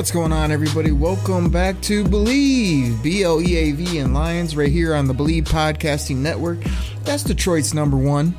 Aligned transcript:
What's 0.00 0.10
going 0.10 0.32
on, 0.32 0.50
everybody? 0.50 0.92
Welcome 0.92 1.50
back 1.50 1.78
to 1.82 2.02
Bleav, 2.04 3.02
B 3.02 3.22
L 3.22 3.38
E 3.38 3.54
A 3.54 3.72
V, 3.72 3.98
and 3.98 4.14
Lions, 4.14 4.56
right 4.56 4.70
here 4.70 4.94
on 4.94 5.06
the 5.06 5.12
Bleav 5.12 5.42
Podcasting 5.42 6.16
Network. 6.16 6.56
That's 7.02 7.22
Detroit's 7.22 7.74
number 7.74 7.98
one 7.98 8.34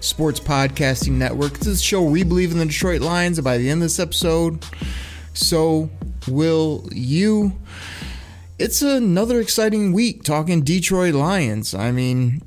sports 0.00 0.38
podcasting 0.38 1.12
network. 1.12 1.54
This 1.54 1.68
is 1.68 1.80
a 1.80 1.82
show 1.82 2.02
we 2.02 2.22
believe 2.22 2.52
in 2.52 2.58
the 2.58 2.66
Detroit 2.66 3.00
Lions, 3.00 3.40
by 3.40 3.56
the 3.56 3.70
end 3.70 3.80
of 3.80 3.86
this 3.86 3.98
episode, 3.98 4.62
so 5.32 5.88
will 6.28 6.86
you. 6.92 7.52
It's 8.58 8.82
another 8.82 9.40
exciting 9.40 9.94
week 9.94 10.22
talking 10.22 10.60
Detroit 10.60 11.14
Lions. 11.14 11.74
I 11.74 11.92
mean, 11.92 12.42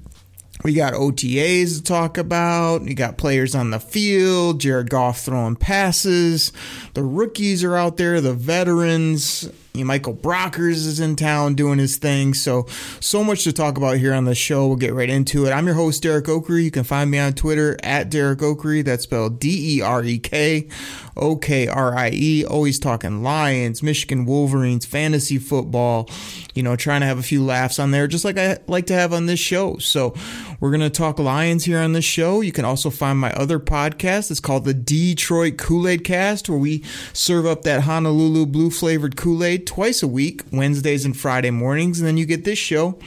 we 0.64 0.74
got 0.74 0.94
OTAs 0.94 1.78
to 1.78 1.84
talk 1.84 2.18
about. 2.18 2.84
You 2.84 2.94
got 2.94 3.18
players 3.18 3.56
on 3.56 3.72
the 3.72 3.80
field. 3.80 4.60
Jared 4.60 4.90
Goff 4.90 5.22
throwing 5.22 5.56
passes. 5.56 6.52
The 6.96 7.04
rookies 7.04 7.64
are 7.64 7.76
out 7.76 7.98
there. 7.98 8.20
The 8.20 8.34
veterans. 8.34 9.50
Michael 9.76 10.16
Brockers 10.16 10.86
is 10.86 11.00
in 11.00 11.16
town 11.16 11.54
doing 11.54 11.80
his 11.80 11.98
thing. 11.98 12.34
So, 12.34 12.66
so 13.00 13.24
much 13.24 13.44
to 13.44 13.54
talk 13.54 13.78
about 13.78 13.98
here 13.98 14.14
on 14.14 14.26
the 14.26 14.36
show. 14.36 14.68
We'll 14.68 14.78
get 14.78 14.94
right 14.94 15.10
into 15.10 15.46
it. 15.46 15.52
I'm 15.52 15.68
your 15.68 15.76
host, 15.76 16.04
Derek 16.04 16.26
Okrie. 16.26 16.64
You 16.64 16.72
can 16.72 16.84
find 16.84 17.10
me 17.10 17.20
on 17.20 17.34
Twitter 17.34 17.78
at 17.84 18.10
Derek 18.10 18.40
Okrie. 18.40 18.84
That's 18.84 19.04
spelled 19.04 19.40
D 19.40 19.78
E 19.78 19.82
R 19.82 20.04
E 20.04 20.18
K 20.18 20.68
O 21.16 21.36
K 21.36 21.68
R 21.68 21.96
I 21.96 22.10
E. 22.14 22.44
Always 22.46 22.80
talking 22.80 23.22
Lions, 23.24 23.84
Michigan 23.84 24.26
Wolverines, 24.26 24.86
fantasy 24.86 25.38
football, 25.38 26.10
you 26.56 26.64
know, 26.64 26.76
trying 26.76 27.02
to 27.02 27.08
have 27.08 27.20
a 27.20 27.24
few 27.24 27.44
laughs 27.44 27.80
on 27.80 27.92
there, 27.92 28.08
just 28.08 28.26
like 28.26 28.38
I 28.38 28.58
like 28.68 28.88
to 28.88 28.94
have 28.94 29.14
on 29.14 29.28
this 29.28 29.40
show. 29.40 29.78
So, 29.78 30.16
we're 30.60 30.72
going 30.72 30.82
to 30.82 30.90
talk 30.90 31.20
Lions 31.20 31.66
here 31.66 31.80
on 31.80 31.94
this 31.94 32.06
show. 32.06 32.42
You 32.42 32.52
can 32.52 32.66
also 32.66 32.90
find 32.90 33.18
my 33.20 33.32
other 33.34 33.60
podcast. 33.60 34.32
It's 34.32 34.40
called 34.40 34.66
the 34.66 34.74
Detroit 34.74 35.58
Kool 35.58 35.88
Aid 35.88 36.04
Cast, 36.04 36.50
where 36.50 36.58
we 36.58 36.84
serve 37.14 37.46
up 37.46 37.62
that 37.62 37.82
Honolulu 37.82 38.48
blue 38.48 38.70
flavored 38.70 39.16
Kool 39.16 39.44
Aid 39.44 39.59
twice 39.66 40.04
a 40.04 40.08
week, 40.08 40.44
Wednesdays 40.52 41.06
and 41.06 41.16
Friday 41.16 41.52
mornings. 41.52 42.00
And 42.00 42.08
then 42.08 42.18
you 42.18 42.26
get 42.26 42.46
this 42.46 42.60
show 42.60 43.00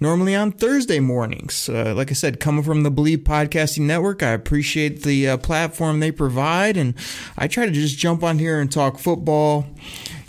normally 0.00 0.34
on 0.34 0.52
Thursday 0.52 1.00
mornings. 1.00 1.68
Uh, 1.68 1.94
like 1.96 2.10
I 2.10 2.14
said, 2.14 2.40
coming 2.40 2.62
from 2.62 2.82
the 2.82 2.90
Bleav 2.90 3.18
Podcasting 3.18 3.82
Network, 3.82 4.22
I 4.22 4.30
appreciate 4.30 5.02
the 5.02 5.28
uh, 5.28 5.36
platform 5.36 6.00
they 6.00 6.12
provide. 6.12 6.76
And 6.76 6.94
I 7.36 7.48
try 7.48 7.66
to 7.66 7.72
just 7.72 7.98
jump 7.98 8.22
on 8.22 8.38
here 8.38 8.60
and 8.60 8.70
talk 8.70 8.98
football 8.98 9.66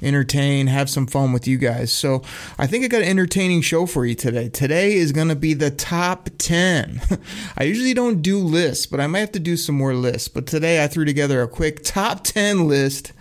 entertain, 0.01 0.67
have 0.67 0.89
some 0.89 1.07
fun 1.07 1.33
with 1.33 1.47
you 1.47 1.57
guys. 1.57 1.91
So 1.91 2.21
I 2.57 2.67
think 2.67 2.85
I 2.85 2.87
got 2.87 3.01
an 3.01 3.07
entertaining 3.07 3.61
show 3.61 3.85
for 3.85 4.05
you 4.05 4.15
today. 4.15 4.49
Today 4.49 4.93
is 4.93 5.11
going 5.11 5.29
to 5.29 5.35
be 5.35 5.53
the 5.53 5.71
top 5.71 6.29
10. 6.37 7.01
I 7.57 7.63
usually 7.63 7.93
don't 7.93 8.21
do 8.21 8.39
lists, 8.39 8.85
but 8.85 8.99
I 8.99 9.07
might 9.07 9.19
have 9.19 9.31
to 9.33 9.39
do 9.39 9.57
some 9.57 9.75
more 9.75 9.93
lists. 9.93 10.27
But 10.27 10.47
today 10.47 10.83
I 10.83 10.87
threw 10.87 11.05
together 11.05 11.41
a 11.41 11.47
quick 11.47 11.83
top 11.83 12.23
10 12.23 12.67
list 12.67 13.11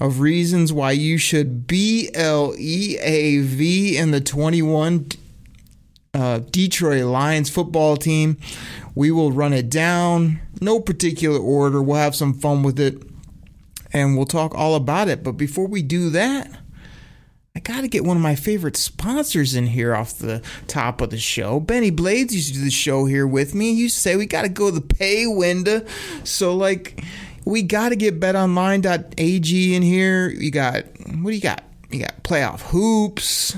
of 0.00 0.20
reasons 0.20 0.72
why 0.72 0.92
you 0.92 1.18
should 1.18 1.66
B 1.66 2.10
L 2.14 2.54
E 2.58 2.96
A 2.98 3.40
V 3.42 3.96
in 3.96 4.10
the 4.10 4.20
21 4.20 5.08
uh, 6.14 6.38
Detroit 6.38 7.04
Lions 7.04 7.50
football 7.50 7.96
team. 7.96 8.38
We 8.94 9.10
will 9.10 9.30
run 9.30 9.52
it 9.52 9.70
down, 9.70 10.40
no 10.60 10.80
particular 10.80 11.38
order. 11.38 11.82
We'll 11.82 11.98
have 11.98 12.16
some 12.16 12.34
fun 12.34 12.62
with 12.62 12.80
it 12.80 13.00
and 13.92 14.16
we'll 14.16 14.26
talk 14.26 14.54
all 14.54 14.74
about 14.74 15.08
it. 15.08 15.22
But 15.22 15.32
before 15.32 15.66
we 15.66 15.82
do 15.82 16.10
that, 16.10 16.50
I 17.54 17.60
got 17.60 17.80
to 17.80 17.88
get 17.88 18.04
one 18.04 18.16
of 18.16 18.22
my 18.22 18.36
favorite 18.36 18.76
sponsors 18.76 19.54
in 19.54 19.66
here 19.66 19.94
off 19.94 20.16
the 20.16 20.40
top 20.68 21.00
of 21.00 21.10
the 21.10 21.18
show. 21.18 21.58
Benny 21.58 21.90
Blades 21.90 22.34
used 22.34 22.48
to 22.48 22.54
do 22.54 22.64
the 22.64 22.70
show 22.70 23.06
here 23.06 23.26
with 23.26 23.54
me. 23.54 23.74
He 23.74 23.82
used 23.82 23.96
to 23.96 24.00
say 24.00 24.16
we 24.16 24.26
got 24.26 24.42
to 24.42 24.48
go 24.48 24.70
to 24.70 24.74
the 24.74 24.80
pay 24.80 25.26
window. 25.26 25.84
So 26.22 26.54
like 26.56 27.02
we 27.44 27.62
got 27.62 27.90
to 27.90 27.96
get 27.96 28.20
betonline.ag 28.20 29.74
in 29.74 29.82
here. 29.82 30.28
You 30.28 30.50
got 30.50 30.84
what 30.98 31.30
do 31.30 31.34
you 31.34 31.40
got? 31.40 31.64
You 31.90 32.00
got 32.00 32.22
playoff 32.22 32.60
hoops. 32.60 33.56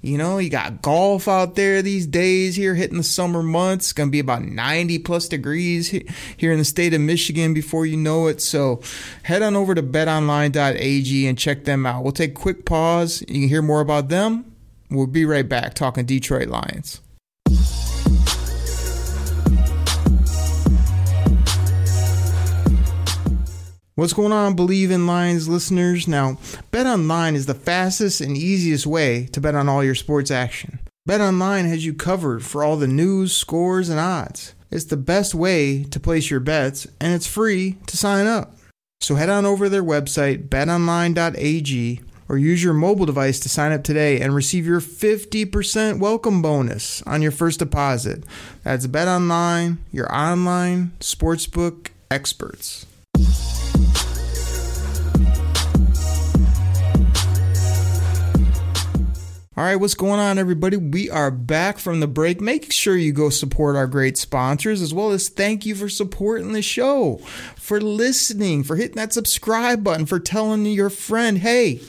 You 0.00 0.16
know, 0.16 0.38
you 0.38 0.48
got 0.48 0.80
golf 0.80 1.26
out 1.26 1.56
there 1.56 1.82
these 1.82 2.06
days 2.06 2.54
here 2.54 2.74
hitting 2.76 2.98
the 2.98 3.02
summer 3.02 3.42
months. 3.42 3.86
It's 3.86 3.92
going 3.92 4.08
to 4.08 4.12
be 4.12 4.20
about 4.20 4.42
90 4.42 5.00
plus 5.00 5.26
degrees 5.28 5.88
here 6.36 6.52
in 6.52 6.58
the 6.58 6.64
state 6.64 6.94
of 6.94 7.00
Michigan 7.00 7.52
before 7.52 7.84
you 7.84 7.96
know 7.96 8.28
it. 8.28 8.40
So 8.40 8.80
head 9.24 9.42
on 9.42 9.56
over 9.56 9.74
to 9.74 9.82
betonline.ag 9.82 11.26
and 11.26 11.36
check 11.36 11.64
them 11.64 11.84
out. 11.84 12.04
We'll 12.04 12.12
take 12.12 12.30
a 12.30 12.34
quick 12.34 12.64
pause. 12.64 13.22
You 13.22 13.40
can 13.40 13.48
hear 13.48 13.62
more 13.62 13.80
about 13.80 14.08
them. 14.08 14.54
We'll 14.88 15.08
be 15.08 15.24
right 15.24 15.48
back 15.48 15.74
talking 15.74 16.06
Detroit 16.06 16.48
Lions. 16.48 17.00
What's 23.98 24.12
going 24.12 24.30
on, 24.30 24.54
Bleav 24.54 24.92
in 24.92 25.08
Lions 25.08 25.48
listeners? 25.48 26.06
Now, 26.06 26.38
Bet 26.70 26.86
Online 26.86 27.34
is 27.34 27.46
the 27.46 27.52
fastest 27.52 28.20
and 28.20 28.36
easiest 28.36 28.86
way 28.86 29.26
to 29.32 29.40
bet 29.40 29.56
on 29.56 29.68
all 29.68 29.82
your 29.82 29.96
sports 29.96 30.30
action. 30.30 30.78
Bet 31.04 31.20
Online 31.20 31.66
has 31.66 31.84
you 31.84 31.94
covered 31.94 32.44
for 32.44 32.62
all 32.62 32.76
the 32.76 32.86
news, 32.86 33.36
scores, 33.36 33.88
and 33.88 33.98
odds. 33.98 34.54
It's 34.70 34.84
the 34.84 34.96
best 34.96 35.34
way 35.34 35.82
to 35.82 35.98
place 35.98 36.30
your 36.30 36.38
bets, 36.38 36.86
and 37.00 37.12
it's 37.12 37.26
free 37.26 37.74
to 37.88 37.96
sign 37.96 38.28
up. 38.28 38.54
So 39.00 39.16
head 39.16 39.30
on 39.30 39.44
over 39.44 39.64
to 39.64 39.68
their 39.68 39.82
website, 39.82 40.48
betonline.ag, 40.48 42.00
or 42.28 42.38
use 42.38 42.62
your 42.62 42.74
mobile 42.74 43.06
device 43.06 43.40
to 43.40 43.48
sign 43.48 43.72
up 43.72 43.82
today 43.82 44.20
and 44.20 44.32
receive 44.32 44.64
your 44.64 44.80
50% 44.80 45.98
welcome 45.98 46.40
bonus 46.40 47.02
on 47.02 47.20
your 47.20 47.32
first 47.32 47.58
deposit. 47.58 48.22
That's 48.62 48.86
BetOnline, 48.86 49.78
your 49.90 50.14
online 50.14 50.92
sportsbook 51.00 51.88
experts. 52.12 52.86
All 59.58 59.64
right, 59.64 59.74
what's 59.74 59.94
going 59.94 60.20
on, 60.20 60.38
everybody? 60.38 60.76
We 60.76 61.10
are 61.10 61.32
back 61.32 61.78
from 61.78 61.98
the 61.98 62.06
break. 62.06 62.40
Make 62.40 62.72
sure 62.72 62.96
you 62.96 63.10
go 63.10 63.28
support 63.28 63.74
our 63.74 63.88
great 63.88 64.16
sponsors, 64.16 64.80
as 64.80 64.94
well 64.94 65.10
as 65.10 65.28
thank 65.28 65.66
you 65.66 65.74
for 65.74 65.88
supporting 65.88 66.52
the 66.52 66.62
show, 66.62 67.16
for 67.56 67.80
listening, 67.80 68.62
for 68.62 68.76
hitting 68.76 68.94
that 68.94 69.12
subscribe 69.12 69.82
button, 69.82 70.06
for 70.06 70.20
telling 70.20 70.64
your 70.64 70.90
friend, 70.90 71.38
hey, 71.38 71.80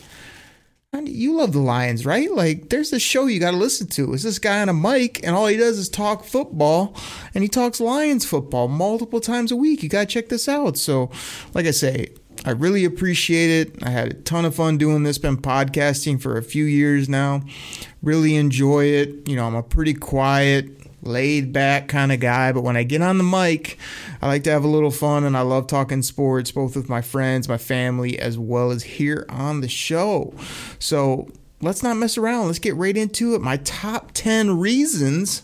you 1.03 1.35
love 1.35 1.53
the 1.53 1.59
Lions, 1.59 2.07
right? 2.07 2.31
Like, 2.31 2.69
there's 2.69 2.91
a 2.91 2.97
show 2.99 3.27
you 3.27 3.39
got 3.39 3.51
to 3.51 3.57
listen 3.57 3.85
to. 3.89 4.15
It's 4.15 4.23
this 4.23 4.39
guy 4.39 4.63
on 4.63 4.69
a 4.69 4.73
mic, 4.73 5.23
and 5.23 5.35
all 5.35 5.45
he 5.45 5.55
does 5.55 5.77
is 5.77 5.89
talk 5.89 6.23
football, 6.23 6.95
and 7.35 7.43
he 7.43 7.47
talks 7.47 7.79
Lions 7.79 8.25
football 8.25 8.67
multiple 8.67 9.21
times 9.21 9.51
a 9.51 9.55
week. 9.55 9.83
You 9.83 9.89
got 9.89 9.99
to 9.99 10.05
check 10.07 10.29
this 10.29 10.49
out. 10.49 10.75
So, 10.75 11.11
like 11.53 11.67
I 11.67 11.71
say, 11.71 12.15
I 12.45 12.51
really 12.51 12.85
appreciate 12.85 13.49
it. 13.49 13.83
I 13.83 13.89
had 13.89 14.07
a 14.07 14.13
ton 14.13 14.45
of 14.45 14.55
fun 14.55 14.77
doing 14.77 15.03
this. 15.03 15.17
Been 15.17 15.37
podcasting 15.37 16.21
for 16.21 16.37
a 16.37 16.43
few 16.43 16.63
years 16.63 17.09
now. 17.09 17.41
Really 18.01 18.35
enjoy 18.35 18.85
it. 18.85 19.27
You 19.27 19.35
know, 19.35 19.45
I'm 19.45 19.55
a 19.55 19.63
pretty 19.63 19.93
quiet, 19.93 20.69
laid 21.03 21.51
back 21.51 21.89
kind 21.89 22.11
of 22.13 22.21
guy, 22.21 22.53
but 22.53 22.61
when 22.61 22.77
I 22.77 22.83
get 22.83 23.01
on 23.01 23.17
the 23.17 23.25
mic, 23.25 23.77
I 24.21 24.27
like 24.27 24.45
to 24.45 24.51
have 24.51 24.63
a 24.63 24.69
little 24.69 24.91
fun 24.91 25.25
and 25.25 25.35
I 25.35 25.41
love 25.41 25.67
talking 25.67 26.01
sports, 26.01 26.51
both 26.51 26.77
with 26.77 26.87
my 26.87 27.01
friends, 27.01 27.49
my 27.49 27.57
family, 27.57 28.17
as 28.17 28.37
well 28.37 28.71
as 28.71 28.83
here 28.83 29.25
on 29.27 29.59
the 29.59 29.69
show. 29.69 30.33
So 30.79 31.27
let's 31.61 31.83
not 31.83 31.97
mess 31.97 32.17
around. 32.17 32.47
Let's 32.47 32.59
get 32.59 32.75
right 32.75 32.95
into 32.95 33.35
it. 33.35 33.41
My 33.41 33.57
top 33.57 34.11
10 34.13 34.59
reasons 34.59 35.43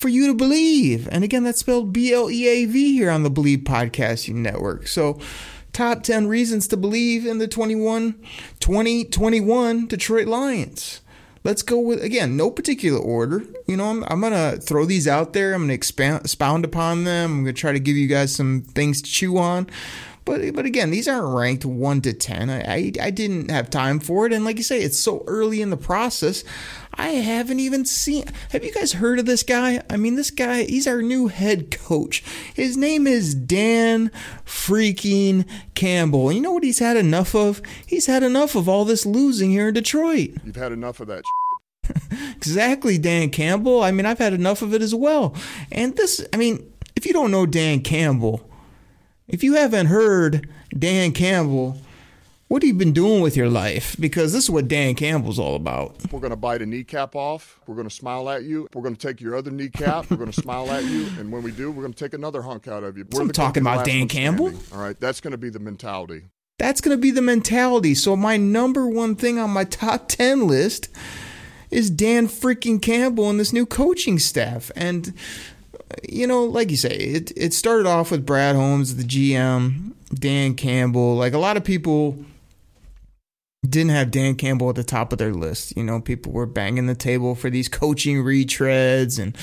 for 0.00 0.08
you 0.08 0.26
to 0.26 0.34
believe. 0.34 1.08
And 1.10 1.24
again, 1.24 1.44
that's 1.44 1.60
spelled 1.60 1.92
B 1.92 2.12
L 2.12 2.30
E 2.30 2.46
A 2.46 2.66
V 2.66 2.92
here 2.92 3.10
on 3.10 3.22
the 3.22 3.30
Bleav 3.30 3.64
Podcasting 3.64 4.36
Network. 4.36 4.86
So, 4.86 5.18
top 5.78 6.02
10 6.02 6.26
reasons 6.26 6.66
to 6.66 6.76
believe 6.76 7.24
in 7.24 7.38
the 7.38 7.46
21 7.46 8.14
2021 8.58 9.86
Detroit 9.86 10.26
Lions. 10.26 11.02
let's 11.44 11.62
go 11.62 11.78
with 11.78 12.02
again, 12.02 12.36
no 12.36 12.50
particular 12.50 12.98
order. 12.98 13.44
You 13.68 13.76
know, 13.76 13.84
I'm, 13.84 14.02
I'm 14.08 14.20
gonna 14.20 14.56
throw 14.56 14.84
these 14.84 15.06
out 15.06 15.34
there. 15.34 15.54
I'm 15.54 15.62
gonna 15.62 15.74
expand, 15.74 16.22
expound 16.22 16.64
upon 16.64 17.04
them. 17.04 17.30
I'm 17.30 17.44
gonna 17.44 17.52
try 17.52 17.70
to 17.70 17.78
give 17.78 17.94
you 17.94 18.08
guys 18.08 18.34
some 18.34 18.62
things 18.62 19.00
to 19.02 19.08
chew 19.08 19.38
on. 19.38 19.70
But 20.24 20.52
but 20.52 20.66
again, 20.66 20.90
these 20.90 21.06
aren't 21.06 21.32
ranked 21.32 21.64
one 21.64 22.00
to 22.00 22.12
ten. 22.12 22.50
I, 22.50 22.60
I, 22.60 22.92
I 23.00 23.10
didn't 23.12 23.52
have 23.52 23.70
time 23.70 24.00
for 24.00 24.26
it, 24.26 24.32
and 24.32 24.44
like 24.44 24.56
you 24.56 24.64
say, 24.64 24.80
it's 24.80 24.98
so 24.98 25.22
early 25.28 25.62
in 25.62 25.70
the 25.70 25.76
process. 25.76 26.42
I 26.98 27.10
haven't 27.10 27.60
even 27.60 27.84
seen. 27.84 28.24
Have 28.50 28.64
you 28.64 28.72
guys 28.72 28.94
heard 28.94 29.20
of 29.20 29.26
this 29.26 29.44
guy? 29.44 29.80
I 29.88 29.96
mean, 29.96 30.16
this 30.16 30.32
guy, 30.32 30.64
he's 30.64 30.88
our 30.88 31.00
new 31.00 31.28
head 31.28 31.70
coach. 31.70 32.24
His 32.52 32.76
name 32.76 33.06
is 33.06 33.36
Dan 33.36 34.10
freaking 34.44 35.46
Campbell. 35.74 36.32
You 36.32 36.40
know 36.40 36.52
what 36.52 36.64
he's 36.64 36.80
had 36.80 36.96
enough 36.96 37.36
of? 37.36 37.62
He's 37.86 38.06
had 38.06 38.24
enough 38.24 38.56
of 38.56 38.68
all 38.68 38.84
this 38.84 39.06
losing 39.06 39.50
here 39.50 39.68
in 39.68 39.74
Detroit. 39.74 40.30
You've 40.44 40.56
had 40.56 40.72
enough 40.72 40.98
of 40.98 41.06
that. 41.06 41.22
exactly, 42.36 42.98
Dan 42.98 43.30
Campbell. 43.30 43.80
I 43.80 43.92
mean, 43.92 44.04
I've 44.04 44.18
had 44.18 44.32
enough 44.32 44.60
of 44.60 44.74
it 44.74 44.82
as 44.82 44.94
well. 44.94 45.36
And 45.70 45.96
this, 45.96 46.26
I 46.32 46.36
mean, 46.36 46.68
if 46.96 47.06
you 47.06 47.12
don't 47.12 47.30
know 47.30 47.46
Dan 47.46 47.80
Campbell, 47.80 48.50
if 49.28 49.44
you 49.44 49.54
haven't 49.54 49.86
heard 49.86 50.48
Dan 50.76 51.12
Campbell, 51.12 51.80
what 52.48 52.62
have 52.62 52.66
you 52.66 52.74
been 52.74 52.92
doing 52.92 53.20
with 53.20 53.36
your 53.36 53.50
life? 53.50 53.94
Because 54.00 54.32
this 54.32 54.44
is 54.44 54.50
what 54.50 54.68
Dan 54.68 54.94
Campbell's 54.94 55.38
all 55.38 55.54
about. 55.54 55.96
We're 56.10 56.20
going 56.20 56.30
to 56.30 56.36
bite 56.36 56.62
a 56.62 56.66
kneecap 56.66 57.14
off. 57.14 57.60
We're 57.66 57.74
going 57.74 57.88
to 57.88 57.94
smile 57.94 58.28
at 58.30 58.44
you. 58.44 58.68
We're 58.74 58.82
going 58.82 58.96
to 58.96 59.06
take 59.06 59.20
your 59.20 59.36
other 59.36 59.50
kneecap. 59.50 60.10
we're 60.10 60.16
going 60.16 60.32
to 60.32 60.40
smile 60.40 60.70
at 60.70 60.84
you. 60.84 61.08
And 61.18 61.30
when 61.30 61.42
we 61.42 61.52
do, 61.52 61.70
we're 61.70 61.82
going 61.82 61.92
to 61.92 62.04
take 62.04 62.14
another 62.14 62.40
hunk 62.40 62.66
out 62.66 62.84
of 62.84 62.96
you. 62.96 63.06
We're 63.12 63.20
I'm 63.20 63.30
talking 63.30 63.62
about 63.62 63.84
Dan 63.84 64.08
Campbell. 64.08 64.52
All 64.72 64.80
right. 64.80 64.98
That's 64.98 65.20
going 65.20 65.32
to 65.32 65.38
be 65.38 65.50
the 65.50 65.60
mentality. 65.60 66.24
That's 66.58 66.80
going 66.80 66.96
to 66.96 67.00
be 67.00 67.10
the 67.10 67.22
mentality. 67.22 67.94
So, 67.94 68.16
my 68.16 68.36
number 68.36 68.88
one 68.88 69.14
thing 69.14 69.38
on 69.38 69.50
my 69.50 69.64
top 69.64 70.08
10 70.08 70.48
list 70.48 70.88
is 71.70 71.90
Dan 71.90 72.26
freaking 72.28 72.80
Campbell 72.80 73.28
and 73.28 73.38
this 73.38 73.52
new 73.52 73.66
coaching 73.66 74.18
staff. 74.18 74.72
And 74.74 75.12
you 76.08 76.26
know, 76.26 76.44
like 76.44 76.70
you 76.70 76.76
say, 76.76 76.96
it 76.96 77.32
it 77.36 77.52
started 77.52 77.86
off 77.86 78.10
with 78.10 78.26
Brad 78.26 78.56
Holmes, 78.56 78.96
the 78.96 79.04
GM, 79.04 79.92
Dan 80.12 80.54
Campbell. 80.54 81.14
Like 81.14 81.34
a 81.34 81.38
lot 81.38 81.56
of 81.56 81.64
people 81.64 82.24
didn't 83.66 83.90
have 83.90 84.10
Dan 84.10 84.36
Campbell 84.36 84.70
at 84.70 84.76
the 84.76 84.84
top 84.84 85.12
of 85.12 85.18
their 85.18 85.32
list. 85.32 85.76
You 85.76 85.82
know, 85.82 86.00
people 86.00 86.32
were 86.32 86.46
banging 86.46 86.86
the 86.86 86.94
table 86.94 87.34
for 87.34 87.50
these 87.50 87.68
coaching 87.68 88.18
retreads 88.18 89.18
and 89.18 89.36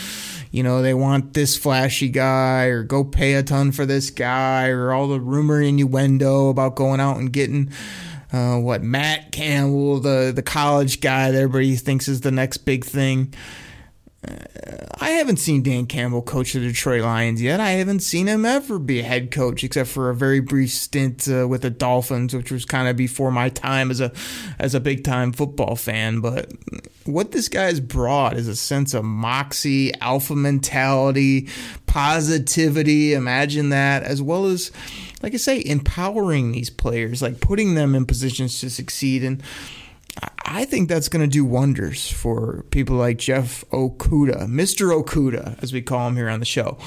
you 0.52 0.64
know, 0.64 0.82
they 0.82 0.94
want 0.94 1.34
this 1.34 1.58
flashy 1.58 2.08
guy 2.08 2.66
or 2.66 2.84
go 2.84 3.04
pay 3.04 3.34
a 3.34 3.44
ton 3.44 3.74
for 3.74 3.86
this 3.86 4.10
guy 4.10 4.70
or 4.70 4.94
all 4.94 5.10
the 5.10 5.20
rumor 5.20 5.62
innuendo 5.62 6.48
about 6.48 6.76
going 6.76 7.02
out 7.02 7.18
and 7.18 7.34
getting 7.34 7.72
uh, 8.32 8.58
what 8.58 8.82
Matt 8.82 9.32
Campbell, 9.32 10.00
the 10.00 10.32
the 10.34 10.42
college 10.42 11.02
guy 11.02 11.32
that 11.32 11.38
everybody 11.38 11.76
thinks 11.76 12.08
is 12.08 12.22
the 12.22 12.32
next 12.32 12.60
big 12.60 12.86
thing. 12.86 13.34
I 15.00 15.10
haven't 15.10 15.38
seen 15.38 15.62
Dan 15.62 15.86
Campbell 15.86 16.22
coach 16.22 16.54
the 16.54 16.60
Detroit 16.60 17.04
Lions 17.04 17.42
yet. 17.42 17.60
I 17.60 17.72
haven't 17.72 18.00
seen 18.00 18.28
him 18.28 18.46
ever 18.46 18.80
be 18.80 19.02
a 19.02 19.04
head 19.04 19.30
coach, 19.30 19.64
except 19.64 19.90
for 19.90 20.10
a 20.10 20.16
very 20.16 20.40
brief 20.40 20.72
stint 20.72 21.28
uh, 21.28 21.48
with 21.48 21.62
the 21.62 21.70
Dolphins, 21.70 22.34
which 22.34 22.52
was 22.52 22.66
kind 22.66 22.88
of 22.88 22.96
before 22.96 23.32
my 23.32 23.50
time 23.50 23.92
as 23.92 24.02
a 24.02 24.12
as 24.58 24.74
a 24.74 24.80
big 24.80 25.04
time 25.04 25.32
football 25.32 25.76
fan. 25.76 26.22
But 26.22 26.52
what 27.06 27.32
this 27.32 27.50
guy's 27.50 27.80
brought 27.80 28.36
is 28.36 28.48
a 28.48 28.56
sense 28.56 28.94
of 28.94 29.04
moxie, 29.04 29.94
alpha 30.02 30.36
mentality, 30.36 31.50
positivity. 31.86 33.14
Imagine 33.14 33.70
that, 33.70 34.04
as 34.04 34.22
well 34.22 34.46
as, 34.46 34.72
like 35.22 35.34
I 35.34 35.38
say, 35.38 35.62
empowering 35.64 36.52
these 36.52 36.70
players, 36.70 37.22
like 37.22 37.42
putting 37.42 37.76
them 37.76 37.96
in 37.96 38.06
positions 38.06 38.60
to 38.62 38.70
succeed 38.70 39.24
and 39.24 39.44
I 40.48 40.64
think 40.66 40.88
that's 40.88 41.10
going 41.10 41.28
to 41.28 41.32
do 41.32 41.44
wonders 41.44 42.10
for 42.10 42.64
people 42.70 42.96
like 42.96 43.18
Jeff 43.18 43.66
Okudah, 43.72 44.48
Mr. 44.48 45.04
Okudah, 45.04 45.62
as 45.62 45.74
we 45.74 45.82
call 45.82 46.08
him 46.08 46.16
here 46.16 46.30
on 46.30 46.40
the 46.40 46.46
show. 46.46 46.78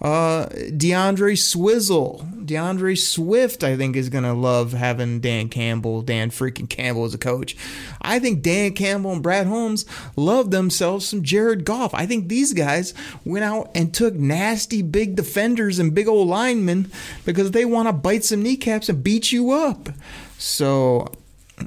Uh, 0.00 0.46
DeAndre 0.46 1.36
Swizzle, 1.36 2.24
DeAndre 2.44 2.96
Swift, 2.96 3.64
I 3.64 3.76
think 3.76 3.96
is 3.96 4.10
going 4.10 4.24
to 4.24 4.34
love 4.34 4.74
having 4.74 5.20
Dan 5.20 5.48
Campbell, 5.48 6.02
Dan 6.02 6.30
freaking 6.30 6.68
Campbell 6.68 7.04
as 7.04 7.14
a 7.14 7.18
coach. 7.18 7.56
I 8.02 8.18
think 8.18 8.42
Dan 8.42 8.74
Campbell 8.74 9.12
and 9.12 9.22
Brad 9.22 9.46
Holmes 9.46 9.86
love 10.14 10.50
themselves 10.50 11.08
some 11.08 11.22
Jared 11.22 11.64
Goff. 11.64 11.94
I 11.94 12.04
think 12.04 12.28
these 12.28 12.52
guys 12.52 12.92
went 13.24 13.44
out 13.44 13.70
and 13.74 13.92
took 13.94 14.14
nasty 14.14 14.82
big 14.82 15.16
defenders 15.16 15.78
and 15.78 15.94
big 15.94 16.06
old 16.06 16.28
linemen 16.28 16.92
because 17.24 17.52
they 17.52 17.64
want 17.64 17.88
to 17.88 17.92
bite 17.92 18.24
some 18.24 18.42
kneecaps 18.42 18.90
and 18.90 19.02
beat 19.02 19.32
you 19.32 19.50
up. 19.50 19.88
So 20.38 21.10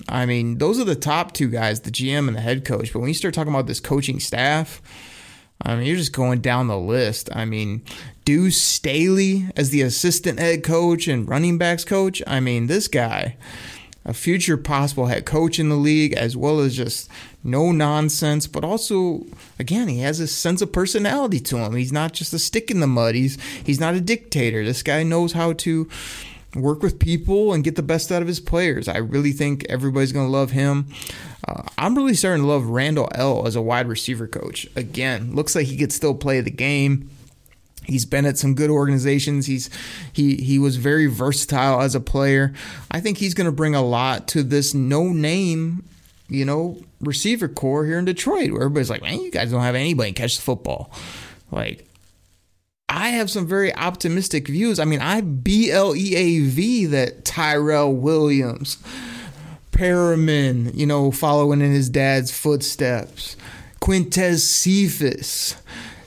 I 0.07 0.25
mean, 0.25 0.57
those 0.57 0.80
are 0.80 0.86
the 0.86 0.95
top 0.95 1.33
two 1.33 1.50
guys, 1.50 1.81
the 1.81 1.91
GM 1.91 2.27
and 2.27 2.36
the 2.36 2.41
head 2.41 2.65
coach. 2.65 2.94
But 2.94 3.00
when 3.00 3.07
you 3.07 3.13
start 3.13 3.33
talking 3.33 3.53
about 3.53 3.68
this 3.68 3.80
coaching 3.80 4.19
staff, 4.19 4.81
I 5.62 5.75
mean, 5.75 5.86
you're 5.86 5.97
just 5.97 6.13
going 6.13 6.41
down 6.41 6.68
the 6.68 6.77
list. 6.77 7.30
I 7.36 7.45
mean, 7.45 7.81
Deuce 8.24 8.62
Staley 8.62 9.50
as 9.56 9.71
the 9.71 9.81
assistant 9.81 10.39
head 10.39 10.63
coach 10.63 11.07
and 11.07 11.27
running 11.27 11.57
backs 11.57 11.83
coach. 11.83 12.21
I 12.27 12.39
mean, 12.39 12.68
this 12.68 12.88
guy, 12.88 13.36
a 14.06 14.13
future 14.13 14.57
possible 14.57 15.07
head 15.07 15.25
coach 15.25 15.59
in 15.59 15.69
the 15.69 15.75
league, 15.75 16.13
as 16.13 16.38
well 16.38 16.59
as 16.59 16.77
just 16.77 17.09
no 17.44 17.71
nonsense, 17.71 18.47
but 18.47 18.63
also, 18.63 19.25
again, 19.57 19.88
he 19.88 20.00
has 20.00 20.19
a 20.19 20.27
sense 20.27 20.62
of 20.62 20.71
personality 20.71 21.39
to 21.39 21.57
him. 21.57 21.75
He's 21.75 21.91
not 21.91 22.13
just 22.13 22.33
a 22.33 22.39
stick 22.39 22.71
in 22.71 22.80
the 22.80 22.88
mud. 22.88 23.15
He's 23.15 23.38
he's 23.63 23.80
not 23.80 23.95
a 23.95 24.01
dictator. 24.01 24.63
This 24.63 24.83
guy 24.83 25.03
knows 25.03 25.33
how 25.33 25.53
to 25.53 25.89
work 26.56 26.81
with 26.81 27.00
people 27.00 27.54
and 27.54 27.63
get 27.63 27.75
the 27.75 27.84
best 27.84 28.12
out 28.12 28.22
of 28.22 28.28
his 28.28 28.40
players. 28.40 28.88
I 28.88 28.98
really 28.98 29.31
think 29.31 29.66
everybody's 29.69 30.12
going 30.12 30.25
to 30.25 30.31
love 30.31 30.51
him. 30.51 30.88
Uh, 31.48 31.63
I'm 31.78 31.96
really 31.96 32.13
starting 32.13 32.44
to 32.44 32.48
love 32.48 32.66
Randle 32.66 33.10
El 33.13 33.48
as 33.48 33.56
a 33.56 33.62
wide 33.62 33.88
receiver 33.88 34.28
coach. 34.28 34.68
Again, 34.75 35.36
looks 35.36 35.56
like 35.56 35.68
he 35.68 35.78
could 35.78 35.94
still 35.94 36.16
play 36.16 36.42
the 36.42 36.51
game. 36.51 37.10
He's 37.86 38.06
been 38.06 38.25
at 38.25 38.38
some 38.38 38.54
good 38.54 38.69
organizations. 38.69 39.48
He's 39.48 39.69
he 40.13 40.36
he 40.36 40.60
was 40.60 40.78
very 40.78 41.07
versatile 41.07 41.81
as 41.81 41.96
a 41.96 42.00
player. 42.00 42.54
I 42.92 43.00
think 43.00 43.18
he's 43.18 43.34
going 43.34 43.46
to 43.46 43.51
bring 43.51 43.74
a 43.74 43.81
lot 43.81 44.28
to 44.30 44.44
this 44.44 44.75
no 44.75 45.10
name, 45.10 45.84
you 46.28 46.46
know, 46.46 46.80
receiver 47.00 47.48
core 47.48 47.86
here 47.86 47.98
in 47.98 48.06
Detroit, 48.06 48.51
where 48.51 48.62
everybody's 48.62 48.92
like, 48.92 49.01
man, 49.01 49.19
you 49.22 49.31
guys 49.31 49.50
don't 49.50 49.62
have 49.62 49.74
anybody 49.74 50.12
catch 50.12 50.36
the 50.36 50.44
football. 50.44 50.92
Like 51.51 51.88
I 52.89 53.09
have 53.09 53.30
some 53.30 53.45
very 53.45 53.74
optimistic 53.75 54.47
views. 54.47 54.80
I 54.80 54.86
mean, 54.86 55.00
I 55.00 55.21
B 55.21 55.71
L 55.71 55.95
E 55.95 56.15
A 56.15 56.39
V 56.39 56.88
that 56.88 57.24
Tyrell 57.24 57.94
Williams, 57.94 58.77
Perriman, 59.71 60.75
you 60.75 60.88
know, 60.88 61.12
following 61.12 61.62
in 61.62 61.71
his 61.71 61.89
dad's 61.89 62.31
footsteps, 62.31 63.38
Quintez 63.80 64.39
Cephus, 64.39 65.56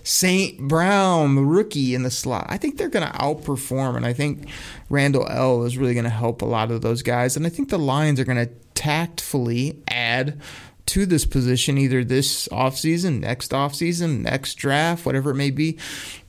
St. 0.03 0.59
Brown, 0.59 1.37
the 1.37 1.43
rookie 1.43 1.95
in 1.95 2.03
the 2.03 2.11
slot. 2.11 2.47
I 2.49 2.59
think 2.59 2.77
they're 2.77 2.89
going 2.89 3.07
to 3.07 3.19
outperform, 3.19 3.97
and 3.97 4.05
I 4.05 4.13
think 4.13 4.49
Randle 4.91 5.29
El 5.29 5.63
is 5.63 5.79
really 5.79 5.95
going 5.95 6.05
to 6.05 6.11
help 6.11 6.43
a 6.43 6.47
lot 6.47 6.73
of 6.73 6.83
those 6.83 7.03
guys. 7.03 7.37
And 7.37 7.47
I 7.47 7.49
think 7.49 7.71
the 7.71 7.79
Lions 7.79 8.19
are 8.19 8.25
going 8.25 8.45
to 8.45 8.53
tactfully 8.75 9.81
add 9.87 10.41
to 10.87 11.07
this 11.07 11.25
position 11.25 11.79
either 11.79 12.05
this 12.05 12.49
offseason, 12.49 13.21
next 13.21 13.53
offseason, 13.53 14.21
next 14.21 14.55
draft, 14.55 15.07
whatever 15.07 15.31
it 15.31 15.37
may 15.37 15.51
be. 15.51 15.79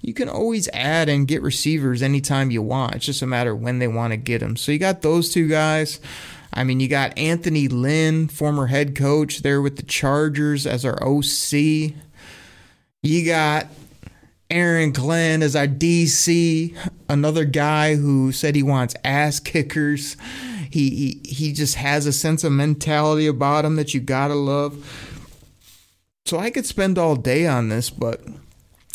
You 0.01 0.13
can 0.13 0.29
always 0.29 0.69
add 0.74 1.10
and 1.10 1.27
get 1.27 1.41
receivers 1.41 2.01
anytime 2.01 2.51
you 2.51 2.62
want. 2.62 2.95
It's 2.95 3.05
just 3.05 3.22
a 3.22 3.27
matter 3.27 3.55
when 3.55 3.79
they 3.79 3.88
want 3.88 4.12
to 4.12 4.17
get 4.17 4.39
them. 4.39 4.55
So 4.55 4.72
you 4.72 4.79
got 4.79 5.01
those 5.01 5.31
two 5.31 5.48
guys. 5.48 6.00
I 6.53 6.63
mean, 6.63 6.79
you 6.79 6.88
got 6.88 7.17
Anthony 7.17 7.67
Lynn, 7.67 8.27
former 8.27 8.67
head 8.67 8.95
coach 8.95 9.39
there 9.39 9.62
with 9.62 9.77
the 9.77 9.83
Chargers 9.83 10.67
as 10.67 10.86
our 10.86 11.01
OC. 11.03 11.93
You 13.01 13.25
got 13.25 13.67
Aaron 14.51 14.91
Glenn 14.91 15.41
as 15.41 15.55
our 15.55 15.67
DC, 15.67 16.77
another 17.10 17.43
guy 17.43 17.95
who 17.95 18.31
said 18.31 18.55
he 18.55 18.62
wants 18.62 18.95
ass 19.03 19.39
kickers. 19.39 20.15
He, 20.74 20.89
he 20.89 21.22
he 21.24 21.53
just 21.53 21.75
has 21.75 22.08
a 22.08 22.12
sense 22.12 22.44
of 22.44 22.51
mentality 22.51 23.27
about 23.27 23.63
him 23.63 23.75
that 23.75 23.94
you 23.94 24.00
gotta 24.00 24.34
love. 24.34 25.22
So 26.25 26.39
I 26.39 26.50
could 26.50 26.65
spend 26.65 26.98
all 26.98 27.15
day 27.15 27.46
on 27.46 27.70
this, 27.70 27.92
but 27.92 28.22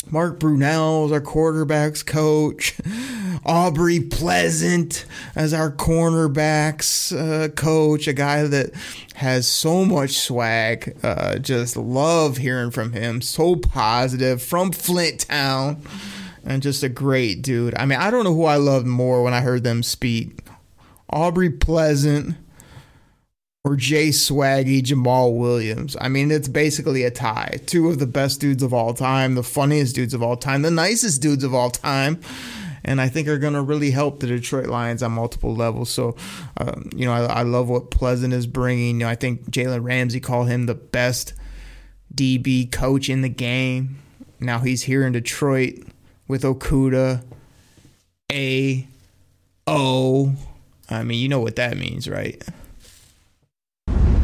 Mark 0.09 0.41
Brunell 0.41 1.05
is 1.05 1.13
our 1.13 1.21
quarterbacks 1.21 2.05
coach. 2.05 2.75
Aubrey 3.45 4.01
Pleasant 4.01 5.05
as 5.37 5.53
our 5.53 5.71
cornerbacks 5.71 7.15
uh, 7.17 7.47
coach, 7.47 8.09
a 8.09 8.13
guy 8.13 8.43
that 8.43 8.71
has 9.15 9.47
so 9.47 9.85
much 9.85 10.19
swag. 10.19 10.97
Uh, 11.01 11.37
just 11.37 11.77
love 11.77 12.35
hearing 12.35 12.71
from 12.71 12.91
him. 12.91 13.21
So 13.21 13.55
positive 13.55 14.41
from 14.41 14.73
Flint 14.73 15.21
Town. 15.29 15.81
And 16.43 16.61
just 16.61 16.83
a 16.83 16.89
great 16.89 17.41
dude. 17.41 17.73
I 17.77 17.85
mean, 17.85 17.99
I 17.99 18.11
don't 18.11 18.25
know 18.25 18.33
who 18.33 18.43
I 18.43 18.57
loved 18.57 18.85
more 18.85 19.23
when 19.23 19.33
I 19.33 19.39
heard 19.39 19.63
them 19.63 19.81
speak. 19.81 20.39
Aubrey 21.11 21.49
Pleasant, 21.49 22.35
or 23.65 23.75
Jay 23.75 24.09
Swaggy, 24.09 24.81
Jamaal 24.81 25.37
Williams. 25.37 25.97
I 25.99 26.07
mean, 26.07 26.31
it's 26.31 26.47
basically 26.47 27.03
a 27.03 27.11
tie. 27.11 27.59
Two 27.65 27.89
of 27.89 27.99
the 27.99 28.07
best 28.07 28.39
dudes 28.39 28.63
of 28.63 28.73
all 28.73 28.93
time, 28.93 29.35
the 29.35 29.43
funniest 29.43 29.95
dudes 29.95 30.13
of 30.13 30.23
all 30.23 30.37
time, 30.37 30.61
the 30.61 30.71
nicest 30.71 31.21
dudes 31.21 31.43
of 31.43 31.53
all 31.53 31.69
time. 31.69 32.19
And 32.85 33.01
I 33.01 33.09
think 33.09 33.27
are 33.27 33.37
going 33.37 33.53
to 33.53 33.61
really 33.61 33.91
help 33.91 34.21
the 34.21 34.27
Detroit 34.27 34.67
Lions 34.67 35.03
on 35.03 35.11
multiple 35.11 35.53
levels. 35.53 35.89
So, 35.89 36.15
um, 36.57 36.89
you 36.95 37.05
know, 37.05 37.11
I, 37.11 37.25
I, 37.25 37.41
love 37.43 37.67
what 37.69 37.91
Pleasant 37.91 38.33
is 38.33 38.47
bringing. 38.47 39.01
You 39.01 39.05
know, 39.05 39.09
I 39.09 39.15
think 39.15 39.51
Jalen 39.51 39.83
Ramsey 39.83 40.21
called 40.21 40.47
him 40.47 40.65
the 40.65 40.75
best 40.75 41.33
DB 42.15 42.71
coach 42.71 43.09
in 43.09 43.21
the 43.21 43.29
game. 43.29 43.99
Now 44.39 44.59
he's 44.59 44.83
here 44.83 45.05
in 45.05 45.11
Detroit 45.11 45.79
with 46.27 46.43
Okudah, 46.43 47.21
A 48.31 48.87
O. 49.67 50.35
I 50.89 51.03
mean, 51.03 51.19
you 51.19 51.29
know 51.29 51.39
what 51.39 51.55
that 51.57 51.77
means, 51.77 52.09
right? 52.09 52.43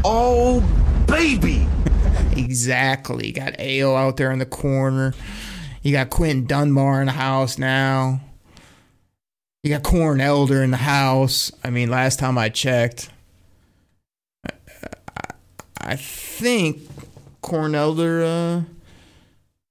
Oh, 0.03 0.61
baby. 1.07 1.67
exactly. 2.35 3.31
Got 3.31 3.59
AO 3.59 3.95
out 3.95 4.17
there 4.17 4.31
in 4.31 4.39
the 4.39 4.45
corner. 4.45 5.13
You 5.81 5.91
got 5.91 6.09
Quinton 6.09 6.45
Dunbar 6.45 7.01
in 7.01 7.07
the 7.07 7.11
house 7.11 7.57
now. 7.57 8.21
You 9.65 9.71
got 9.71 9.83
Corn 9.83 10.21
Elder 10.21 10.61
in 10.61 10.69
the 10.69 10.77
house. 10.77 11.51
I 11.63 11.71
mean, 11.71 11.89
last 11.89 12.19
time 12.19 12.37
I 12.37 12.49
checked, 12.49 13.09
I, 14.47 14.51
I 15.81 15.95
think 15.95 16.81
Corn 17.41 17.73
Elder, 17.73 18.23
uh, 18.23 18.61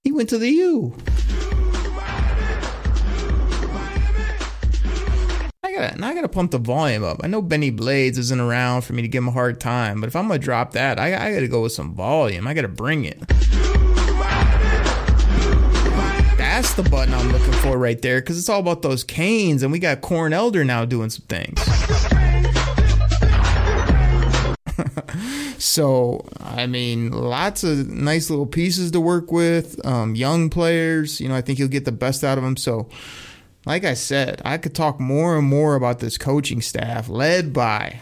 he 0.03 0.11
went 0.11 0.29
to 0.31 0.39
the 0.39 0.51
U. 0.51 0.97
gotta, 5.75 5.99
now 5.99 6.09
I 6.09 6.15
gotta 6.15 6.29
pump 6.29 6.51
the 6.53 6.59
volume 6.59 7.05
up. 7.05 7.21
I 7.23 7.27
know 7.27 7.43
Benny 7.43 7.71
Blades 7.71 8.19
isn't 8.19 8.41
around 8.41 8.83
for 8.83 8.93
me 8.93 9.03
to 9.03 9.09
give 9.09 9.23
him 9.23 9.29
a 9.29 9.33
hard 9.33 9.61
time, 9.61 10.01
but 10.01 10.07
if 10.07 10.17
I'm 10.17 10.29
gonna 10.29 10.39
drop 10.39 10.73
that, 10.73 10.99
I, 10.99 11.15
I 11.15 11.35
gotta 11.35 11.49
go 11.49 11.63
with 11.63 11.73
some 11.73 11.95
volume. 11.95 12.47
I 12.47 12.55
gotta 12.55 12.69
bring 12.69 13.05
it. 13.05 13.19
That's 16.37 16.75
the 16.75 16.85
button 16.89 17.13
I'm 17.13 17.33
looking 17.33 17.53
for 17.55 17.77
right 17.77 18.01
there 18.01 18.21
because 18.21 18.39
it's 18.39 18.49
all 18.49 18.61
about 18.61 18.83
those 18.83 19.03
canes, 19.03 19.63
and 19.63 19.73
we 19.73 19.79
got 19.79 20.01
Corn 20.01 20.33
Elder 20.33 20.65
now 20.65 20.85
doing 20.85 21.11
some 21.11 21.27
things. 21.29 21.61
so, 25.63 26.25
I 26.41 26.67
mean, 26.67 27.11
lots 27.11 27.65
of 27.65 27.89
nice 27.89 28.31
little 28.31 28.47
pieces 28.47 28.93
to 28.93 29.01
work 29.01 29.33
with. 29.33 29.85
Um, 29.85 30.15
young 30.15 30.49
players, 30.49 31.21
you 31.21 31.29
know, 31.29 31.35
I 31.35 31.41
think 31.41 31.59
he'll 31.59 31.67
get 31.67 31.85
the 31.85 31.93
best 31.93 32.23
out 32.23 32.39
of 32.39 32.45
them. 32.45 32.57
So, 32.57 32.89
like 33.67 33.85
I 33.85 33.95
said, 33.95 34.43
I 34.45 34.59
could 34.59 34.75
talk 34.75 35.01
more 35.01 35.37
and 35.39 35.47
more 35.47 35.75
about 35.75 36.01
this 36.01 36.19
coaching 36.19 36.61
staff 36.61 37.09
led 37.09 37.53
by 37.53 38.01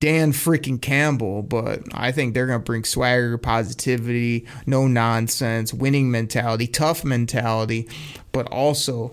Dan 0.00 0.32
freaking 0.32 0.80
Campbell, 0.80 1.42
but 1.42 1.82
I 1.92 2.12
think 2.12 2.32
they're 2.32 2.46
going 2.46 2.60
to 2.60 2.64
bring 2.64 2.84
swagger, 2.84 3.36
positivity, 3.36 4.46
no 4.64 4.86
nonsense, 4.86 5.74
winning 5.74 6.10
mentality, 6.10 6.66
tough 6.66 7.04
mentality, 7.04 7.88
but 8.32 8.46
also 8.46 9.12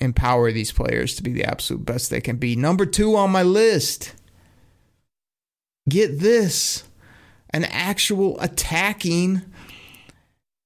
empower 0.00 0.50
these 0.50 0.72
players 0.72 1.14
to 1.16 1.22
be 1.22 1.32
the 1.32 1.44
absolute 1.44 1.84
best 1.84 2.10
they 2.10 2.20
can 2.20 2.36
be. 2.36 2.56
Number 2.56 2.86
two 2.86 3.16
on 3.16 3.30
my 3.30 3.42
list 3.42 4.14
get 5.88 6.18
this 6.20 6.84
an 7.50 7.64
actual 7.64 8.40
attacking 8.40 9.42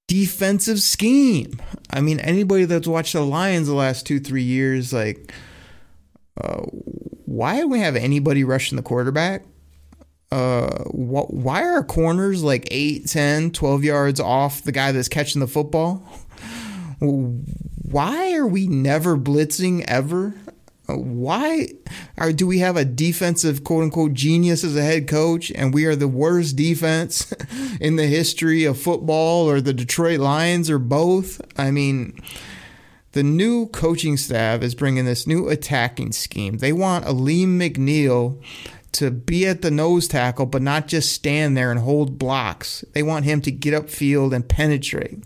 defensive 0.09 0.81
scheme. 0.81 1.61
I 1.91 2.01
mean, 2.01 2.19
anybody 2.19 2.65
that's 2.65 2.89
watched 2.89 3.13
the 3.13 3.21
Lions 3.21 3.69
the 3.69 3.75
last 3.75 4.05
two, 4.07 4.19
three 4.19 4.43
years, 4.43 4.93
like, 4.93 5.33
uh, 6.41 6.63
why 7.27 7.61
do 7.61 7.69
we 7.69 7.79
have 7.79 7.95
anybody 7.95 8.43
rushing 8.43 8.77
the 8.77 8.83
quarterback? 8.83 9.45
Uh, 10.33 10.85
wh- 10.85 11.31
why 11.31 11.63
are 11.63 11.83
corners 11.85 12.43
like 12.43 12.67
8, 12.71 13.07
10, 13.07 13.51
12 13.53 13.85
yards 13.85 14.21
off 14.21 14.63
the 14.63 14.73
guy 14.73 14.93
that's 14.93 15.09
catching 15.09 15.41
the 15.41 15.47
football? 15.47 15.97
Why 17.01 18.35
are 18.35 18.47
we 18.47 18.67
never 18.67 19.17
blitzing 19.17 19.85
ever? 19.87 20.35
Uh, 20.89 20.97
why 20.97 21.69
are, 22.17 22.33
do 22.33 22.47
we 22.47 22.61
have 22.61 22.77
a 22.77 22.85
defensive 22.85 23.63
quote 23.63 23.85
unquote 23.85 24.15
genius 24.15 24.65
as 24.65 24.75
a 24.75 24.83
head 24.83 25.07
coach 25.07 25.51
and 25.51 25.75
we 25.75 25.85
are 25.85 25.97
the 25.97 26.09
worst 26.09 26.57
defense 26.57 27.33
in 27.81 27.97
the 27.97 28.07
history 28.07 28.65
of 28.65 28.81
football 28.81 29.49
or 29.49 29.61
the 29.61 29.75
Detroit 29.75 30.21
Lions 30.21 30.71
or 30.71 30.79
both? 30.79 31.41
I 31.59 31.71
mean, 31.71 32.19
the 33.13 33.23
new 33.23 33.67
coaching 33.67 34.17
staff 34.17 34.63
is 34.63 34.75
bringing 34.75 35.05
this 35.05 35.27
new 35.27 35.49
attacking 35.49 36.13
scheme. 36.13 36.59
They 36.59 36.73
want 36.73 37.05
Alim 37.05 37.59
McNeil 37.59 38.43
to 38.93 39.11
be 39.11 39.47
at 39.47 39.63
the 39.63 39.71
nose 39.71 40.09
tackle, 40.09 40.47
but 40.47 40.63
not 40.63 40.89
just 40.89 41.13
stand 41.13 41.57
there 41.57 41.71
and 41.71 41.81
hold 41.81 42.19
blocks. 42.19 42.85
They 42.93 43.03
want 43.03 43.25
him 43.25 43.41
to 43.43 43.51
get 43.51 43.75
upfield 43.75 44.35
and 44.35 44.49
penetrate. 44.49 45.25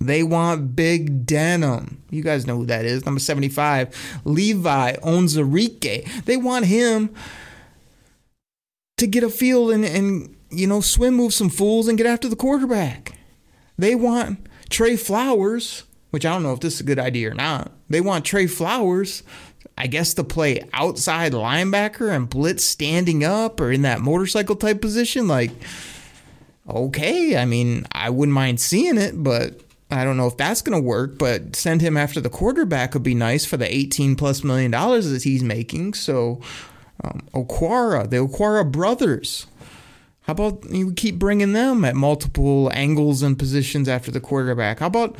They 0.00 0.22
want 0.22 0.74
Big 0.74 1.26
Denim. 1.26 2.02
You 2.10 2.22
guys 2.22 2.46
know 2.46 2.56
who 2.56 2.66
that 2.66 2.86
is. 2.86 3.04
Number 3.04 3.20
75. 3.20 4.20
Levi 4.24 4.94
Onwuzurike. 4.94 6.24
They 6.24 6.36
want 6.38 6.64
him 6.64 7.14
to 8.96 9.06
get 9.06 9.22
a 9.22 9.30
field 9.30 9.70
and, 9.72 9.84
and, 9.84 10.34
you 10.50 10.66
know, 10.66 10.80
swim 10.80 11.14
move 11.14 11.34
some 11.34 11.50
fools 11.50 11.86
and 11.86 11.98
get 11.98 12.06
after 12.06 12.28
the 12.28 12.36
quarterback. 12.36 13.18
They 13.76 13.94
want 13.94 14.46
Trey 14.70 14.96
Flowers, 14.96 15.84
which 16.10 16.24
I 16.24 16.32
don't 16.32 16.42
know 16.42 16.52
if 16.52 16.60
this 16.60 16.74
is 16.74 16.80
a 16.80 16.84
good 16.84 16.98
idea 16.98 17.30
or 17.30 17.34
not. 17.34 17.70
They 17.90 18.00
want 18.00 18.24
Trey 18.24 18.46
Flowers, 18.46 19.22
I 19.76 19.86
guess, 19.86 20.14
to 20.14 20.24
play 20.24 20.66
outside 20.72 21.32
linebacker 21.32 22.14
and 22.14 22.28
blitz 22.28 22.64
standing 22.64 23.22
up 23.22 23.60
or 23.60 23.70
in 23.70 23.82
that 23.82 24.00
motorcycle 24.00 24.56
type 24.56 24.80
position. 24.80 25.28
Like, 25.28 25.50
okay, 26.68 27.36
I 27.36 27.44
mean, 27.44 27.86
I 27.92 28.08
wouldn't 28.08 28.34
mind 28.34 28.60
seeing 28.60 28.96
it, 28.96 29.22
but 29.22 29.60
I 29.90 30.04
don't 30.04 30.16
know 30.16 30.26
if 30.26 30.36
that's 30.36 30.62
going 30.62 30.80
to 30.80 30.86
work, 30.86 31.18
but 31.18 31.56
send 31.56 31.80
him 31.80 31.96
after 31.96 32.20
the 32.20 32.30
quarterback 32.30 32.94
would 32.94 33.02
be 33.02 33.14
nice 33.14 33.44
for 33.44 33.56
the 33.56 33.72
18 33.72 34.16
plus 34.16 34.44
million 34.44 34.70
dollars 34.70 35.10
that 35.10 35.24
he's 35.24 35.42
making. 35.42 35.94
So, 35.94 36.40
um, 37.02 37.26
Okwara, 37.34 38.08
the 38.08 38.18
Okwara 38.18 38.70
brothers. 38.70 39.46
How 40.22 40.32
about 40.32 40.70
you 40.70 40.92
keep 40.92 41.18
bringing 41.18 41.54
them 41.54 41.84
at 41.84 41.96
multiple 41.96 42.70
angles 42.72 43.22
and 43.22 43.38
positions 43.38 43.88
after 43.88 44.12
the 44.12 44.20
quarterback? 44.20 44.78
How 44.78 44.86
about 44.86 45.16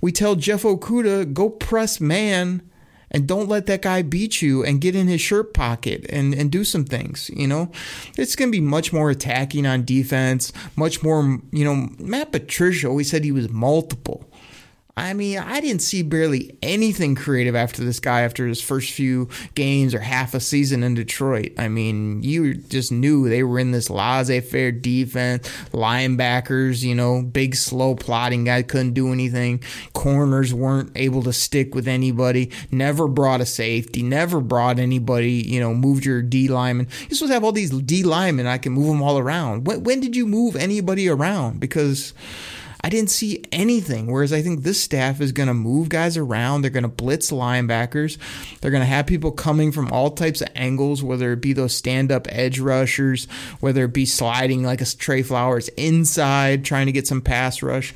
we 0.00 0.10
tell 0.10 0.34
Jeff 0.34 0.62
Okudah, 0.62 1.32
go 1.32 1.50
press 1.50 2.00
man 2.00 2.67
and 3.10 3.26
don't 3.26 3.48
let 3.48 3.66
that 3.66 3.82
guy 3.82 4.02
beat 4.02 4.42
you 4.42 4.64
and 4.64 4.80
get 4.80 4.94
in 4.94 5.08
his 5.08 5.20
shirt 5.20 5.54
pocket 5.54 6.06
and, 6.10 6.34
and 6.34 6.50
do 6.50 6.64
some 6.64 6.84
things. 6.84 7.30
You 7.32 7.46
know, 7.46 7.70
it's 8.16 8.36
going 8.36 8.50
to 8.50 8.56
be 8.56 8.60
much 8.60 8.92
more 8.92 9.10
attacking 9.10 9.66
on 9.66 9.84
defense, 9.84 10.52
much 10.76 11.02
more, 11.02 11.40
you 11.52 11.64
know, 11.64 11.88
Matt 11.98 12.32
Patricia 12.32 12.88
always 12.88 13.10
said 13.10 13.24
he 13.24 13.32
was 13.32 13.48
multiple. 13.48 14.27
I 14.98 15.14
mean, 15.14 15.38
I 15.38 15.60
didn't 15.60 15.82
see 15.82 16.02
barely 16.02 16.58
anything 16.60 17.14
creative 17.14 17.54
after 17.54 17.84
this 17.84 18.00
guy 18.00 18.22
after 18.22 18.46
his 18.46 18.60
first 18.60 18.90
few 18.90 19.28
games 19.54 19.94
or 19.94 20.00
half 20.00 20.34
a 20.34 20.40
season 20.40 20.82
in 20.82 20.94
Detroit. 20.94 21.52
I 21.56 21.68
mean, 21.68 22.22
you 22.24 22.54
just 22.54 22.90
knew 22.90 23.28
they 23.28 23.44
were 23.44 23.60
in 23.60 23.70
this 23.70 23.90
laissez 23.90 24.40
faire 24.40 24.72
defense, 24.72 25.48
linebackers, 25.72 26.82
you 26.82 26.96
know, 26.96 27.22
big, 27.22 27.54
slow 27.54 27.94
plotting 27.94 28.44
guy 28.44 28.62
couldn't 28.62 28.94
do 28.94 29.12
anything. 29.12 29.62
Corners 29.92 30.52
weren't 30.52 30.90
able 30.96 31.22
to 31.22 31.32
stick 31.32 31.76
with 31.76 31.86
anybody, 31.86 32.50
never 32.72 33.06
brought 33.06 33.40
a 33.40 33.46
safety, 33.46 34.02
never 34.02 34.40
brought 34.40 34.80
anybody, 34.80 35.32
you 35.32 35.60
know, 35.60 35.74
moved 35.74 36.04
your 36.04 36.22
D 36.22 36.48
lineman. 36.48 36.88
You're 37.02 37.16
supposed 37.16 37.30
to 37.30 37.34
have 37.34 37.44
all 37.44 37.52
these 37.52 37.70
D 37.70 38.02
linemen, 38.02 38.46
I 38.46 38.58
can 38.58 38.72
move 38.72 38.88
them 38.88 39.02
all 39.02 39.18
around. 39.18 39.66
When, 39.66 39.84
when 39.84 40.00
did 40.00 40.16
you 40.16 40.26
move 40.26 40.56
anybody 40.56 41.08
around? 41.08 41.60
Because 41.60 42.12
I 42.82 42.90
didn't 42.90 43.10
see 43.10 43.42
anything. 43.50 44.06
Whereas 44.06 44.32
I 44.32 44.40
think 44.40 44.62
this 44.62 44.80
staff 44.80 45.20
is 45.20 45.32
going 45.32 45.48
to 45.48 45.54
move 45.54 45.88
guys 45.88 46.16
around. 46.16 46.62
They're 46.62 46.70
going 46.70 46.84
to 46.84 46.88
blitz 46.88 47.30
linebackers. 47.30 48.18
They're 48.60 48.70
going 48.70 48.82
to 48.82 48.86
have 48.86 49.06
people 49.06 49.32
coming 49.32 49.72
from 49.72 49.90
all 49.90 50.10
types 50.10 50.40
of 50.40 50.48
angles, 50.54 51.02
whether 51.02 51.32
it 51.32 51.40
be 51.40 51.52
those 51.52 51.74
stand 51.74 52.12
up 52.12 52.28
edge 52.30 52.60
rushers, 52.60 53.26
whether 53.60 53.84
it 53.84 53.92
be 53.92 54.06
sliding 54.06 54.62
like 54.62 54.80
a 54.80 54.86
Trey 54.86 55.22
Flowers 55.22 55.68
inside, 55.70 56.64
trying 56.64 56.86
to 56.86 56.92
get 56.92 57.06
some 57.06 57.20
pass 57.20 57.62
rush, 57.62 57.94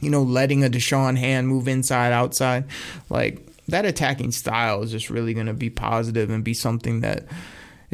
you 0.00 0.10
know, 0.10 0.22
letting 0.22 0.64
a 0.64 0.68
Da'Shawn 0.68 1.16
Hand 1.16 1.48
move 1.48 1.66
inside, 1.66 2.12
outside. 2.12 2.64
Like 3.08 3.40
that 3.68 3.86
attacking 3.86 4.32
style 4.32 4.82
is 4.82 4.90
just 4.90 5.08
really 5.08 5.32
going 5.32 5.46
to 5.46 5.54
be 5.54 5.70
positive 5.70 6.28
and 6.28 6.44
be 6.44 6.54
something 6.54 7.00
that 7.00 7.24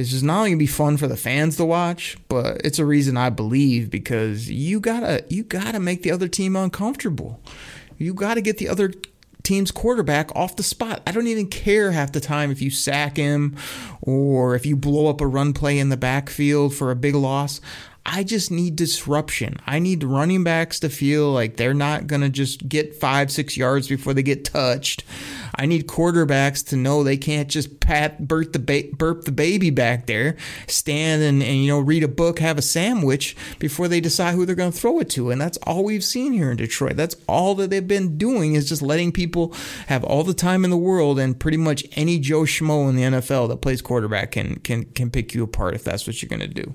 it's 0.00 0.10
just 0.10 0.24
not 0.24 0.38
only 0.38 0.50
gonna 0.50 0.58
be 0.58 0.66
fun 0.66 0.96
for 0.96 1.06
the 1.06 1.16
fans 1.16 1.56
to 1.58 1.64
watch, 1.64 2.16
but 2.28 2.62
it's 2.64 2.78
a 2.78 2.86
reason 2.86 3.16
I 3.18 3.28
believe 3.28 3.90
because 3.90 4.50
you 4.50 4.80
gotta 4.80 5.24
you 5.28 5.44
gotta 5.44 5.78
make 5.78 6.02
the 6.02 6.10
other 6.10 6.26
team 6.26 6.56
uncomfortable. 6.56 7.42
You 7.98 8.14
gotta 8.14 8.40
get 8.40 8.56
the 8.56 8.68
other 8.68 8.92
team's 9.42 9.70
quarterback 9.70 10.34
off 10.34 10.56
the 10.56 10.62
spot. 10.62 11.02
I 11.06 11.12
don't 11.12 11.26
even 11.26 11.48
care 11.48 11.92
half 11.92 12.12
the 12.12 12.20
time 12.20 12.50
if 12.50 12.62
you 12.62 12.70
sack 12.70 13.16
him 13.16 13.56
or 14.00 14.54
if 14.54 14.64
you 14.64 14.74
blow 14.74 15.08
up 15.08 15.20
a 15.20 15.26
run 15.26 15.52
play 15.52 15.78
in 15.78 15.90
the 15.90 15.96
backfield 15.96 16.74
for 16.74 16.90
a 16.90 16.96
big 16.96 17.14
loss. 17.14 17.60
I 18.06 18.24
just 18.24 18.50
need 18.50 18.76
disruption. 18.76 19.58
I 19.66 19.78
need 19.78 20.02
running 20.02 20.42
backs 20.42 20.80
to 20.80 20.88
feel 20.88 21.30
like 21.32 21.56
they're 21.56 21.74
not 21.74 22.06
going 22.06 22.22
to 22.22 22.30
just 22.30 22.66
get 22.66 22.94
five, 22.94 23.30
six 23.30 23.58
yards 23.58 23.88
before 23.88 24.14
they 24.14 24.22
get 24.22 24.44
touched. 24.44 25.04
I 25.54 25.66
need 25.66 25.86
quarterbacks 25.86 26.66
to 26.68 26.76
know 26.76 27.04
they 27.04 27.18
can't 27.18 27.48
just 27.48 27.80
pat 27.80 28.26
burp 28.26 28.54
the 28.54 28.58
ba- 28.58 28.96
burp 28.96 29.24
the 29.24 29.32
baby 29.32 29.68
back 29.68 30.06
there, 30.06 30.36
stand 30.66 31.22
and, 31.22 31.42
and 31.42 31.62
you 31.62 31.68
know 31.68 31.78
read 31.78 32.02
a 32.02 32.08
book, 32.08 32.38
have 32.38 32.56
a 32.56 32.62
sandwich 32.62 33.36
before 33.58 33.86
they 33.86 34.00
decide 34.00 34.34
who 34.34 34.46
they're 34.46 34.54
going 34.54 34.72
to 34.72 34.78
throw 34.78 34.98
it 35.00 35.10
to. 35.10 35.30
And 35.30 35.38
that's 35.38 35.58
all 35.58 35.84
we've 35.84 36.04
seen 36.04 36.32
here 36.32 36.50
in 36.50 36.56
Detroit. 36.56 36.96
That's 36.96 37.16
all 37.26 37.54
that 37.56 37.68
they've 37.68 37.86
been 37.86 38.16
doing 38.16 38.54
is 38.54 38.68
just 38.68 38.80
letting 38.80 39.12
people 39.12 39.54
have 39.88 40.04
all 40.04 40.24
the 40.24 40.32
time 40.32 40.64
in 40.64 40.70
the 40.70 40.78
world, 40.78 41.18
and 41.18 41.38
pretty 41.38 41.58
much 41.58 41.84
any 41.92 42.18
Joe 42.18 42.42
Schmo 42.42 42.88
in 42.88 42.96
the 42.96 43.02
NFL 43.02 43.48
that 43.48 43.60
plays 43.60 43.82
quarterback 43.82 44.32
can 44.32 44.56
can 44.60 44.86
can 44.86 45.10
pick 45.10 45.34
you 45.34 45.42
apart 45.42 45.74
if 45.74 45.84
that's 45.84 46.06
what 46.06 46.22
you're 46.22 46.30
going 46.30 46.40
to 46.40 46.48
do. 46.48 46.74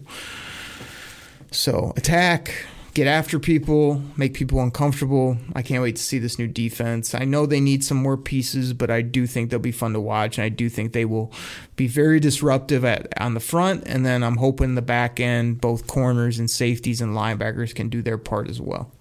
So 1.55 1.93
attack, 1.95 2.65
get 2.93 3.07
after 3.07 3.39
people, 3.39 4.01
make 4.17 4.33
people 4.33 4.62
uncomfortable. 4.62 5.38
I 5.55 5.62
can't 5.62 5.81
wait 5.81 5.95
to 5.95 6.01
see 6.01 6.19
this 6.19 6.38
new 6.38 6.47
defense. 6.47 7.15
I 7.15 7.25
know 7.25 7.45
they 7.45 7.59
need 7.59 7.83
some 7.83 7.97
more 7.97 8.17
pieces, 8.17 8.74
but 8.74 8.91
I 8.91 9.01
do 9.01 9.25
think 9.25 9.50
they'll 9.50 9.59
be 9.59 9.71
fun 9.71 9.93
to 9.93 10.00
watch, 10.00 10.38
and 10.38 10.45
I 10.45 10.50
do 10.50 10.69
think 10.69 10.91
they 10.93 11.05
will 11.05 11.31
be 11.75 11.88
very 11.88 12.19
disruptive 12.19 12.83
at 12.85 13.07
on 13.19 13.33
the 13.33 13.39
front, 13.39 13.83
and 13.85 14.05
then 14.05 14.24
I'm 14.24 14.38
hoping 14.38 14.75
the 14.75 14.81
back 14.81 15.19
end, 15.19 15.62
both 15.62 15.88
corners 15.88 16.39
and 16.39 16.50
safeties 16.50 17.01
and 17.01 17.15
linebackers 17.15 17.74
can 17.74 17.89
do 17.89 18.01
their 18.01 18.17
part 18.17 18.50
as 18.50 18.62
well. 18.62 18.91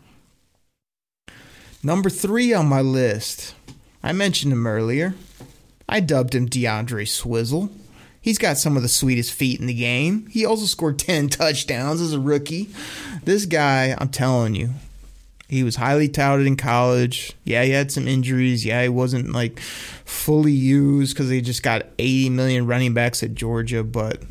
Number 1.82 2.08
three 2.08 2.54
on 2.54 2.66
my 2.66 2.80
list, 2.80 3.54
I 4.02 4.12
mentioned 4.12 4.52
him 4.52 4.66
earlier. 4.66 5.14
I 5.88 6.00
dubbed 6.00 6.34
him 6.34 6.48
DeAndre 6.48 7.06
Swizzle. 7.06 7.70
He's 8.24 8.38
got 8.38 8.56
some 8.56 8.74
of 8.74 8.82
the 8.82 8.88
sweetest 8.88 9.34
feet 9.34 9.60
in 9.60 9.66
the 9.66 9.74
game. 9.74 10.26
He 10.30 10.46
also 10.46 10.64
scored 10.64 10.98
10 10.98 11.28
touchdowns 11.28 12.00
as 12.00 12.14
a 12.14 12.18
rookie. 12.18 12.70
This 13.22 13.44
guy, 13.44 13.94
I'm 13.98 14.08
telling 14.08 14.54
you, 14.54 14.70
he 15.46 15.62
was 15.62 15.76
highly 15.76 16.08
touted 16.08 16.46
in 16.46 16.56
college. 16.56 17.34
Yeah, 17.44 17.64
he 17.64 17.72
had 17.72 17.92
some 17.92 18.08
injuries. 18.08 18.64
Yeah, 18.64 18.82
he 18.82 18.88
wasn't 18.88 19.32
like 19.32 19.60
fully 19.60 20.52
used 20.52 21.14
because 21.14 21.28
they 21.28 21.42
just 21.42 21.62
got 21.62 21.84
80 21.98 22.30
million 22.30 22.66
running 22.66 22.94
backs 22.94 23.22
at 23.22 23.34
Georgia. 23.34 23.84
But 23.84 24.22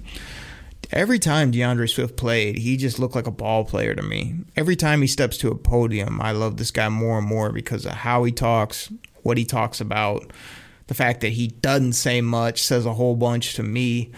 every 0.92 1.20
time 1.20 1.52
DeAndre 1.52 1.88
Swift 1.88 2.18
played, 2.18 2.58
he 2.58 2.78
just 2.78 2.98
looked 2.98 3.14
like 3.14 3.28
a 3.28 3.32
ball 3.32 3.64
player 3.64 3.94
to 3.94 4.02
me. 4.02 4.38
Every 4.56 4.76
time 4.76 5.02
he 5.02 5.08
steps 5.08 5.38
to 5.38 5.52
a 5.52 5.56
podium, 5.56 6.20
I 6.20 6.32
love 6.32 6.58
this 6.58 6.72
guy 6.72 6.90
more 6.90 7.20
and 7.20 7.28
more 7.28 7.52
because 7.52 7.86
of 7.86 7.92
how 7.92 8.24
he 8.24 8.32
talks, 8.32 8.92
what 9.22 9.38
he 9.38 9.46
talks 9.46 9.80
about 9.80 10.34
the 10.88 10.94
fact 10.94 11.22
that 11.22 11.30
he 11.30 11.48
doesn't 11.48 11.94
say 11.94 12.22
much 12.22 12.62
says 12.64 12.86
a 12.86 12.94
whole 12.94 13.16
bunch 13.16 13.56
to 13.56 13.64
me. 13.64 14.12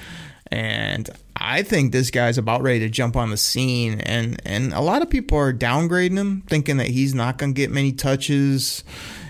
And 0.51 1.09
I 1.35 1.63
think 1.63 1.91
this 1.91 2.11
guy's 2.11 2.37
about 2.37 2.61
ready 2.61 2.79
to 2.79 2.89
jump 2.89 3.15
on 3.15 3.29
the 3.29 3.37
scene. 3.37 3.99
And, 4.01 4.41
and 4.45 4.73
a 4.73 4.81
lot 4.81 5.01
of 5.01 5.09
people 5.09 5.37
are 5.37 5.53
downgrading 5.53 6.17
him, 6.17 6.43
thinking 6.47 6.77
that 6.77 6.87
he's 6.87 7.13
not 7.13 7.37
going 7.37 7.53
to 7.53 7.57
get 7.57 7.71
many 7.71 7.91
touches. 7.91 8.83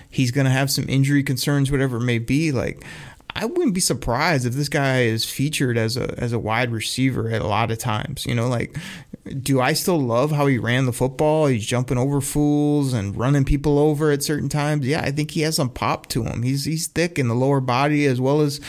He's 0.09 0.31
going 0.31 0.45
to 0.45 0.51
have 0.51 0.71
some 0.71 0.85
injury 0.87 1.23
concerns, 1.23 1.71
whatever 1.71 1.97
it 1.97 2.03
may 2.03 2.19
be. 2.19 2.51
Like, 2.51 2.83
I 3.35 3.45
wouldn't 3.45 3.73
be 3.73 3.81
surprised 3.81 4.45
if 4.45 4.53
this 4.53 4.69
guy 4.69 5.01
is 5.01 5.25
featured 5.25 5.77
as 5.77 5.97
a 5.97 6.17
as 6.17 6.31
a 6.31 6.39
wide 6.39 6.71
receiver 6.71 7.29
at 7.29 7.41
a 7.41 7.47
lot 7.47 7.69
of 7.69 7.77
times. 7.77 8.25
You 8.25 8.33
know, 8.33 8.47
like 8.47 8.77
do 9.25 9.59
I 9.59 9.73
still 9.73 9.99
love 9.99 10.31
how 10.31 10.45
he 10.45 10.57
ran 10.57 10.85
the 10.85 10.93
football? 10.93 11.47
He's 11.47 11.65
jumping 11.65 11.97
over 11.97 12.21
fools 12.21 12.93
and 12.93 13.17
running 13.17 13.43
people 13.43 13.79
over 13.79 14.11
at 14.11 14.23
certain 14.23 14.49
times. 14.49 14.85
Yeah, 14.85 15.01
I 15.01 15.11
think 15.11 15.31
he 15.31 15.41
has 15.41 15.55
some 15.55 15.69
pop 15.69 16.07
to 16.09 16.23
him. 16.23 16.43
He's 16.43 16.65
he's 16.65 16.87
thick 16.87 17.17
in 17.17 17.27
the 17.27 17.33
lower 17.35 17.59
body 17.59 18.05
as 18.05 18.21
well 18.21 18.41
as 18.41 18.61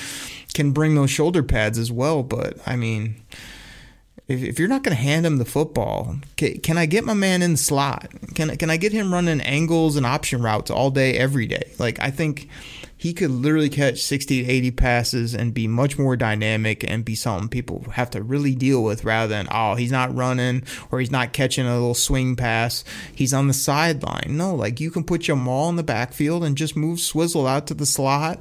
can 0.54 0.72
bring 0.72 0.94
those 0.94 1.10
shoulder 1.10 1.42
pads 1.42 1.78
as 1.78 1.92
well. 1.92 2.22
But 2.22 2.56
I 2.66 2.76
mean, 2.76 3.16
if, 4.28 4.42
if 4.42 4.58
you're 4.58 4.68
not 4.68 4.82
going 4.82 4.96
to 4.96 5.02
hand 5.02 5.26
him 5.26 5.36
the 5.36 5.44
football, 5.44 6.16
can, 6.36 6.58
can, 6.60 6.78
I 6.78 6.86
get 6.86 7.04
my 7.04 7.14
man 7.14 7.42
in 7.42 7.52
the 7.52 7.58
slot? 7.58 8.10
Can 8.34 8.56
can 8.56 8.70
I 8.70 8.78
get 8.78 8.92
him 8.92 9.12
running 9.12 9.42
angles 9.42 9.96
and 9.96 10.06
option 10.06 10.42
routes 10.42 10.70
all 10.70 10.90
day, 10.90 11.18
every 11.18 11.46
day? 11.46 11.70
Like 11.78 12.00
I 12.00 12.10
think 12.10 12.48
he 12.96 13.12
could 13.12 13.30
literally 13.30 13.68
catch 13.68 14.02
60 14.02 14.42
to 14.42 14.50
80 14.50 14.70
passes 14.70 15.34
and 15.34 15.52
be 15.52 15.68
much 15.68 15.98
more 15.98 16.16
dynamic 16.16 16.82
and 16.88 17.04
be 17.04 17.14
something 17.14 17.48
people 17.48 17.84
have 17.92 18.10
to 18.10 18.22
really 18.22 18.54
deal 18.54 18.82
with 18.82 19.04
rather 19.04 19.28
than, 19.28 19.48
oh, 19.50 19.74
he's 19.74 19.92
not 19.92 20.14
running 20.14 20.62
or 20.90 20.98
he's 21.00 21.10
not 21.10 21.34
catching 21.34 21.66
a 21.66 21.74
little 21.74 21.94
swing 21.94 22.36
pass. 22.36 22.84
He's 23.14 23.34
on 23.34 23.48
the 23.48 23.54
sideline. 23.54 24.36
No, 24.36 24.54
like 24.54 24.80
you 24.80 24.90
can 24.90 25.04
put 25.04 25.22
Jamaal 25.22 25.68
in 25.68 25.76
the 25.76 25.82
backfield 25.82 26.42
and 26.42 26.56
just 26.56 26.76
move 26.76 26.98
Swizzle 26.98 27.46
out 27.46 27.66
to 27.66 27.74
the 27.74 27.86
slot 27.86 28.38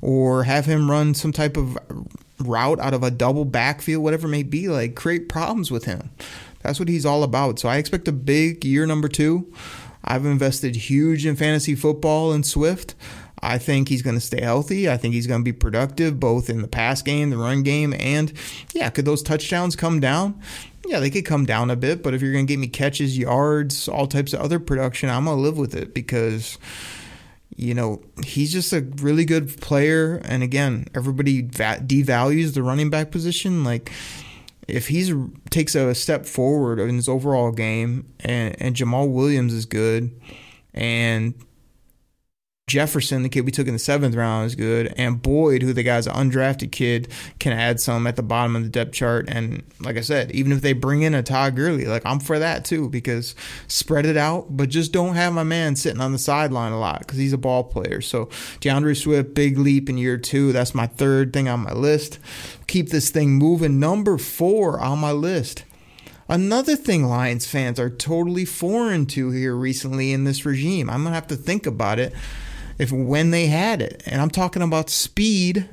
or 0.00 0.44
have 0.44 0.64
him 0.64 0.90
run 0.90 1.14
some 1.14 1.32
type 1.32 1.58
of 1.58 1.76
route 2.38 2.80
out 2.80 2.94
of 2.94 3.02
a 3.02 3.10
double 3.10 3.44
backfield, 3.44 4.02
whatever 4.02 4.26
it 4.26 4.30
may 4.30 4.42
be. 4.42 4.68
Like 4.68 4.94
create 4.94 5.28
problems 5.28 5.70
with 5.70 5.84
him. 5.84 6.10
That's 6.62 6.78
what 6.78 6.88
he's 6.88 7.06
all 7.06 7.22
about. 7.22 7.58
So 7.58 7.68
I 7.68 7.76
expect 7.76 8.08
a 8.08 8.12
big 8.12 8.64
year 8.64 8.86
number 8.86 9.08
two. 9.08 9.52
I've 10.02 10.24
invested 10.24 10.74
huge 10.74 11.26
in 11.26 11.36
fantasy 11.36 11.74
football 11.74 12.32
and 12.32 12.46
Swift. 12.46 12.94
I 13.42 13.58
think 13.58 13.88
he's 13.88 14.02
going 14.02 14.16
to 14.16 14.20
stay 14.20 14.40
healthy. 14.40 14.88
I 14.88 14.96
think 14.96 15.14
he's 15.14 15.26
going 15.26 15.40
to 15.40 15.44
be 15.44 15.52
productive 15.52 16.18
both 16.18 16.50
in 16.50 16.62
the 16.62 16.68
pass 16.68 17.02
game, 17.02 17.30
the 17.30 17.36
run 17.36 17.62
game, 17.62 17.94
and 17.98 18.32
yeah, 18.72 18.90
could 18.90 19.04
those 19.04 19.22
touchdowns 19.22 19.76
come 19.76 20.00
down? 20.00 20.40
Yeah, 20.86 21.00
they 21.00 21.10
could 21.10 21.26
come 21.26 21.44
down 21.44 21.70
a 21.70 21.76
bit, 21.76 22.02
but 22.02 22.14
if 22.14 22.22
you're 22.22 22.32
going 22.32 22.46
to 22.46 22.52
give 22.52 22.60
me 22.60 22.68
catches, 22.68 23.18
yards, 23.18 23.88
all 23.88 24.06
types 24.06 24.32
of 24.32 24.40
other 24.40 24.58
production, 24.58 25.10
I'm 25.10 25.26
going 25.26 25.36
to 25.36 25.42
live 25.42 25.58
with 25.58 25.74
it 25.74 25.92
because 25.94 26.58
you 27.58 27.74
know, 27.74 28.00
he's 28.24 28.52
just 28.52 28.72
a 28.72 28.82
really 28.98 29.24
good 29.24 29.60
player. 29.60 30.22
And 30.24 30.44
again, 30.44 30.86
everybody 30.94 31.42
devalues 31.42 32.54
the 32.54 32.62
running 32.62 32.88
back 32.88 33.10
position. 33.10 33.64
Like, 33.64 33.90
if 34.68 34.86
he 34.86 35.12
takes 35.50 35.74
a 35.74 35.92
step 35.94 36.24
forward 36.24 36.78
in 36.78 36.94
his 36.94 37.08
overall 37.08 37.50
game, 37.50 38.06
and, 38.20 38.54
and 38.62 38.76
Jamaal 38.76 39.10
Williams 39.10 39.52
is 39.52 39.66
good, 39.66 40.12
and 40.72 41.34
Jefferson, 42.68 43.22
the 43.22 43.28
kid 43.28 43.44
we 43.44 43.50
took 43.50 43.66
in 43.66 43.72
the 43.72 43.78
seventh 43.78 44.14
round, 44.14 44.46
is 44.46 44.54
good, 44.54 44.94
and 44.96 45.20
Boyd, 45.20 45.62
who 45.62 45.72
the 45.72 45.82
guy's 45.82 46.06
an 46.06 46.14
undrafted 46.14 46.70
kid, 46.70 47.08
can 47.40 47.52
add 47.52 47.80
some 47.80 48.06
at 48.06 48.16
the 48.16 48.22
bottom 48.22 48.54
of 48.54 48.62
the 48.62 48.68
depth 48.68 48.92
chart. 48.92 49.28
And 49.28 49.64
like 49.80 49.96
I 49.96 50.02
said, 50.02 50.30
even 50.32 50.52
if 50.52 50.60
they 50.60 50.74
bring 50.74 51.02
in 51.02 51.14
a 51.14 51.22
Todd 51.22 51.56
Gurley, 51.56 51.86
like 51.86 52.04
I'm 52.04 52.20
for 52.20 52.38
that 52.38 52.64
too, 52.64 52.88
because 52.88 53.34
spread 53.66 54.06
it 54.06 54.16
out, 54.16 54.56
but 54.56 54.68
just 54.68 54.92
don't 54.92 55.14
have 55.14 55.32
my 55.32 55.42
man 55.42 55.74
sitting 55.74 56.00
on 56.00 56.12
the 56.12 56.18
sideline 56.18 56.72
a 56.72 56.78
lot 56.78 57.00
because 57.00 57.18
he's 57.18 57.32
a 57.32 57.38
ball 57.38 57.64
player. 57.64 58.00
So 58.00 58.26
DeAndre 58.60 58.96
Swift, 58.96 59.34
big 59.34 59.58
leap 59.58 59.88
in 59.88 59.98
year 59.98 60.18
two. 60.18 60.52
That's 60.52 60.74
my 60.74 60.86
third 60.86 61.32
thing 61.32 61.48
on 61.48 61.60
my 61.60 61.72
list. 61.72 62.18
Keep 62.66 62.90
this 62.90 63.10
thing 63.10 63.32
moving. 63.32 63.80
Number 63.80 64.18
four 64.18 64.78
on 64.78 64.98
my 64.98 65.12
list. 65.12 65.64
Another 66.30 66.76
thing 66.76 67.04
Lions 67.04 67.46
fans 67.46 67.80
are 67.80 67.88
totally 67.88 68.44
foreign 68.44 69.06
to 69.06 69.30
here 69.30 69.56
recently 69.56 70.12
in 70.12 70.24
this 70.24 70.44
regime. 70.44 70.90
I'm 70.90 71.02
gonna 71.02 71.14
have 71.14 71.26
to 71.28 71.36
think 71.36 71.64
about 71.64 71.98
it 71.98 72.12
if 72.78 72.92
when 72.92 73.30
they 73.30 73.46
had 73.46 73.82
it. 73.82 74.02
And 74.06 74.20
I'm 74.20 74.30
talking 74.30 74.62
about 74.62 74.90
speed, 74.90 75.68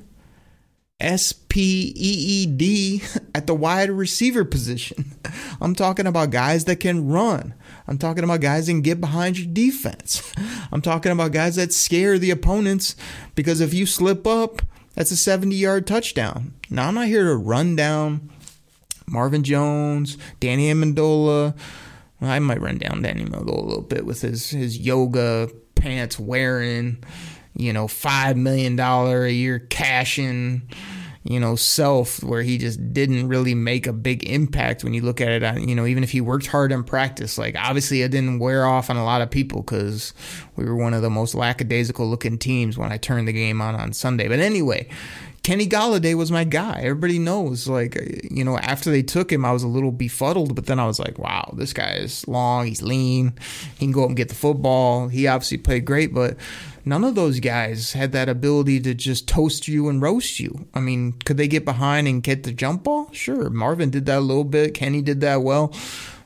S 0.99 1.33
P 1.33 1.93
E 1.95 2.43
E 2.43 2.45
D, 2.45 3.03
at 3.35 3.47
the 3.47 3.55
wide 3.55 3.89
receiver 3.91 4.43
position. 4.43 5.13
I'm 5.61 5.75
talking 5.75 6.07
about 6.07 6.31
guys 6.31 6.65
that 6.65 6.77
can 6.77 7.07
run. 7.07 7.53
I'm 7.87 7.97
talking 7.97 8.23
about 8.23 8.41
guys 8.41 8.65
that 8.65 8.73
can 8.73 8.81
get 8.81 8.99
behind 8.99 9.37
your 9.37 9.51
defense. 9.53 10.33
I'm 10.71 10.81
talking 10.81 11.11
about 11.11 11.31
guys 11.31 11.55
that 11.55 11.73
scare 11.73 12.17
the 12.17 12.31
opponents 12.31 12.95
because 13.35 13.61
if 13.61 13.73
you 13.73 13.85
slip 13.85 14.25
up, 14.25 14.61
that's 14.95 15.11
a 15.11 15.17
70 15.17 15.55
yard 15.55 15.85
touchdown. 15.85 16.53
Now, 16.69 16.87
I'm 16.87 16.95
not 16.95 17.07
here 17.07 17.25
to 17.25 17.35
run 17.35 17.75
down 17.75 18.31
Marvin 19.05 19.43
Jones, 19.43 20.17
Danny 20.39 20.73
Amendola. 20.73 21.55
I 22.21 22.39
might 22.39 22.61
run 22.61 22.77
down 22.79 23.03
Danny 23.03 23.25
Amendola 23.25 23.57
a 23.57 23.67
little 23.67 23.81
bit 23.81 24.05
with 24.05 24.21
his, 24.21 24.49
his 24.49 24.79
yoga 24.79 25.49
pants 25.75 26.19
wearing, 26.19 27.03
you 27.55 27.73
know, 27.73 27.87
five 27.87 28.37
million 28.37 28.75
dollar 28.75 29.25
a 29.25 29.31
year 29.31 29.59
cashing, 29.59 30.69
you 31.23 31.39
know, 31.39 31.55
self 31.55 32.23
where 32.23 32.41
he 32.41 32.57
just 32.57 32.93
didn't 32.93 33.27
really 33.27 33.55
make 33.55 33.87
a 33.87 33.93
big 33.93 34.23
impact 34.29 34.83
when 34.83 34.93
you 34.93 35.01
look 35.01 35.21
at 35.21 35.29
it. 35.29 35.61
You 35.67 35.75
know, 35.75 35.85
even 35.85 36.03
if 36.03 36.11
he 36.11 36.21
worked 36.21 36.47
hard 36.47 36.71
in 36.71 36.83
practice, 36.83 37.37
like 37.37 37.55
obviously 37.57 38.01
it 38.01 38.11
didn't 38.11 38.39
wear 38.39 38.65
off 38.65 38.89
on 38.89 38.97
a 38.97 39.03
lot 39.03 39.21
of 39.21 39.29
people 39.31 39.61
because 39.61 40.13
we 40.55 40.65
were 40.65 40.75
one 40.75 40.93
of 40.93 41.01
the 41.01 41.09
most 41.09 41.33
lackadaisical 41.35 42.07
looking 42.07 42.37
teams 42.37 42.77
when 42.77 42.91
I 42.91 42.97
turned 42.97 43.27
the 43.27 43.33
game 43.33 43.61
on 43.61 43.75
on 43.75 43.93
Sunday. 43.93 44.27
But 44.27 44.39
anyway, 44.39 44.87
Kenny 45.45 45.67
Golladay 45.67 46.15
was 46.15 46.31
my 46.31 46.43
guy. 46.43 46.79
Everybody 46.81 47.19
knows. 47.19 47.67
Like, 47.67 47.95
uh, 47.95 48.05
you 48.31 48.43
know, 48.43 48.57
after 48.57 48.89
they 48.89 49.03
took 49.03 49.31
him, 49.31 49.45
I 49.45 49.51
was 49.51 49.61
a 49.61 49.67
little 49.67 49.91
befuddled, 49.91 50.55
but 50.55 50.65
then 50.65 50.79
I 50.79 50.87
was 50.87 50.97
like, 50.97 51.19
wow, 51.19 51.53
this 51.55 51.71
guy 51.71 51.97
is 51.97 52.27
long. 52.27 52.65
He's 52.65 52.81
lean. 52.81 53.35
He 53.77 53.85
can 53.85 53.91
go 53.91 54.01
up 54.01 54.07
and 54.07 54.17
get 54.17 54.29
the 54.29 54.33
football. 54.33 55.07
He 55.07 55.27
obviously 55.27 55.59
played 55.59 55.85
great, 55.85 56.15
but 56.15 56.35
none 56.83 57.03
of 57.03 57.13
those 57.13 57.39
guys 57.39 57.93
had 57.93 58.11
that 58.13 58.27
ability 58.27 58.79
to 58.79 58.95
just 58.95 59.27
toast 59.27 59.67
you 59.67 59.87
and 59.87 60.01
roast 60.01 60.39
you. 60.39 60.67
I 60.73 60.79
mean, 60.79 61.11
could 61.11 61.37
they 61.37 61.47
get 61.47 61.63
behind 61.63 62.07
and 62.07 62.23
get 62.23 62.41
the 62.41 62.51
jump 62.51 62.85
ball? 62.85 63.09
Sure. 63.11 63.51
Marvin 63.51 63.91
did 63.91 64.07
that 64.07 64.17
a 64.17 64.21
little 64.21 64.45
bit. 64.45 64.73
Kenny 64.73 65.03
did 65.03 65.21
that 65.21 65.43
well. 65.43 65.75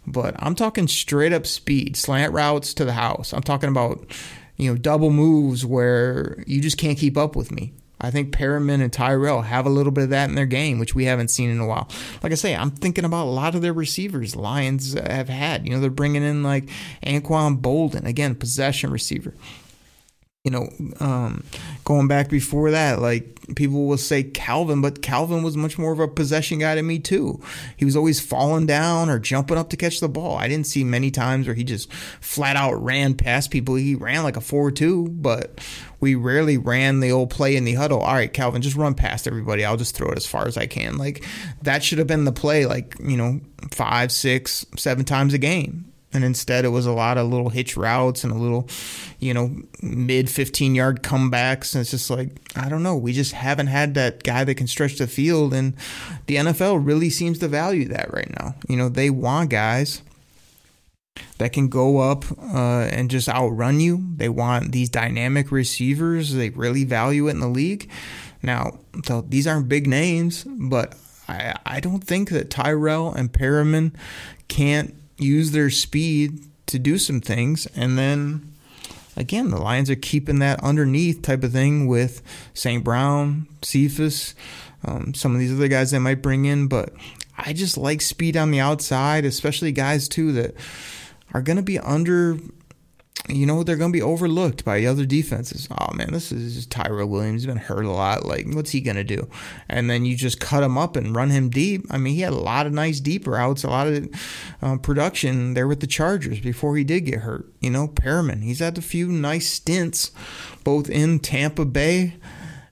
But 0.07 0.33
I'm 0.39 0.55
talking 0.55 0.87
straight 0.87 1.33
up 1.33 1.45
speed, 1.45 1.97
slant 1.97 2.31
routes 2.31 2.73
to 2.75 2.85
the 2.85 2.93
house. 2.93 3.33
I'm 3.33 3.43
talking 3.43 3.67
about, 3.67 4.13
you 4.55 4.71
know, 4.71 4.77
double 4.77 5.09
moves 5.09 5.65
where 5.65 6.41
you 6.47 6.61
just 6.61 6.77
can't 6.77 6.97
keep 6.97 7.17
up 7.17 7.35
with 7.35 7.51
me. 7.51 7.73
I 8.01 8.11
think 8.11 8.31
Perriman 8.31 8.81
and 8.81 8.91
Tyrell 8.93 9.41
have 9.41 9.65
a 9.65 9.69
little 9.69 9.91
bit 9.91 10.05
of 10.05 10.09
that 10.11 10.29
in 10.29 10.35
their 10.35 10.45
game, 10.45 10.79
which 10.79 10.95
we 10.95 11.05
haven't 11.05 11.29
seen 11.29 11.49
in 11.49 11.59
a 11.59 11.67
while. 11.67 11.89
Like 12.23 12.31
I 12.31 12.35
say, 12.35 12.55
I'm 12.55 12.71
thinking 12.71 13.05
about 13.05 13.25
a 13.25 13.29
lot 13.31 13.55
of 13.55 13.61
their 13.61 13.73
receivers 13.73 14.35
Lions 14.35 14.93
have 14.93 15.29
had. 15.29 15.65
You 15.65 15.73
know, 15.73 15.81
they're 15.81 15.89
bringing 15.89 16.23
in 16.23 16.43
like 16.43 16.69
Anquan 17.05 17.61
Boldin, 17.61 18.05
again, 18.05 18.35
possession 18.35 18.91
receiver 18.91 19.33
you 20.45 20.51
know, 20.51 20.69
um, 21.01 21.43
going 21.83 22.07
back 22.07 22.29
before 22.29 22.71
that, 22.71 23.01
like 23.01 23.55
people 23.55 23.87
will 23.87 23.97
say 23.97 24.23
Calvin, 24.23 24.81
but 24.81 25.01
Calvin 25.01 25.43
was 25.43 25.57
much 25.57 25.77
more 25.77 25.91
of 25.91 25.99
a 25.99 26.07
possession 26.07 26.59
guy 26.59 26.75
to 26.75 26.81
me 26.81 26.97
too. 26.97 27.41
He 27.75 27.83
was 27.83 27.97
always 27.97 28.21
falling 28.21 28.65
down 28.65 29.09
or 29.09 29.19
jumping 29.19 29.57
up 29.57 29.69
to 29.71 29.77
catch 29.77 29.99
the 29.99 30.07
ball. 30.07 30.37
I 30.37 30.47
didn't 30.47 30.67
see 30.67 30.85
many 30.85 31.11
times 31.11 31.45
where 31.45 31.55
he 31.55 31.65
just 31.65 31.91
flat 32.21 32.55
out 32.55 32.81
ran 32.81 33.15
past 33.15 33.51
people. 33.51 33.75
He 33.75 33.95
ran 33.95 34.23
like 34.23 34.37
a 34.37 34.41
4 34.41 34.71
2, 34.71 35.09
but 35.09 35.59
we 35.99 36.15
rarely 36.15 36.57
ran 36.57 37.01
the 37.01 37.11
old 37.11 37.31
play 37.31 37.57
in 37.57 37.65
the 37.65 37.73
huddle. 37.73 37.99
All 37.99 38.13
right, 38.13 38.31
Calvin, 38.31 38.61
just 38.61 38.77
run 38.77 38.93
past 38.93 39.27
everybody. 39.27 39.65
I'll 39.65 39.75
just 39.75 39.95
throw 39.95 40.09
it 40.09 40.17
as 40.17 40.25
far 40.25 40.47
as 40.47 40.55
I 40.55 40.67
can. 40.67 40.97
Like 40.97 41.25
that 41.63 41.83
should 41.83 41.97
have 41.97 42.07
been 42.07 42.23
the 42.23 42.31
play, 42.31 42.65
like, 42.65 42.95
you 43.01 43.17
know, 43.17 43.41
five, 43.71 44.09
six, 44.09 44.65
seven 44.77 45.03
times 45.03 45.33
a 45.33 45.37
game 45.37 45.88
And 46.11 46.23
instead, 46.23 46.65
it 46.65 46.69
was 46.69 46.87
a 46.87 46.91
lot 46.91 47.17
of 47.17 47.27
little 47.27 47.49
hitch 47.49 47.77
routes 47.77 48.23
and 48.23 48.33
a 48.33 48.35
little, 48.35 48.67
you 49.19 49.33
know, 49.33 49.55
mid 49.83 50.29
15 50.29 50.73
yard 50.73 51.03
comebacks. 51.03 51.75
And 51.75 51.81
it's 51.81 51.91
just 51.91 52.09
like, 52.09 52.29
I 52.55 52.67
don't 52.67 52.81
know. 52.81 52.95
We 52.95 53.13
just 53.13 53.33
haven't 53.33 53.67
had 53.67 53.93
that 53.93 54.23
guy 54.23 54.43
that 54.43 54.55
can 54.55 54.67
stretch 54.67 54.97
the 54.97 55.07
field. 55.07 55.53
And 55.53 55.75
the 56.25 56.37
NFL 56.37 56.85
really 56.85 57.11
seems 57.11 57.37
to 57.39 57.47
value 57.47 57.87
that 57.89 58.11
right 58.11 58.29
now. 58.39 58.55
You 58.67 58.77
know, 58.77 58.89
they 58.89 59.11
want 59.11 59.51
guys 59.51 60.01
that 61.37 61.53
can 61.53 61.67
go 61.67 61.99
up 61.99 62.25
uh, 62.39 62.87
and 62.91 63.11
just 63.11 63.29
outrun 63.29 63.79
you. 63.79 64.03
They 64.15 64.29
want 64.29 64.71
these 64.71 64.89
dynamic 64.89 65.51
receivers. 65.51 66.33
They 66.33 66.49
really 66.49 66.85
value 66.85 67.27
it 67.27 67.31
in 67.31 67.39
the 67.39 67.47
league. 67.47 67.89
Now, 68.41 68.79
these 69.27 69.47
aren't 69.47 69.69
big 69.69 69.85
names, 69.85 70.43
but 70.43 70.95
I, 71.27 71.55
I 71.65 71.79
don't 71.79 72.03
think 72.03 72.29
that 72.29 72.49
Tyrell 72.49 73.13
and 73.13 73.31
Perriman 73.31 73.93
can't 74.47 74.95
use 75.21 75.51
their 75.51 75.69
speed 75.69 76.45
to 76.67 76.79
do 76.79 76.97
some 76.97 77.21
things. 77.21 77.67
And 77.75 77.97
then 77.97 78.53
again, 79.15 79.49
the 79.49 79.57
Lions 79.61 79.89
are 79.89 79.95
keeping 79.95 80.39
that 80.39 80.63
underneath 80.63 81.21
type 81.21 81.43
of 81.43 81.51
thing 81.51 81.87
with 81.87 82.21
St. 82.53 82.83
Brown, 82.83 83.47
Cephus, 83.61 84.35
um, 84.85 85.13
some 85.13 85.33
of 85.33 85.39
these 85.39 85.53
other 85.53 85.67
guys 85.67 85.91
they 85.91 85.99
might 85.99 86.21
bring 86.21 86.45
in. 86.45 86.67
But 86.67 86.93
I 87.37 87.53
just 87.53 87.77
like 87.77 88.01
speed 88.01 88.37
on 88.37 88.51
the 88.51 88.59
outside, 88.59 89.25
especially 89.25 89.71
guys 89.71 90.07
too 90.07 90.31
that 90.33 90.55
are 91.33 91.41
going 91.41 91.57
to 91.57 91.63
be 91.63 91.79
under 91.79 92.37
you 93.27 93.45
know 93.45 93.63
they're 93.63 93.75
going 93.75 93.91
to 93.91 93.97
be 93.97 94.01
overlooked 94.01 94.65
by 94.65 94.83
other 94.85 95.05
defenses. 95.05 95.67
Oh 95.71 95.93
man, 95.93 96.11
this 96.11 96.31
is 96.31 96.65
Tyrell 96.65 97.07
Williams. 97.07 97.41
He's 97.41 97.47
been 97.47 97.57
hurt 97.57 97.85
a 97.85 97.91
lot. 97.91 98.25
Like, 98.25 98.47
what's 98.53 98.71
he 98.71 98.81
going 98.81 98.97
to 98.97 99.03
do? 99.03 99.29
And 99.67 99.89
then 99.89 100.05
you 100.05 100.15
just 100.15 100.39
cut 100.39 100.63
him 100.63 100.77
up 100.77 100.95
and 100.95 101.15
run 101.15 101.29
him 101.29 101.49
deep. 101.49 101.85
I 101.91 101.97
mean, 101.97 102.15
he 102.15 102.21
had 102.21 102.33
a 102.33 102.37
lot 102.37 102.65
of 102.65 102.73
nice 102.73 102.99
deep 102.99 103.27
routes, 103.27 103.63
a 103.63 103.69
lot 103.69 103.87
of 103.87 104.09
uh, 104.61 104.77
production 104.77 105.53
there 105.53 105.67
with 105.67 105.79
the 105.79 105.87
Chargers 105.87 106.39
before 106.39 106.75
he 106.77 106.83
did 106.83 107.01
get 107.01 107.19
hurt. 107.19 107.51
You 107.59 107.69
know, 107.69 107.87
Perriman, 107.87 108.43
he's 108.43 108.59
had 108.59 108.77
a 108.77 108.81
few 108.81 109.07
nice 109.07 109.47
stints 109.47 110.11
both 110.63 110.89
in 110.89 111.19
Tampa 111.19 111.65
Bay 111.65 112.15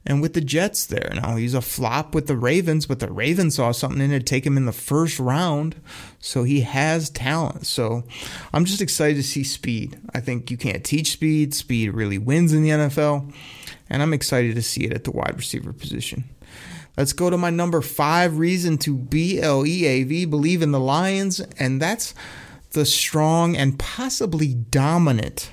and 0.07 0.21
with 0.21 0.33
the 0.33 0.41
Jets 0.41 0.85
there. 0.85 1.11
Now 1.13 1.35
he's 1.35 1.53
a 1.53 1.61
flop 1.61 2.15
with 2.15 2.27
the 2.27 2.37
Ravens, 2.37 2.85
but 2.85 2.99
the 2.99 3.11
Ravens 3.11 3.55
saw 3.55 3.73
something 3.73 4.01
in 4.01 4.13
it 4.13 4.25
take 4.25 4.45
him 4.45 4.55
in 4.55 4.65
the 4.65 4.71
first 4.71 5.19
round. 5.19 5.75
So 6.19 6.43
he 6.43 6.61
has 6.61 7.09
talent. 7.09 7.67
So 7.67 8.05
I'm 8.53 8.63
just 8.63 8.81
excited 8.81 9.17
to 9.17 9.23
see 9.23 9.43
speed. 9.43 9.99
I 10.15 10.21
think 10.21 10.49
you 10.49 10.57
can't 10.57 10.83
teach 10.83 11.11
speed. 11.11 11.53
Speed 11.53 11.93
really 11.93 12.17
wins 12.17 12.53
in 12.53 12.63
the 12.63 12.69
NFL. 12.69 13.33
And 13.89 14.01
I'm 14.01 14.13
excited 14.13 14.55
to 14.55 14.61
see 14.61 14.85
it 14.85 14.93
at 14.93 15.03
the 15.03 15.11
wide 15.11 15.35
receiver 15.35 15.73
position. 15.73 16.23
Let's 16.95 17.13
go 17.13 17.29
to 17.29 17.37
my 17.37 17.49
number 17.49 17.81
five 17.81 18.37
reason 18.37 18.77
to 18.79 18.95
B 18.95 19.41
L 19.41 19.67
E 19.67 19.85
A 19.85 20.03
V, 20.03 20.25
believe 20.25 20.61
in 20.61 20.71
the 20.71 20.79
Lions. 20.79 21.41
And 21.59 21.81
that's 21.81 22.15
the 22.71 22.85
strong 22.85 23.57
and 23.57 23.77
possibly 23.77 24.53
dominant 24.53 25.51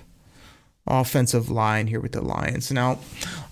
offensive 0.87 1.51
line 1.51 1.87
here 1.87 2.01
with 2.01 2.13
the 2.13 2.21
Lions. 2.21 2.71
Now, 2.71 2.99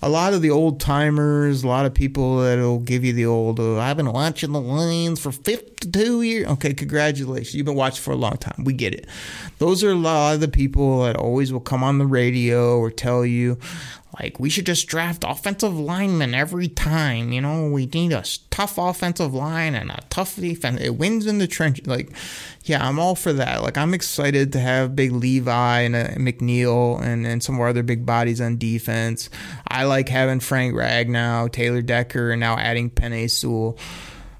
a 0.01 0.09
lot 0.09 0.33
of 0.33 0.41
the 0.41 0.51
old 0.51 0.79
timers, 0.79 1.63
a 1.63 1.67
lot 1.67 1.85
of 1.85 1.93
people 1.93 2.37
that'll 2.37 2.79
give 2.79 3.03
you 3.03 3.13
the 3.13 3.25
old, 3.25 3.59
oh, 3.59 3.79
I've 3.79 3.97
been 3.97 4.11
watching 4.11 4.51
the 4.51 4.61
Lions 4.61 5.19
for 5.19 5.31
52 5.31 6.21
years. 6.21 6.47
Okay, 6.47 6.73
congratulations. 6.73 7.55
You've 7.55 7.65
been 7.65 7.75
watching 7.75 8.03
for 8.03 8.11
a 8.11 8.15
long 8.15 8.37
time. 8.37 8.63
We 8.63 8.73
get 8.73 8.93
it. 8.93 9.07
Those 9.57 9.83
are 9.83 9.91
a 9.91 9.95
lot 9.95 10.35
of 10.35 10.41
the 10.41 10.47
people 10.47 11.03
that 11.03 11.15
always 11.15 11.51
will 11.51 11.59
come 11.59 11.83
on 11.83 11.97
the 11.97 12.05
radio 12.05 12.77
or 12.77 12.91
tell 12.91 13.25
you, 13.25 13.57
like, 14.19 14.39
we 14.39 14.49
should 14.49 14.65
just 14.65 14.87
draft 14.87 15.23
offensive 15.27 15.77
linemen 15.77 16.35
every 16.35 16.67
time. 16.67 17.31
You 17.31 17.41
know, 17.41 17.67
we 17.67 17.87
need 17.87 18.11
a 18.11 18.23
tough 18.51 18.77
offensive 18.77 19.33
line 19.33 19.73
and 19.73 19.89
a 19.89 19.99
tough 20.09 20.35
defense. 20.35 20.81
It 20.81 20.97
wins 20.97 21.25
in 21.25 21.39
the 21.39 21.47
trench. 21.47 21.85
Like, 21.85 22.11
yeah, 22.63 22.87
I'm 22.87 22.99
all 22.99 23.15
for 23.15 23.33
that. 23.33 23.63
Like, 23.63 23.77
I'm 23.77 23.93
excited 23.93 24.53
to 24.53 24.59
have 24.59 24.95
Big 24.95 25.11
Levi 25.11 25.79
and 25.81 25.95
uh, 25.95 26.07
McNeil 26.09 27.01
and, 27.01 27.25
and 27.25 27.41
some 27.41 27.55
more 27.55 27.69
other 27.69 27.83
big 27.83 28.05
bodies 28.05 28.39
on 28.39 28.57
defense. 28.57 29.29
I 29.67 29.85
like 29.85 30.09
having 30.09 30.39
Frank 30.39 30.75
Ragnow, 30.75 31.51
Taylor 31.51 31.81
Decker, 31.81 32.31
and 32.31 32.39
now 32.39 32.57
adding 32.57 32.89
Penei 32.89 33.29
Sewell 33.29 33.77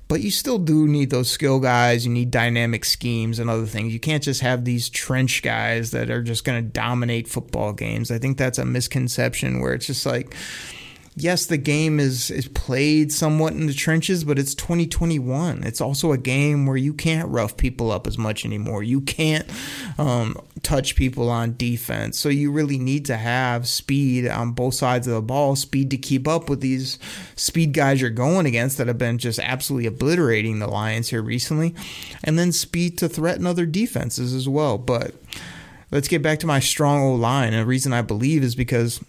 but 0.08 0.22
you 0.22 0.32
still 0.32 0.60
do 0.60 0.88
need 0.88 1.10
those 1.10 1.30
skill 1.30 1.60
guys. 1.60 2.06
You 2.06 2.12
need 2.12 2.32
dynamic 2.32 2.86
schemes 2.86 3.40
and 3.40 3.50
other 3.50 3.66
things. 3.66 3.94
You 3.94 4.00
can't 4.00 4.24
just 4.24 4.42
have 4.42 4.66
these 4.66 4.90
trench 4.90 5.42
guys 5.42 5.92
that 5.92 6.10
are 6.10 6.22
just 6.22 6.44
going 6.44 6.64
to 6.64 6.70
dominate 6.70 7.28
football 7.28 7.74
games. 7.74 8.12
I 8.12 8.20
think 8.20 8.38
that's 8.38 8.58
a 8.58 8.66
misconception 8.66 9.60
where 9.60 9.74
it's 9.74 9.88
just 9.88 10.06
like, 10.06 10.36
yes, 11.16 11.46
the 11.46 11.58
game 11.58 12.00
is 12.00 12.32
is 12.32 12.48
played 12.48 13.12
somewhat 13.12 13.54
in 13.54 13.68
the 13.68 13.74
trenches, 13.74 14.24
but 14.24 14.40
it's 14.40 14.56
2021. 14.56 15.64
It's 15.64 15.82
also 15.82 16.12
a 16.12 16.18
game 16.18 16.66
where 16.66 16.78
you 16.78 16.94
can't 16.94 17.30
rough 17.30 17.58
people 17.58 17.92
up 17.92 18.08
as 18.08 18.18
much 18.18 18.46
anymore. 18.46 18.84
You 18.84 19.02
can't 19.02 19.46
um, 19.98 20.36
touch 20.64 20.96
people 20.96 21.30
on 21.30 21.56
defense. 21.58 22.18
So 22.18 22.30
you 22.30 22.52
really 22.52 22.78
need 22.78 23.06
to 23.06 23.18
have 23.18 23.68
speed 23.68 24.28
on 24.28 24.52
both 24.52 24.74
sides 24.74 25.08
of 25.08 25.14
the 25.14 25.22
ball, 25.22 25.56
speed 25.56 25.92
to 25.92 25.98
keep 25.98 26.28
up 26.28 26.50
with 26.50 26.62
these 26.62 26.98
speed 27.36 27.74
guys 27.74 28.02
you're 28.02 28.10
going 28.10 28.46
against 28.46 28.78
that 28.78 28.88
have 28.88 28.98
been 28.98 29.18
just 29.18 29.40
absolutely 29.40 29.88
obliterating 29.88 30.60
the 30.60 30.68
Lions 30.68 31.10
here 31.10 31.22
recently, 31.22 31.76
and 32.24 32.40
then 32.40 32.52
speed 32.52 32.98
to 32.98 33.10
threaten 33.10 33.46
other 33.46 33.66
defenses 33.66 34.34
as 34.34 34.50
well. 34.50 34.78
But 34.78 35.14
let's 35.92 36.08
get 36.08 36.22
back 36.22 36.40
to 36.40 36.48
my 36.48 36.60
strong 36.60 37.04
O 37.04 37.16
line. 37.16 37.54
And 37.54 37.62
the 37.62 37.66
reason 37.66 37.94
I 37.94 38.02
believe 38.02 38.44
is 38.44 38.56
because 38.56 39.00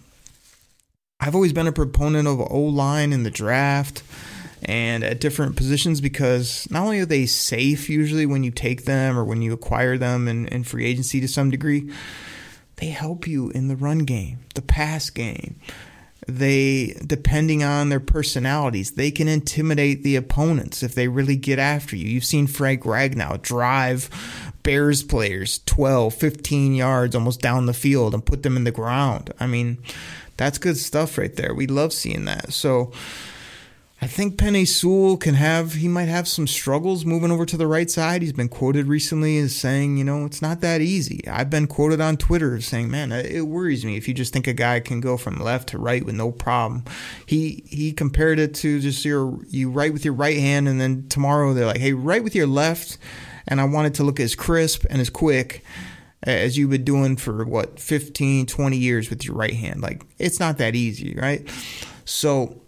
I've 1.25 1.33
always 1.33 1.53
been 1.53 1.65
a 1.65 1.71
proponent 1.71 2.27
of 2.27 2.39
O 2.39 2.59
line 2.59 3.11
in 3.11 3.23
the 3.23 3.31
draft 3.31 4.03
and 4.61 5.03
at 5.03 5.19
different 5.19 5.55
positions 5.55 5.99
because 5.99 6.69
not 6.69 6.83
only 6.83 6.99
are 6.99 7.05
they 7.07 7.25
safe 7.25 7.89
usually 7.89 8.27
when 8.27 8.43
you 8.43 8.51
take 8.51 8.85
them 8.85 9.17
or 9.17 9.23
when 9.25 9.41
you 9.41 9.51
acquire 9.51 9.97
them 9.97 10.27
in, 10.27 10.47
in 10.49 10.63
free 10.63 10.85
agency 10.85 11.19
to 11.21 11.27
some 11.27 11.49
degree, 11.49 11.91
they 12.75 12.89
help 12.89 13.25
you 13.25 13.49
in 13.49 13.69
the 13.69 13.75
run 13.75 13.99
game, 13.99 14.37
the 14.53 14.61
pass 14.61 15.09
game. 15.09 15.59
They, 16.27 16.95
depending 17.03 17.63
on 17.63 17.89
their 17.89 17.99
personalities, 17.99 18.91
they 18.91 19.09
can 19.09 19.27
intimidate 19.27 20.03
the 20.03 20.17
opponents 20.17 20.83
if 20.83 20.93
they 20.93 21.07
really 21.07 21.37
get 21.37 21.57
after 21.57 21.95
you. 21.95 22.07
You've 22.07 22.25
seen 22.25 22.45
Frank 22.45 22.83
Ragnow 22.83 23.41
drive 23.41 24.11
Bears 24.61 25.01
players 25.01 25.59
12, 25.65 26.13
15 26.13 26.75
yards 26.75 27.15
almost 27.15 27.41
down 27.41 27.65
the 27.65 27.73
field 27.73 28.13
and 28.13 28.25
put 28.25 28.43
them 28.43 28.57
in 28.57 28.63
the 28.63 28.71
ground. 28.71 29.31
I 29.39 29.45
mean, 29.45 29.77
that's 30.37 30.57
good 30.57 30.77
stuff 30.77 31.17
right 31.17 31.35
there. 31.35 31.53
We 31.53 31.67
love 31.67 31.93
seeing 31.93 32.25
that. 32.25 32.53
So 32.53 32.91
I 34.01 34.07
think 34.07 34.35
Penei 34.35 34.67
Sewell 34.67 35.15
can 35.15 35.35
have, 35.35 35.73
he 35.73 35.87
might 35.87 36.09
have 36.09 36.27
some 36.27 36.47
struggles 36.47 37.05
moving 37.05 37.31
over 37.31 37.45
to 37.45 37.55
the 37.55 37.65
right 37.65 37.89
side. 37.89 38.21
He's 38.21 38.33
been 38.33 38.49
quoted 38.49 38.87
recently 38.87 39.37
as 39.37 39.55
saying, 39.55 39.97
you 39.97 40.03
know, 40.03 40.25
it's 40.25 40.41
not 40.41 40.59
that 40.61 40.81
easy. 40.81 41.25
I've 41.27 41.49
been 41.49 41.65
quoted 41.65 42.01
on 42.01 42.17
Twitter 42.17 42.59
saying, 42.59 42.91
man, 42.91 43.13
it 43.13 43.47
worries 43.47 43.85
me 43.85 43.95
if 43.95 44.07
you 44.07 44.13
just 44.13 44.33
think 44.33 44.47
a 44.47 44.53
guy 44.53 44.81
can 44.81 44.99
go 44.99 45.15
from 45.15 45.39
left 45.39 45.69
to 45.69 45.77
right 45.77 46.05
with 46.05 46.15
no 46.15 46.31
problem. 46.31 46.83
He 47.25 47.63
he 47.67 47.93
compared 47.93 48.37
it 48.37 48.53
to 48.55 48.81
just 48.81 49.05
your, 49.05 49.39
you 49.47 49.71
write 49.71 49.93
with 49.93 50.03
your 50.03 50.13
right 50.13 50.37
hand 50.37 50.67
and 50.67 50.79
then 50.79 51.07
tomorrow 51.07 51.53
they're 51.53 51.65
like, 51.65 51.79
hey, 51.79 51.93
write 51.93 52.23
with 52.23 52.35
your 52.35 52.47
left. 52.47 52.97
And 53.47 53.61
I 53.61 53.63
want 53.63 53.87
it 53.87 53.93
to 53.95 54.03
look 54.03 54.19
as 54.19 54.35
crisp 54.35 54.85
and 54.89 54.99
as 54.99 55.09
quick 55.09 55.63
as 56.23 56.57
you've 56.57 56.69
been 56.69 56.83
doing 56.83 57.17
for 57.17 57.45
what 57.45 57.79
15 57.79 58.45
20 58.45 58.77
years 58.77 59.09
with 59.09 59.25
your 59.25 59.35
right 59.35 59.53
hand. 59.53 59.81
Like 59.81 60.05
it's 60.17 60.39
not 60.39 60.57
that 60.57 60.75
easy 60.75 61.15
right? 61.15 61.47
So 62.05 62.61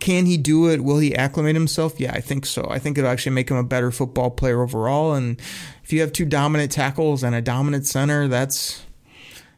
can 0.00 0.26
he 0.26 0.36
do 0.36 0.68
it? 0.68 0.82
Will 0.82 0.98
he 0.98 1.14
acclimate 1.14 1.54
himself? 1.54 1.98
Yeah 1.98 2.12
i 2.12 2.20
think 2.20 2.46
so. 2.46 2.66
I 2.70 2.78
think 2.78 2.98
it'll 2.98 3.10
actually 3.10 3.32
make 3.32 3.50
him 3.50 3.56
a 3.56 3.64
better 3.64 3.90
football 3.90 4.30
player 4.30 4.62
overall. 4.62 5.14
And 5.14 5.40
if 5.82 5.92
you 5.92 6.00
have 6.00 6.12
two 6.12 6.26
dominant 6.26 6.72
tackles 6.72 7.22
and 7.22 7.34
a 7.34 7.42
dominant 7.42 7.86
center 7.86 8.28
that's 8.28 8.82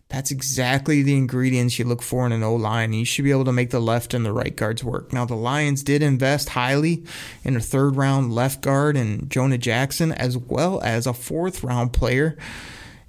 that's 0.08 0.30
exactly 0.30 1.02
the 1.02 1.16
ingredients 1.16 1.78
you 1.78 1.84
look 1.84 2.00
for 2.00 2.24
in 2.24 2.32
an 2.32 2.42
O 2.42 2.54
line. 2.54 2.94
You 2.94 3.04
should 3.04 3.24
be 3.24 3.30
able 3.30 3.44
to 3.44 3.52
make 3.52 3.70
the 3.70 3.80
left 3.80 4.14
and 4.14 4.24
the 4.24 4.32
right 4.32 4.56
guards 4.56 4.82
work. 4.82 5.12
Now, 5.12 5.26
the 5.26 5.34
Lions 5.34 5.82
did 5.82 6.02
invest 6.02 6.50
highly 6.50 7.04
in 7.44 7.56
a 7.56 7.60
third 7.60 7.96
round 7.96 8.32
left 8.32 8.62
guard 8.62 8.96
and 8.96 9.28
Jonah 9.30 9.58
Jackson, 9.58 10.12
as 10.12 10.38
well 10.38 10.80
as 10.82 11.06
a 11.06 11.12
fourth 11.12 11.62
round 11.62 11.92
player 11.92 12.38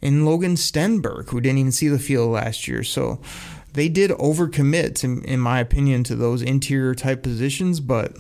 in 0.02 0.26
Logan 0.26 0.56
Stenberg, 0.56 1.30
who 1.30 1.42
didn't 1.42 1.60
even 1.60 1.72
see 1.72 1.88
the 1.88 2.00
field 2.00 2.32
last 2.32 2.68
year. 2.68 2.84
So 2.84 3.20
they 3.74 3.90
did 3.90 4.12
overcommit, 4.12 5.04
in, 5.04 5.24
in 5.24 5.40
my 5.40 5.60
opinion, 5.60 6.04
to 6.06 6.16
those 6.16 6.42
interior 6.42 6.96
type 6.96 7.24
positions. 7.24 7.80
But 7.80 8.18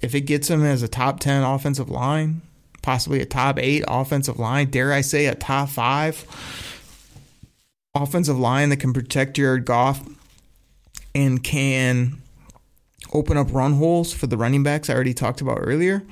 if 0.00 0.14
it 0.14 0.22
gets 0.22 0.48
them 0.48 0.64
as 0.64 0.82
a 0.82 0.88
top 0.88 1.20
10 1.20 1.42
offensive 1.42 1.88
line, 1.88 2.42
possibly 2.82 3.20
a 3.20 3.26
top 3.26 3.58
eight 3.58 3.84
offensive 3.86 4.38
line, 4.38 4.70
dare 4.70 4.92
I 4.92 5.00
say 5.00 5.26
a 5.26 5.34
top 5.34 5.68
five 5.68 6.24
offensive 7.94 8.38
line 8.38 8.68
that 8.70 8.78
can 8.78 8.92
protect 8.92 9.36
Jared 9.36 9.64
Goff 9.64 10.02
and 11.14 11.42
can 11.42 12.20
open 13.12 13.36
up 13.36 13.52
run 13.52 13.74
holes 13.74 14.12
for 14.12 14.26
the 14.26 14.36
running 14.36 14.62
backs 14.62 14.88
I 14.88 14.94
already 14.94 15.14
talked 15.14 15.40
about 15.40 15.58
earlier 15.60 16.04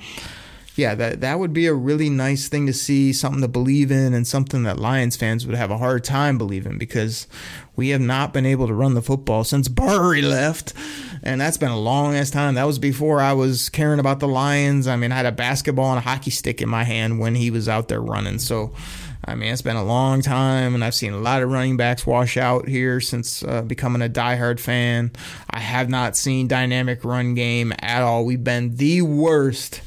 yeah, 0.79 0.95
that 0.95 1.19
that 1.19 1.39
would 1.39 1.51
be 1.51 1.67
a 1.67 1.73
really 1.73 2.09
nice 2.09 2.47
thing 2.47 2.65
to 2.65 2.73
see, 2.73 3.11
something 3.11 3.41
to 3.41 3.49
believe 3.49 3.91
in, 3.91 4.13
and 4.13 4.25
something 4.25 4.63
that 4.63 4.79
Lions 4.79 5.17
fans 5.17 5.45
would 5.45 5.57
have 5.57 5.71
a 5.71 5.77
hard 5.77 6.05
time 6.05 6.37
believing 6.37 6.77
because 6.77 7.27
we 7.75 7.89
have 7.89 7.99
not 7.99 8.31
been 8.31 8.45
able 8.45 8.65
to 8.65 8.73
run 8.73 8.93
the 8.93 9.01
football 9.01 9.43
since 9.43 9.67
Barry 9.67 10.21
left, 10.21 10.73
and 11.21 11.41
that's 11.41 11.57
been 11.57 11.71
a 11.71 11.79
long 11.79 12.15
ass 12.15 12.31
time. 12.31 12.55
That 12.55 12.63
was 12.63 12.79
before 12.79 13.19
I 13.19 13.33
was 13.33 13.67
caring 13.67 13.99
about 13.99 14.21
the 14.21 14.27
Lions. 14.29 14.87
I 14.87 14.95
mean, 14.95 15.11
I 15.11 15.17
had 15.17 15.25
a 15.25 15.33
basketball 15.33 15.89
and 15.89 15.97
a 15.97 16.09
hockey 16.09 16.31
stick 16.31 16.61
in 16.61 16.69
my 16.69 16.85
hand 16.85 17.19
when 17.19 17.35
he 17.35 17.51
was 17.51 17.67
out 17.67 17.89
there 17.89 18.01
running. 18.01 18.39
So, 18.39 18.73
I 19.25 19.35
mean, 19.35 19.51
it's 19.51 19.61
been 19.61 19.75
a 19.75 19.83
long 19.83 20.21
time, 20.21 20.75
and 20.75 20.81
I've 20.81 20.95
seen 20.95 21.11
a 21.11 21.19
lot 21.19 21.43
of 21.43 21.51
running 21.51 21.75
backs 21.75 22.07
wash 22.07 22.37
out 22.37 22.69
here 22.69 23.01
since 23.01 23.43
uh, 23.43 23.63
becoming 23.63 24.01
a 24.01 24.07
diehard 24.07 24.61
fan. 24.61 25.11
I 25.49 25.59
have 25.59 25.89
not 25.89 26.15
seen 26.15 26.47
dynamic 26.47 27.03
run 27.03 27.33
game 27.33 27.73
at 27.79 28.01
all. 28.01 28.23
We've 28.23 28.41
been 28.41 28.77
the 28.77 29.01
worst 29.01 29.81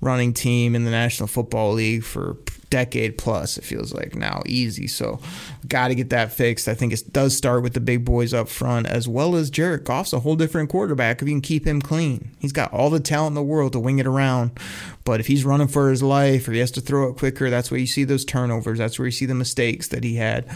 running 0.00 0.32
team 0.32 0.74
in 0.74 0.84
the 0.84 0.90
National 0.90 1.26
Football 1.26 1.72
League 1.72 2.04
for 2.04 2.36
decade 2.70 3.16
plus. 3.16 3.56
It 3.58 3.64
feels 3.64 3.94
like 3.94 4.14
now 4.14 4.42
easy. 4.46 4.86
So, 4.86 5.20
got 5.68 5.88
to 5.88 5.94
get 5.94 6.10
that 6.10 6.32
fixed. 6.32 6.68
I 6.68 6.74
think 6.74 6.92
it 6.92 7.12
does 7.12 7.36
start 7.36 7.62
with 7.62 7.74
the 7.74 7.80
big 7.80 8.04
boys 8.04 8.34
up 8.34 8.48
front, 8.48 8.86
as 8.86 9.08
well 9.08 9.36
as 9.36 9.50
Jared 9.50 9.84
Goff's 9.84 10.12
a 10.12 10.20
whole 10.20 10.36
different 10.36 10.70
quarterback 10.70 11.22
if 11.22 11.28
you 11.28 11.34
can 11.34 11.40
keep 11.40 11.66
him 11.66 11.80
clean. 11.80 12.30
He's 12.38 12.52
got 12.52 12.72
all 12.72 12.90
the 12.90 13.00
talent 13.00 13.32
in 13.32 13.34
the 13.34 13.42
world 13.42 13.72
to 13.72 13.80
wing 13.80 13.98
it 13.98 14.06
around, 14.06 14.50
but 15.04 15.20
if 15.20 15.26
he's 15.26 15.44
running 15.44 15.68
for 15.68 15.90
his 15.90 16.02
life 16.02 16.48
or 16.48 16.52
he 16.52 16.58
has 16.58 16.70
to 16.72 16.80
throw 16.80 17.08
it 17.08 17.16
quicker, 17.16 17.50
that's 17.50 17.70
where 17.70 17.80
you 17.80 17.86
see 17.86 18.04
those 18.04 18.24
turnovers. 18.24 18.78
That's 18.78 18.98
where 18.98 19.06
you 19.06 19.12
see 19.12 19.26
the 19.26 19.34
mistakes 19.34 19.88
that 19.88 20.04
he 20.04 20.16
had. 20.16 20.46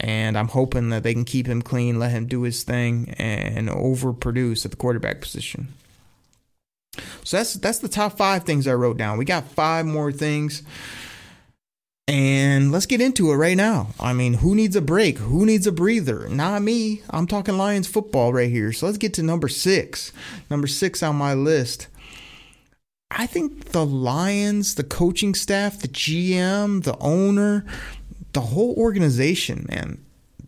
And 0.00 0.38
I'm 0.38 0.48
hoping 0.48 0.90
that 0.90 1.02
they 1.02 1.12
can 1.12 1.24
keep 1.24 1.48
him 1.48 1.60
clean, 1.60 1.98
let 1.98 2.12
him 2.12 2.26
do 2.26 2.42
his 2.42 2.62
thing, 2.62 3.14
and 3.18 3.68
overproduce 3.68 4.64
at 4.64 4.70
the 4.70 4.76
quarterback 4.76 5.20
position. 5.20 5.68
So 7.28 7.36
that's 7.36 7.52
that's 7.54 7.80
the 7.80 7.90
top 7.90 8.16
five 8.16 8.44
things 8.44 8.66
I 8.66 8.72
wrote 8.72 8.96
down. 8.96 9.18
We 9.18 9.26
got 9.26 9.50
five 9.50 9.84
more 9.84 10.10
things. 10.10 10.62
And 12.06 12.72
let's 12.72 12.86
get 12.86 13.02
into 13.02 13.30
it 13.30 13.36
right 13.36 13.54
now. 13.54 13.88
I 14.00 14.14
mean, 14.14 14.32
who 14.32 14.54
needs 14.54 14.74
a 14.76 14.80
break? 14.80 15.18
Who 15.18 15.44
needs 15.44 15.66
a 15.66 15.72
breather? 15.72 16.26
Not 16.30 16.62
me. 16.62 17.02
I'm 17.10 17.26
talking 17.26 17.58
Lions 17.58 17.86
football 17.86 18.32
right 18.32 18.48
here. 18.48 18.72
So 18.72 18.86
let's 18.86 18.96
get 18.96 19.12
to 19.12 19.22
number 19.22 19.46
six. 19.46 20.10
Number 20.48 20.66
six 20.66 21.02
on 21.02 21.16
my 21.16 21.34
list. 21.34 21.88
I 23.10 23.26
think 23.26 23.72
the 23.72 23.84
Lions, 23.84 24.76
the 24.76 24.84
coaching 24.84 25.34
staff, 25.34 25.80
the 25.80 25.88
GM, 25.88 26.84
the 26.84 26.96
owner, 26.96 27.66
the 28.32 28.40
whole 28.40 28.74
organization, 28.76 29.66
man, 29.68 30.02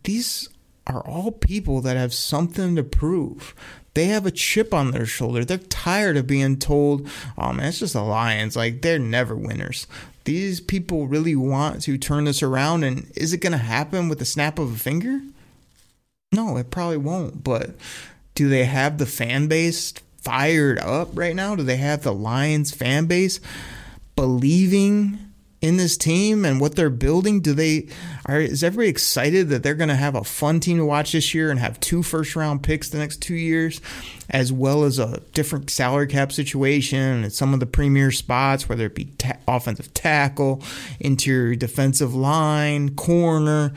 these 0.05 0.49
are 0.87 1.07
all 1.07 1.31
people 1.31 1.83
that 1.83 1.99
have 1.99 2.15
something 2.15 2.75
to 2.77 2.83
prove. 2.83 3.55
They 3.95 4.07
have 4.07 4.25
a 4.25 4.31
chip 4.31 4.73
on 4.73 4.93
their 4.93 5.07
shoulder. 5.07 5.45
They're 5.45 5.59
tired 5.59 6.17
of 6.17 6.27
being 6.27 6.59
told, 6.59 7.09
oh 7.37 7.53
man, 7.53 7.67
it's 7.67 7.81
just 7.81 7.95
the 7.95 8.03
Lions. 8.03 8.55
Like, 8.55 8.83
they're 8.83 8.99
never 8.99 9.35
winners 9.35 9.87
these 10.25 10.61
people 10.61 11.07
really 11.07 11.35
want 11.35 11.83
to 11.83 11.99
turn 11.99 12.25
this 12.25 12.43
around 12.43 12.85
and 12.85 13.11
is 13.17 13.33
it 13.33 13.39
going 13.39 13.53
to 13.53 13.59
happen 13.59 14.09
with 14.09 14.19
the 14.19 14.25
snap 14.25 14.59
of 14.59 14.73
a 14.73 14.77
finger? 14.77 15.21
No, 16.33 16.57
it 16.57 16.71
probably 16.71 16.99
won't, 16.99 17.43
but 17.43 17.71
do 18.35 18.49
they 18.49 18.65
have 18.65 18.99
the 18.99 19.07
fan 19.07 19.49
base 19.49 19.93
fired 20.19 20.79
up 20.79 21.09
right 21.15 21.35
now? 21.35 21.57
Do 21.57 21.63
they 21.63 21.79
have 21.79 22.03
the 22.03 22.13
Lions 22.13 22.73
fan 22.73 23.07
base 23.07 23.41
believing 24.15 25.19
in 25.61 25.77
this 25.77 25.97
team 25.97 26.45
and 26.45 26.61
what 26.61 26.77
they're 26.77 26.91
building? 26.91 27.41
Do 27.41 27.53
they 27.53 27.89
are 28.27 28.41
is 28.41 28.65
everybody 28.65 28.89
excited 28.89 29.49
that 29.49 29.63
they're 29.63 29.75
going 29.75 29.89
to 29.89 29.95
have 29.97 30.15
a 30.15 30.25
fun 30.25 30.61
team 30.61 30.79
to 30.79 30.85
watch 30.85 31.13
this 31.13 31.35
year 31.35 31.51
and 31.51 31.61
have 31.61 31.79
two 31.81 32.03
first 32.03 32.35
round 32.37 32.63
picks 32.63 32.89
the 32.89 32.99
next 32.99 33.19
2 33.23 33.35
years 33.35 33.81
as 34.31 34.53
well 34.53 34.85
as 34.85 34.99
a 34.99 35.21
different 35.35 35.71
salary 35.71 36.07
cap 36.07 36.33
situation 36.33 37.25
and 37.25 37.33
some 37.33 37.53
of 37.53 37.61
the 37.61 37.67
premier 37.67 38.11
spots 38.11 38.69
whether 38.69 38.87
it 38.87 38.95
be 38.95 39.07
ta- 39.19 39.37
offensive 39.47 39.93
tackle, 39.95 40.63
interior 40.99 41.55
defensive 41.55 42.15
line, 42.15 42.95
corner, 42.95 43.73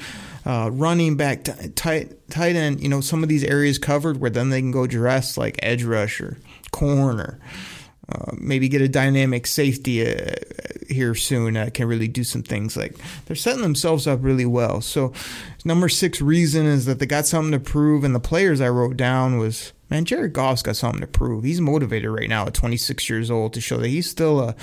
uh, 0.46 0.70
running 0.72 1.16
back, 1.16 1.44
t- 1.44 1.70
tight 1.70 2.30
tight 2.30 2.56
end, 2.56 2.82
you 2.82 2.90
know, 2.90 3.02
some 3.02 3.24
of 3.24 3.30
these 3.30 3.44
areas 3.44 3.78
covered 3.78 4.20
where 4.20 4.30
then 4.30 4.50
they 4.50 4.60
can 4.60 4.72
go 4.72 4.88
dress 4.88 5.38
like 5.38 5.60
edge 5.62 5.84
rusher, 5.84 6.38
corner. 6.72 7.40
Uh, 8.10 8.32
maybe 8.38 8.68
get 8.68 8.82
a 8.82 8.90
dynamic 8.90 9.48
safety 9.48 10.06
uh, 10.06 10.34
here 10.90 11.16
soon. 11.16 11.56
Uh, 11.56 11.70
can 11.74 11.88
really 11.88 12.08
do 12.10 12.24
some 12.24 12.44
things 12.44 12.76
like 12.76 12.98
they're 13.26 13.36
setting 13.36 13.62
themselves 13.62 14.08
up 14.08 14.20
really 14.22 14.46
well. 14.46 14.82
So 14.82 15.14
number 15.64 15.88
six 15.88 16.20
reason 16.22 16.66
is 16.66 16.86
that 16.86 17.00
they 17.00 17.06
got 17.06 17.26
something 17.26 17.54
to 17.54 17.60
prove 17.60 18.04
and 18.04 18.14
the 18.14 18.20
players 18.20 18.60
i 18.60 18.68
wrote 18.68 18.98
down 18.98 19.38
was 19.38 19.72
man 19.90 20.04
jared 20.04 20.34
goff's 20.34 20.62
got 20.62 20.76
something 20.76 21.00
to 21.00 21.08
prove. 21.08 21.46
He's 21.46 21.62
motivated 21.62 22.10
right 22.10 22.28
now 22.28 22.46
at 22.46 22.54
26 22.54 23.10
years 23.10 23.32
old 23.32 23.54
to 23.54 23.62
show 23.62 23.78
that 23.78 23.88
he's 23.88 24.10
still 24.10 24.42
a, 24.42 24.56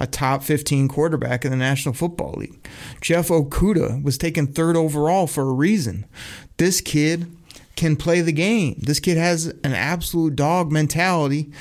a 0.00 0.06
top 0.06 0.42
15 0.42 0.88
quarterback 0.88 1.44
in 1.44 1.50
the 1.50 1.56
national 1.56 1.94
football 1.94 2.32
league. 2.38 2.66
Jeff 3.02 3.28
okudah 3.28 4.02
was 4.02 4.16
taken 4.16 4.46
third 4.46 4.74
overall 4.74 5.26
for 5.26 5.42
a 5.42 5.52
reason. 5.52 6.06
This 6.56 6.80
kid 6.80 7.30
can 7.74 7.94
play 7.94 8.22
the 8.22 8.32
game. 8.32 8.76
This 8.78 9.00
kid 9.00 9.18
has 9.18 9.46
an 9.46 9.74
absolute 9.74 10.34
dog 10.34 10.72
mentality 10.72 11.52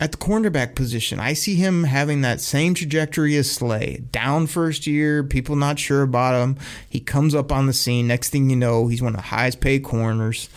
at 0.00 0.12
the 0.12 0.18
cornerback 0.18 0.74
position, 0.74 1.20
I 1.20 1.34
see 1.34 1.56
him 1.56 1.84
having 1.84 2.22
that 2.22 2.40
same 2.40 2.72
trajectory 2.72 3.36
as 3.36 3.50
Slay. 3.50 4.02
Down 4.10 4.46
first 4.46 4.86
year, 4.86 5.22
people 5.22 5.56
not 5.56 5.78
sure 5.78 6.02
about 6.02 6.42
him. 6.42 6.56
He 6.88 7.00
comes 7.00 7.34
up 7.34 7.52
on 7.52 7.66
the 7.66 7.74
scene. 7.74 8.06
Next 8.08 8.30
thing 8.30 8.48
you 8.48 8.56
know, 8.56 8.88
he's 8.88 9.02
one 9.02 9.12
of 9.12 9.18
the 9.18 9.26
highest 9.26 9.60
paid 9.60 9.84
corners. 9.84 10.48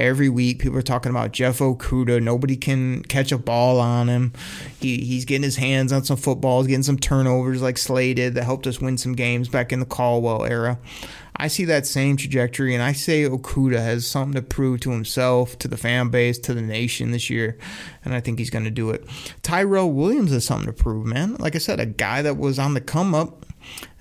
Every 0.00 0.30
week, 0.30 0.60
people 0.60 0.78
are 0.78 0.82
talking 0.82 1.10
about 1.10 1.32
Jeff 1.32 1.58
Okudah. 1.58 2.22
Nobody 2.22 2.56
can 2.56 3.02
catch 3.02 3.32
a 3.32 3.36
ball 3.36 3.78
on 3.78 4.08
him. 4.08 4.32
He, 4.80 5.04
he's 5.04 5.26
getting 5.26 5.42
his 5.42 5.56
hands 5.56 5.92
on 5.92 6.04
some 6.04 6.16
footballs, 6.16 6.66
getting 6.66 6.82
some 6.82 6.98
turnovers 6.98 7.60
like 7.60 7.76
Slay 7.76 8.14
did 8.14 8.34
that 8.34 8.44
helped 8.44 8.66
us 8.66 8.80
win 8.80 8.96
some 8.96 9.12
games 9.12 9.50
back 9.50 9.74
in 9.74 9.78
the 9.78 9.84
Caldwell 9.84 10.46
era. 10.46 10.78
I 11.36 11.48
see 11.48 11.66
that 11.66 11.86
same 11.86 12.16
trajectory, 12.16 12.72
and 12.74 12.82
I 12.82 12.92
say 12.92 13.24
Okudah 13.24 13.76
has 13.76 14.06
something 14.06 14.34
to 14.34 14.42
prove 14.42 14.80
to 14.80 14.90
himself, 14.90 15.58
to 15.58 15.68
the 15.68 15.76
fan 15.76 16.08
base, 16.08 16.38
to 16.40 16.54
the 16.54 16.62
nation 16.62 17.10
this 17.10 17.28
year, 17.28 17.58
and 18.02 18.14
I 18.14 18.20
think 18.20 18.38
he's 18.38 18.50
going 18.50 18.64
to 18.64 18.70
do 18.70 18.88
it. 18.88 19.06
Tyrell 19.42 19.92
Williams 19.92 20.32
has 20.32 20.46
something 20.46 20.66
to 20.66 20.72
prove, 20.72 21.04
man. 21.04 21.34
Like 21.34 21.54
I 21.54 21.58
said, 21.58 21.78
a 21.78 21.84
guy 21.84 22.22
that 22.22 22.38
was 22.38 22.58
on 22.58 22.72
the 22.72 22.80
come 22.80 23.14
up 23.14 23.44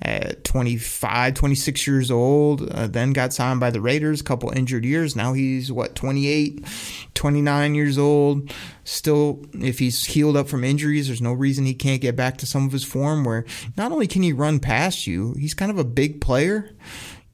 at 0.02 0.44
25, 0.44 1.34
26 1.34 1.88
years 1.88 2.12
old, 2.12 2.70
uh, 2.70 2.88
then 2.88 3.14
got 3.14 3.34
signed 3.34 3.60
by 3.60 3.70
the 3.70 3.82
Raiders, 3.82 4.22
a 4.22 4.24
couple 4.24 4.50
injured 4.52 4.86
years. 4.86 5.16
Now 5.16 5.34
he's, 5.34 5.72
what, 5.72 5.96
28, 5.96 6.66
29 7.14 7.76
years 7.76 7.98
old. 7.98 8.52
Still, 8.84 9.46
if 9.54 9.80
he's 9.80 10.06
healed 10.06 10.38
up 10.38 10.48
from 10.48 10.64
injuries, 10.64 11.08
there's 11.08 11.22
no 11.22 11.34
reason 11.34 11.66
he 11.66 11.74
can't 11.74 12.02
get 12.02 12.16
back 12.16 12.38
to 12.38 12.46
some 12.46 12.66
of 12.66 12.72
his 12.72 12.84
form 12.84 13.24
where 13.24 13.46
not 13.78 13.92
only 13.92 14.08
can 14.08 14.24
he 14.24 14.34
run 14.34 14.60
past 14.60 15.06
you, 15.06 15.34
he's 15.34 15.54
kind 15.54 15.72
of 15.72 15.78
a 15.78 15.84
big 15.84 16.22
player 16.22 16.72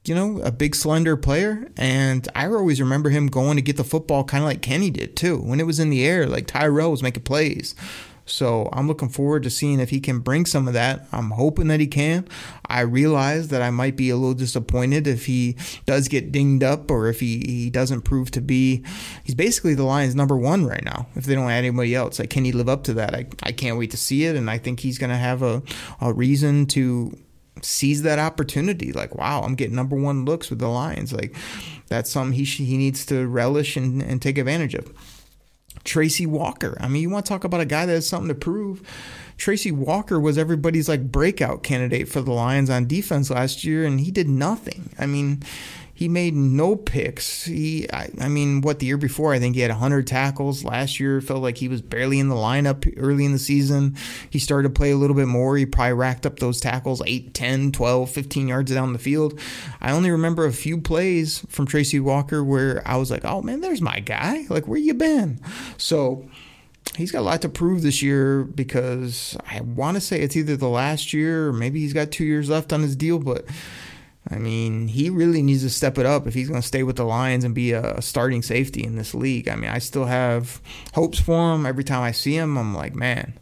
you 0.08 0.14
know, 0.14 0.40
a 0.42 0.52
big 0.52 0.74
slender 0.74 1.16
player. 1.16 1.68
And 1.76 2.28
I 2.34 2.46
always 2.46 2.80
remember 2.80 3.10
him 3.10 3.26
going 3.26 3.56
to 3.56 3.62
get 3.62 3.76
the 3.76 3.84
football 3.84 4.24
kind 4.24 4.42
of 4.44 4.48
like 4.48 4.62
Kenny 4.62 4.90
did 4.90 5.16
too. 5.16 5.38
When 5.38 5.60
it 5.60 5.66
was 5.66 5.80
in 5.80 5.90
the 5.90 6.04
air, 6.04 6.26
like 6.26 6.46
Tyrell 6.46 6.90
was 6.90 7.02
making 7.02 7.24
plays. 7.24 7.74
So 8.26 8.68
I'm 8.72 8.88
looking 8.88 9.08
forward 9.08 9.44
to 9.44 9.50
seeing 9.50 9.78
if 9.80 9.90
he 9.90 10.00
can 10.00 10.18
bring 10.18 10.46
some 10.46 10.66
of 10.66 10.74
that. 10.74 11.06
I'm 11.12 11.30
hoping 11.30 11.68
that 11.68 11.80
he 11.80 11.86
can. 11.86 12.28
I 12.66 12.80
realize 12.80 13.48
that 13.48 13.62
I 13.62 13.70
might 13.70 13.96
be 13.96 14.10
a 14.10 14.16
little 14.16 14.34
disappointed 14.34 15.06
if 15.06 15.26
he 15.26 15.56
does 15.86 16.08
get 16.08 16.32
dinged 16.32 16.64
up 16.64 16.90
or 16.90 17.08
if 17.08 17.20
he, 17.20 17.38
he 17.38 17.70
doesn't 17.70 18.02
prove 18.02 18.32
to 18.32 18.40
be. 18.40 18.84
He's 19.22 19.36
basically 19.36 19.74
the 19.74 19.84
Lions' 19.84 20.16
number 20.16 20.36
one 20.36 20.66
right 20.66 20.84
now. 20.84 21.06
If 21.14 21.24
they 21.24 21.36
don't 21.36 21.50
add 21.50 21.58
anybody 21.58 21.94
else, 21.94 22.18
like 22.18 22.30
can 22.30 22.44
he 22.44 22.52
live 22.52 22.68
up 22.68 22.82
to 22.84 22.94
that? 22.94 23.14
I, 23.14 23.26
I 23.44 23.52
can't 23.52 23.78
wait 23.78 23.92
to 23.92 23.96
see 23.96 24.24
it, 24.24 24.34
and 24.34 24.50
I 24.50 24.58
think 24.58 24.80
he's 24.80 24.98
going 24.98 25.10
to 25.10 25.16
have 25.16 25.42
a, 25.42 25.62
a 26.00 26.12
reason 26.12 26.66
to 26.66 27.16
seize 27.62 28.02
that 28.02 28.18
opportunity. 28.18 28.92
Like, 28.92 29.14
wow, 29.14 29.42
I'm 29.42 29.54
getting 29.54 29.76
number 29.76 29.96
one 29.96 30.24
looks 30.24 30.50
with 30.50 30.58
the 30.58 30.68
Lions. 30.68 31.12
Like, 31.12 31.34
that's 31.86 32.10
something 32.10 32.36
he 32.36 32.44
he 32.44 32.76
needs 32.76 33.06
to 33.06 33.26
relish 33.26 33.76
and, 33.76 34.02
and 34.02 34.20
take 34.20 34.36
advantage 34.38 34.74
of. 34.74 34.92
Tracy 35.86 36.26
Walker. 36.26 36.76
I 36.80 36.88
mean, 36.88 37.00
you 37.00 37.08
want 37.10 37.24
to 37.24 37.28
talk 37.30 37.44
about 37.44 37.60
a 37.60 37.66
guy 37.66 37.86
that 37.86 37.92
has 37.92 38.08
something 38.08 38.28
to 38.28 38.34
prove. 38.34 38.82
Tracy 39.38 39.70
Walker 39.70 40.18
was 40.18 40.36
everybody's 40.36 40.88
like 40.88 41.12
breakout 41.12 41.62
candidate 41.62 42.08
for 42.08 42.20
the 42.20 42.32
Lions 42.32 42.68
on 42.68 42.86
defense 42.86 43.30
last 43.30 43.64
year, 43.64 43.84
and 43.84 44.00
he 44.00 44.10
did 44.10 44.28
nothing. 44.28 44.90
I 44.98 45.06
mean, 45.06 45.42
he 45.96 46.08
made 46.10 46.34
no 46.34 46.76
picks. 46.76 47.46
He, 47.46 47.90
I, 47.90 48.10
I, 48.20 48.28
mean, 48.28 48.60
what 48.60 48.80
the 48.80 48.86
year 48.86 48.98
before, 48.98 49.32
I 49.32 49.38
think 49.38 49.54
he 49.54 49.62
had 49.62 49.70
100 49.70 50.06
tackles. 50.06 50.62
Last 50.62 51.00
year, 51.00 51.22
felt 51.22 51.40
like 51.40 51.56
he 51.56 51.68
was 51.68 51.80
barely 51.80 52.20
in 52.20 52.28
the 52.28 52.34
lineup 52.34 52.92
early 52.98 53.24
in 53.24 53.32
the 53.32 53.38
season. 53.38 53.96
He 54.28 54.38
started 54.38 54.68
to 54.68 54.74
play 54.74 54.90
a 54.90 54.96
little 54.98 55.16
bit 55.16 55.26
more. 55.26 55.56
He 55.56 55.64
probably 55.64 55.94
racked 55.94 56.26
up 56.26 56.38
those 56.38 56.60
tackles 56.60 57.00
8, 57.06 57.32
10, 57.32 57.72
12, 57.72 58.10
15 58.10 58.46
yards 58.46 58.74
down 58.74 58.92
the 58.92 58.98
field. 58.98 59.40
I 59.80 59.90
only 59.90 60.10
remember 60.10 60.44
a 60.44 60.52
few 60.52 60.78
plays 60.82 61.46
from 61.48 61.66
Tracy 61.66 61.98
Walker 61.98 62.44
where 62.44 62.86
I 62.86 62.98
was 62.98 63.10
like, 63.10 63.24
oh 63.24 63.40
man, 63.40 63.62
there's 63.62 63.80
my 63.80 64.00
guy. 64.00 64.44
Like, 64.50 64.68
where 64.68 64.78
you 64.78 64.92
been? 64.92 65.40
So, 65.78 66.28
he's 66.96 67.10
got 67.10 67.20
a 67.20 67.22
lot 67.22 67.40
to 67.40 67.48
prove 67.48 67.80
this 67.80 68.02
year 68.02 68.44
because 68.44 69.34
I 69.50 69.62
want 69.62 69.94
to 69.96 70.02
say 70.02 70.20
it's 70.20 70.36
either 70.36 70.58
the 70.58 70.68
last 70.68 71.14
year 71.14 71.48
or 71.48 71.52
maybe 71.54 71.80
he's 71.80 71.94
got 71.94 72.10
two 72.10 72.26
years 72.26 72.50
left 72.50 72.70
on 72.74 72.82
his 72.82 72.96
deal, 72.96 73.18
but 73.18 73.46
I 74.28 74.38
mean, 74.38 74.88
he 74.88 75.08
really 75.08 75.40
needs 75.42 75.62
to 75.62 75.70
step 75.70 75.98
it 75.98 76.06
up 76.06 76.26
if 76.26 76.34
he's 76.34 76.48
going 76.48 76.60
to 76.60 76.66
stay 76.66 76.82
with 76.82 76.96
the 76.96 77.04
Lions 77.04 77.44
and 77.44 77.54
be 77.54 77.72
a 77.72 78.02
starting 78.02 78.42
safety 78.42 78.82
in 78.82 78.96
this 78.96 79.14
league. 79.14 79.48
I 79.48 79.54
mean, 79.54 79.70
I 79.70 79.78
still 79.78 80.06
have 80.06 80.60
hopes 80.94 81.20
for 81.20 81.54
him. 81.54 81.64
Every 81.64 81.84
time 81.84 82.02
I 82.02 82.10
see 82.10 82.36
him, 82.36 82.56
I'm 82.56 82.74
like, 82.74 82.94
man, 82.94 83.34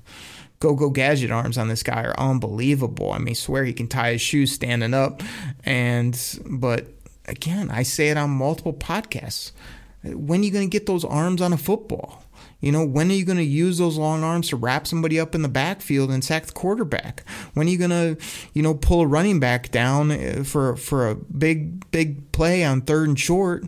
go 0.61 0.75
go 0.75 0.91
gadget 0.91 1.31
arms 1.31 1.57
on 1.57 1.69
this 1.69 1.83
guy 1.83 2.03
are 2.03 2.19
unbelievable. 2.19 3.13
I 3.13 3.19
mean, 3.19 3.35
swear 3.35 3.65
he 3.65 3.73
can 3.73 3.89
tie 3.89 4.13
his 4.13 4.21
shoes 4.21 4.53
standing 4.53 4.95
up. 4.95 5.23
And 5.65 6.19
but 6.47 6.89
again, 7.27 7.71
I 7.71 7.83
say 7.83 8.11
it 8.11 8.17
on 8.17 8.31
multiple 8.31 8.75
podcasts. 8.75 9.53
When 10.03 10.41
are 10.41 10.45
you 10.45 10.51
going 10.51 10.69
to 10.69 10.79
get 10.79 10.87
those 10.87 11.05
arms 11.05 11.41
on 11.41 11.55
a 11.55 11.57
football? 11.59 12.24
You 12.65 12.73
know, 12.73 12.83
when 12.85 13.11
are 13.11 13.15
you 13.15 13.27
going 13.27 13.37
to 13.37 13.45
use 13.45 13.77
those 13.77 13.99
long 13.99 14.25
arms 14.25 14.49
to 14.49 14.57
wrap 14.57 14.87
somebody 14.87 15.21
up 15.21 15.35
in 15.35 15.43
the 15.43 15.49
backfield 15.49 16.11
and 16.11 16.25
sack 16.25 16.47
the 16.47 16.53
quarterback? 16.53 17.23
When 17.53 17.67
are 17.67 17.71
you 17.71 17.77
going 17.77 17.91
to, 17.91 18.17
you 18.55 18.63
know, 18.63 18.73
pull 18.73 19.03
a 19.03 19.07
running 19.07 19.39
back 19.39 19.71
down 19.71 20.11
uh, 20.11 20.45
for 20.47 20.75
for 20.77 21.11
a 21.11 21.15
big 21.15 21.91
big 21.91 22.33
play 22.33 22.65
on 22.65 22.81
third 22.81 23.09
and 23.09 23.21
short? 23.21 23.65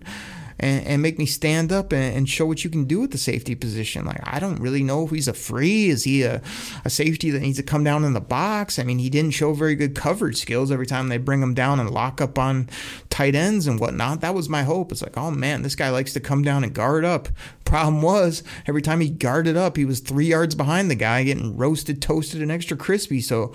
And, 0.59 0.87
and 0.87 1.03
make 1.03 1.19
me 1.19 1.27
stand 1.27 1.73
up 1.73 1.93
and, 1.93 2.17
and, 2.17 2.29
show 2.29 2.47
what 2.47 2.65
you 2.65 2.71
can 2.71 2.85
do 2.85 3.01
with 3.01 3.13
the 3.13 3.19
safety 3.19 3.55
position. 3.55 4.05
Like, 4.05 4.21
I 4.25 4.41
don't 4.41 4.61
really 4.61 4.83
know 4.83 5.05
if 5.05 5.11
he's 5.11 5.29
a 5.29 5.33
free. 5.33 5.89
Is 5.89 6.05
he 6.05 6.23
a, 6.23 6.41
a 6.85 6.91
safety 6.91 7.31
that 7.31 7.41
needs 7.41 7.59
to 7.59 7.63
come 7.63 7.85
down 7.85 8.05
in 8.05 8.15
the 8.15 8.21
box? 8.21 8.79
I 8.79 8.83
mean, 8.83 8.99
he 8.99 9.11
didn't 9.11 9.33
show 9.33 9.53
very 9.53 9.75
good 9.75 9.95
coverage 9.95 10.37
skills 10.37 10.73
every 10.73 10.87
time 10.87 11.09
they 11.09 11.19
bring 11.19 11.43
him 11.43 11.55
down 11.55 11.79
and 11.79 11.91
lock 11.91 12.21
up 12.21 12.39
on 12.39 12.69
tight 13.11 13.35
ends 13.35 13.67
and 13.67 13.79
whatnot. 13.79 14.21
That 14.21 14.35
was 14.35 14.49
my 14.49 14.63
hope. 14.63 14.93
It's 14.93 15.03
like, 15.03 15.17
oh 15.17 15.31
man, 15.31 15.63
this 15.63 15.75
guy 15.75 15.91
likes 15.91 16.13
to 16.15 16.21
come 16.21 16.43
down 16.43 16.65
and 16.65 16.75
guard 16.75 17.05
up. 17.05 17.29
Problem 17.65 18.01
was, 18.01 18.45
every 18.67 18.83
time 18.83 19.01
he 19.01 19.11
guarded 19.11 19.57
up, 19.57 19.77
he 19.77 19.85
was 19.85 20.01
three 20.01 20.27
yards 20.27 20.55
behind 20.55 20.91
the 20.91 20.95
guy, 20.95 21.25
getting 21.25 21.57
roasted, 21.57 22.01
toasted, 22.01 22.41
and 22.41 22.53
extra 22.53 22.77
crispy. 22.77 23.21
So 23.21 23.53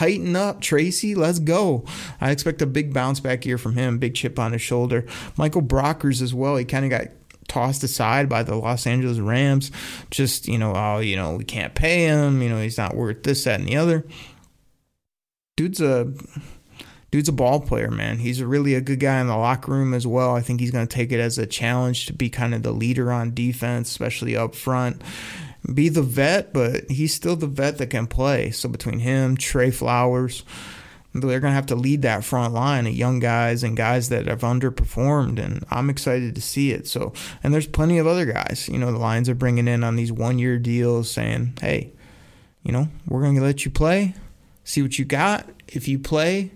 tighten 0.00 0.34
up, 0.34 0.62
Tracy. 0.62 1.14
Let's 1.14 1.38
go. 1.38 1.84
I 2.22 2.30
expect 2.30 2.62
a 2.62 2.66
big 2.66 2.94
bounce 2.94 3.20
back 3.20 3.44
year 3.44 3.58
from 3.58 3.74
him. 3.74 3.98
Big 3.98 4.14
chip 4.14 4.38
on 4.38 4.52
his 4.52 4.62
shoulder. 4.62 5.04
Michael 5.36 5.60
Brockers 5.60 6.22
as 6.22 6.32
well. 6.32 6.56
He 6.56 6.64
kind 6.64 6.86
of 6.86 6.90
got 6.90 7.08
tossed 7.48 7.84
aside 7.84 8.26
by 8.26 8.42
the 8.42 8.54
Los 8.54 8.86
Angeles 8.86 9.18
Rams. 9.18 9.70
Just, 10.10 10.48
you 10.48 10.56
know, 10.56 10.72
oh, 10.74 11.00
you 11.00 11.16
know, 11.16 11.34
we 11.34 11.44
can't 11.44 11.74
pay 11.74 12.06
him. 12.06 12.40
You 12.40 12.48
know, 12.48 12.62
he's 12.62 12.78
not 12.78 12.96
worth 12.96 13.24
this, 13.24 13.44
that, 13.44 13.60
and 13.60 13.68
the 13.68 13.76
other. 13.76 14.06
Dude's 15.58 15.82
a 15.82 16.10
dude's 17.10 17.28
a 17.28 17.32
ball 17.32 17.60
player, 17.60 17.90
man. 17.90 18.20
He's 18.20 18.42
really 18.42 18.74
a 18.74 18.80
good 18.80 19.00
guy 19.00 19.20
in 19.20 19.26
the 19.26 19.36
locker 19.36 19.72
room 19.72 19.92
as 19.92 20.06
well. 20.06 20.34
I 20.34 20.40
think 20.40 20.60
he's 20.60 20.70
going 20.70 20.86
to 20.86 20.96
take 20.96 21.12
it 21.12 21.20
as 21.20 21.36
a 21.36 21.44
challenge 21.44 22.06
to 22.06 22.14
be 22.14 22.30
kind 22.30 22.54
of 22.54 22.62
the 22.62 22.72
leader 22.72 23.12
on 23.12 23.34
defense, 23.34 23.90
especially 23.90 24.34
up 24.34 24.54
front. 24.54 25.02
Be 25.72 25.88
the 25.88 26.02
vet, 26.02 26.52
but 26.52 26.90
he's 26.90 27.14
still 27.14 27.36
the 27.36 27.46
vet 27.46 27.78
that 27.78 27.88
can 27.88 28.06
play. 28.06 28.50
So 28.50 28.68
between 28.68 29.00
him, 29.00 29.36
Trey 29.36 29.70
Flowers, 29.70 30.42
they're 31.12 31.40
going 31.40 31.50
to 31.50 31.56
have 31.56 31.66
to 31.66 31.74
lead 31.74 32.02
that 32.02 32.24
front 32.24 32.54
line 32.54 32.86
of 32.86 32.94
young 32.94 33.18
guys 33.18 33.62
and 33.62 33.76
guys 33.76 34.08
that 34.08 34.26
have 34.26 34.40
underperformed 34.40 35.38
and 35.38 35.64
I'm 35.70 35.90
excited 35.90 36.34
to 36.34 36.40
see 36.40 36.70
it. 36.70 36.86
So, 36.86 37.12
and 37.42 37.52
there's 37.52 37.66
plenty 37.66 37.98
of 37.98 38.06
other 38.06 38.26
guys, 38.26 38.68
you 38.70 38.78
know, 38.78 38.92
the 38.92 38.98
Lions 38.98 39.28
are 39.28 39.34
bringing 39.34 39.68
in 39.68 39.84
on 39.84 39.96
these 39.96 40.12
1-year 40.12 40.58
deals 40.58 41.10
saying, 41.10 41.54
"Hey, 41.60 41.92
you 42.62 42.72
know, 42.72 42.88
we're 43.08 43.22
going 43.22 43.36
to 43.36 43.42
let 43.42 43.64
you 43.64 43.70
play, 43.70 44.14
see 44.64 44.82
what 44.82 44.98
you 44.98 45.04
got. 45.04 45.48
If 45.68 45.88
you 45.88 45.98
play, 45.98 46.52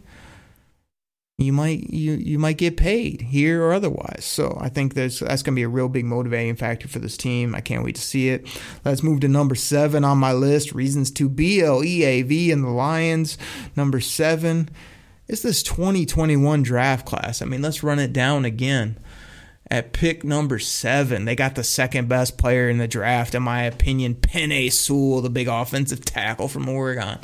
you 1.36 1.52
might 1.52 1.90
you 1.90 2.12
you 2.12 2.38
might 2.38 2.58
get 2.58 2.76
paid 2.76 3.20
here 3.20 3.64
or 3.64 3.72
otherwise. 3.72 4.24
So 4.24 4.56
I 4.60 4.68
think 4.68 4.94
that's 4.94 5.18
that's 5.18 5.42
going 5.42 5.54
to 5.54 5.58
be 5.58 5.64
a 5.64 5.68
real 5.68 5.88
big 5.88 6.04
motivating 6.04 6.54
factor 6.54 6.86
for 6.86 7.00
this 7.00 7.16
team. 7.16 7.54
I 7.54 7.60
can't 7.60 7.84
wait 7.84 7.96
to 7.96 8.00
see 8.00 8.28
it. 8.28 8.46
Let's 8.84 9.02
move 9.02 9.20
to 9.20 9.28
number 9.28 9.56
seven 9.56 10.04
on 10.04 10.18
my 10.18 10.32
list. 10.32 10.72
Reasons 10.72 11.10
to 11.12 11.28
BLEAV 11.28 12.52
and 12.52 12.62
the 12.62 12.68
Lions. 12.68 13.36
Number 13.76 14.00
seven 14.00 14.68
is 15.26 15.42
this 15.42 15.62
2021 15.64 16.62
draft 16.62 17.04
class. 17.04 17.42
I 17.42 17.46
mean, 17.46 17.62
let's 17.62 17.82
run 17.82 17.98
it 17.98 18.12
down 18.12 18.44
again. 18.44 18.98
At 19.70 19.94
pick 19.94 20.22
number 20.24 20.58
seven, 20.58 21.24
they 21.24 21.34
got 21.34 21.54
the 21.54 21.64
second 21.64 22.06
best 22.06 22.36
player 22.36 22.68
in 22.68 22.76
the 22.76 22.86
draft, 22.86 23.34
in 23.34 23.42
my 23.42 23.62
opinion, 23.62 24.14
Penei 24.14 24.70
Sewell, 24.70 25.22
the 25.22 25.30
big 25.30 25.48
offensive 25.48 26.04
tackle 26.04 26.48
from 26.48 26.68
Oregon. 26.68 27.18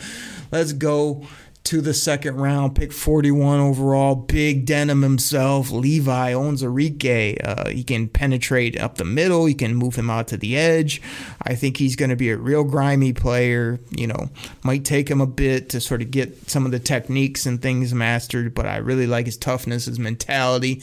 Let's 0.51 0.73
go 0.73 1.27
to 1.64 1.81
the 1.81 1.94
second 1.94 2.37
round, 2.37 2.75
pick 2.75 2.92
41 2.92 3.61
overall. 3.61 4.14
Big 4.14 4.64
denim 4.64 5.03
himself. 5.03 5.70
Levi 5.70 6.33
Onwuzurike. 6.33 7.37
Uh, 7.44 7.68
he 7.68 7.85
can 7.85 8.09
penetrate 8.09 8.81
up 8.81 8.96
the 8.96 9.05
middle. 9.05 9.46
He 9.46 9.55
can 9.55 9.75
move 9.75 9.94
him 9.94 10.11
out 10.11 10.29
to 10.29 10.37
the 10.37 10.57
edge. 10.57 11.03
I 11.42 11.55
think 11.55 11.77
he's 11.77 11.96
going 11.96 12.09
to 12.09 12.16
be 12.16 12.31
a 12.31 12.37
real 12.37 12.64
grimy 12.64 13.12
player. 13.12 13.79
You 13.90 14.07
know, 14.07 14.31
might 14.62 14.85
take 14.85 15.11
him 15.11 15.20
a 15.20 15.27
bit 15.27 15.68
to 15.70 15.81
sort 15.81 16.03
of 16.03 16.11
get 16.11 16.49
some 16.51 16.64
of 16.64 16.73
the 16.73 16.79
techniques 16.79 17.46
and 17.46 17.61
things 17.61 17.92
mastered, 17.92 18.55
but 18.55 18.66
I 18.66 18.79
really 18.79 19.07
like 19.07 19.27
his 19.27 19.37
toughness, 19.37 19.85
his 19.85 19.99
mentality. 19.99 20.83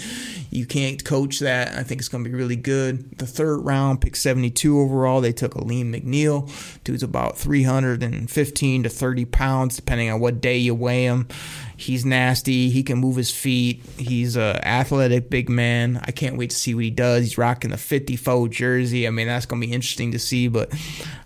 You 0.52 0.66
can't 0.66 1.04
coach 1.04 1.40
that. 1.40 1.76
I 1.76 1.84
think 1.84 2.02
it's 2.02 2.10
going 2.10 2.24
to 2.24 2.30
be 2.30 2.36
really 2.36 2.56
good. 2.56 3.18
The 3.18 3.28
third 3.28 3.58
round, 3.58 4.02
pick 4.02 4.16
72 4.16 4.80
overall, 4.80 5.22
they 5.22 5.34
took 5.34 5.56
Alim 5.56 5.92
McNeill. 5.92 6.50
Dude's 6.84 7.04
about 7.04 7.38
315 7.38 8.84
to 8.84 8.90
30 8.90 9.26
pounds, 9.26 9.76
depending 9.76 10.10
on 10.12 10.20
what 10.20 10.40
day 10.40 10.67
you 10.68 10.76
weigh 10.76 11.04
him. 11.04 11.28
He's 11.76 12.06
nasty. 12.06 12.70
He 12.70 12.84
can 12.84 12.98
move 12.98 13.16
his 13.16 13.32
feet. 13.32 13.84
He's 13.98 14.36
a 14.36 14.60
athletic 14.68 15.30
big 15.30 15.50
man. 15.50 16.02
I 16.04 16.12
can't 16.12 16.38
wait 16.38 16.50
to 16.50 16.56
see 16.56 16.74
what 16.74 16.84
he 16.84 16.90
does. 16.90 17.24
He's 17.24 17.38
rocking 17.38 17.72
the 17.72 17.78
54 17.78 18.48
jersey. 18.48 19.08
I 19.08 19.12
mean, 19.12 19.28
that's 19.28 19.46
going 19.46 19.62
to 19.62 19.68
be 19.68 19.74
interesting 19.74 20.12
to 20.12 20.20
see, 20.20 20.48
but 20.48 20.74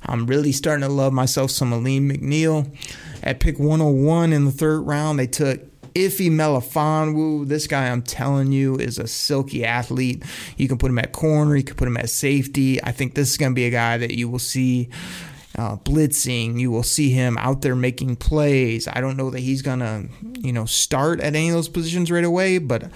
I'm 0.05 0.25
really 0.25 0.51
starting 0.51 0.81
to 0.81 0.93
love 0.93 1.13
myself 1.13 1.51
some 1.51 1.73
Alim 1.73 2.09
McNeill. 2.09 2.75
At 3.23 3.39
pick 3.39 3.59
101 3.59 4.33
in 4.33 4.45
the 4.45 4.51
third 4.51 4.81
round, 4.81 5.19
they 5.19 5.27
took 5.27 5.61
Ife 5.95 6.19
Melifonwu, 6.19 7.47
this 7.47 7.67
guy 7.67 7.89
I'm 7.89 8.01
telling 8.01 8.53
you 8.53 8.77
is 8.77 8.97
a 8.97 9.07
silky 9.07 9.65
athlete. 9.65 10.23
You 10.55 10.69
can 10.69 10.77
put 10.77 10.89
him 10.89 10.99
at 10.99 11.11
corner, 11.11 11.55
you 11.55 11.63
can 11.63 11.75
put 11.75 11.87
him 11.87 11.97
at 11.97 12.09
safety. 12.09 12.81
I 12.81 12.91
think 12.91 13.13
this 13.13 13.31
is 13.31 13.37
going 13.37 13.51
to 13.51 13.55
be 13.55 13.65
a 13.65 13.71
guy 13.71 13.97
that 13.97 14.11
you 14.11 14.29
will 14.29 14.39
see 14.39 14.89
uh, 15.57 15.77
blitzing. 15.77 16.59
You 16.59 16.71
will 16.71 16.83
see 16.83 17.09
him 17.09 17.37
out 17.37 17.61
there 17.61 17.75
making 17.75 18.17
plays. 18.17 18.87
I 18.87 19.01
don't 19.01 19.17
know 19.17 19.29
that 19.29 19.39
he's 19.39 19.61
gonna, 19.61 20.05
you 20.39 20.53
know, 20.53 20.65
start 20.65 21.19
at 21.19 21.35
any 21.35 21.49
of 21.49 21.55
those 21.55 21.69
positions 21.69 22.11
right 22.11 22.23
away, 22.23 22.57
but 22.57 22.91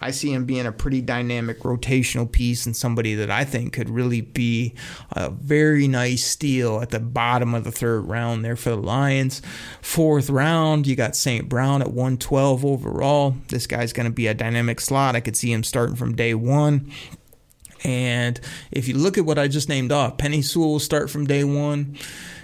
I 0.00 0.10
see 0.10 0.32
him 0.32 0.44
being 0.44 0.66
a 0.66 0.72
pretty 0.72 1.00
dynamic 1.00 1.60
rotational 1.60 2.30
piece 2.30 2.66
and 2.66 2.76
somebody 2.76 3.14
that 3.16 3.30
I 3.30 3.44
think 3.44 3.72
could 3.72 3.90
really 3.90 4.20
be 4.20 4.74
a 5.12 5.30
very 5.30 5.88
nice 5.88 6.24
steal 6.24 6.80
at 6.80 6.90
the 6.90 7.00
bottom 7.00 7.54
of 7.54 7.64
the 7.64 7.72
third 7.72 8.02
round 8.02 8.44
there 8.44 8.56
for 8.56 8.70
the 8.70 8.76
Lions. 8.76 9.42
Fourth 9.82 10.30
round, 10.30 10.86
you 10.86 10.94
got 10.94 11.16
St. 11.16 11.48
Brown 11.48 11.82
at 11.82 11.88
112 11.88 12.64
overall. 12.64 13.34
This 13.48 13.66
guy's 13.66 13.92
going 13.92 14.08
to 14.08 14.12
be 14.12 14.28
a 14.28 14.34
dynamic 14.34 14.80
slot. 14.80 15.16
I 15.16 15.20
could 15.20 15.36
see 15.36 15.52
him 15.52 15.64
starting 15.64 15.96
from 15.96 16.14
day 16.14 16.34
one. 16.34 16.92
And 17.84 18.40
if 18.70 18.88
you 18.88 18.96
look 18.96 19.18
at 19.18 19.24
what 19.24 19.38
I 19.38 19.48
just 19.48 19.68
named 19.68 19.92
off, 19.92 20.16
Penei 20.16 20.44
Sewell 20.44 20.72
will 20.72 20.80
start 20.80 21.10
from 21.10 21.26
day 21.26 21.44
one. 21.44 21.96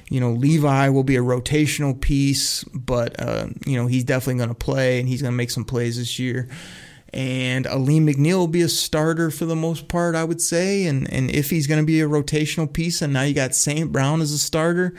You 0.09 0.21
know, 0.21 0.33
Levi 0.33 0.89
will 0.91 1.03
be 1.03 1.17
a 1.17 1.23
rotational 1.23 1.99
piece, 1.99 2.63
but, 2.65 3.19
uh, 3.21 3.49
you 3.67 3.77
know, 3.77 3.87
he's 3.87 4.05
definitely 4.05 4.37
going 4.37 4.51
to 4.51 4.55
play 4.55 5.01
and 5.01 5.09
he's 5.09 5.23
going 5.23 5.33
to 5.33 5.37
make 5.37 5.51
some 5.51 5.65
plays 5.65 5.97
this 5.97 6.19
year. 6.19 6.49
And 7.13 7.67
Alim 7.67 8.07
McNeill 8.07 8.39
will 8.39 8.49
be 8.49 8.63
a 8.63 8.69
starter 8.69 9.31
for 9.31 9.45
the 9.45 9.57
most 9.57 9.89
part, 9.89 10.15
I 10.15 10.25
would 10.25 10.41
say. 10.41 10.85
And, 10.87 11.11
and 11.13 11.31
if 11.31 11.49
he's 11.49 11.67
going 11.67 11.81
to 11.81 11.87
be 11.87 12.01
a 12.01 12.09
rotational 12.09 12.71
piece, 12.71 13.01
and 13.01 13.13
now 13.13 13.23
you 13.23 13.35
got 13.35 13.55
St. 13.55 13.91
Brown 13.93 14.21
as 14.21 14.33
a 14.33 14.39
starter, 14.39 14.95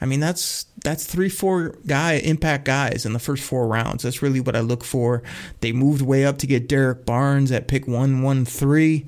I 0.00 0.06
mean, 0.06 0.20
that's 0.20 0.66
that's 0.82 1.06
three, 1.06 1.28
four 1.30 1.78
guy 1.86 2.14
impact 2.14 2.64
guys 2.66 3.06
in 3.06 3.14
the 3.14 3.18
first 3.18 3.42
four 3.42 3.66
rounds. 3.66 4.02
That's 4.02 4.20
really 4.20 4.40
what 4.40 4.56
I 4.56 4.60
look 4.60 4.84
for. 4.84 5.22
They 5.60 5.72
moved 5.72 6.02
way 6.02 6.26
up 6.26 6.38
to 6.38 6.46
get 6.46 6.68
Derrick 6.68 7.06
Barnes 7.06 7.50
at 7.50 7.68
pick 7.68 7.88
one, 7.88 8.22
one, 8.22 8.44
three. 8.44 9.06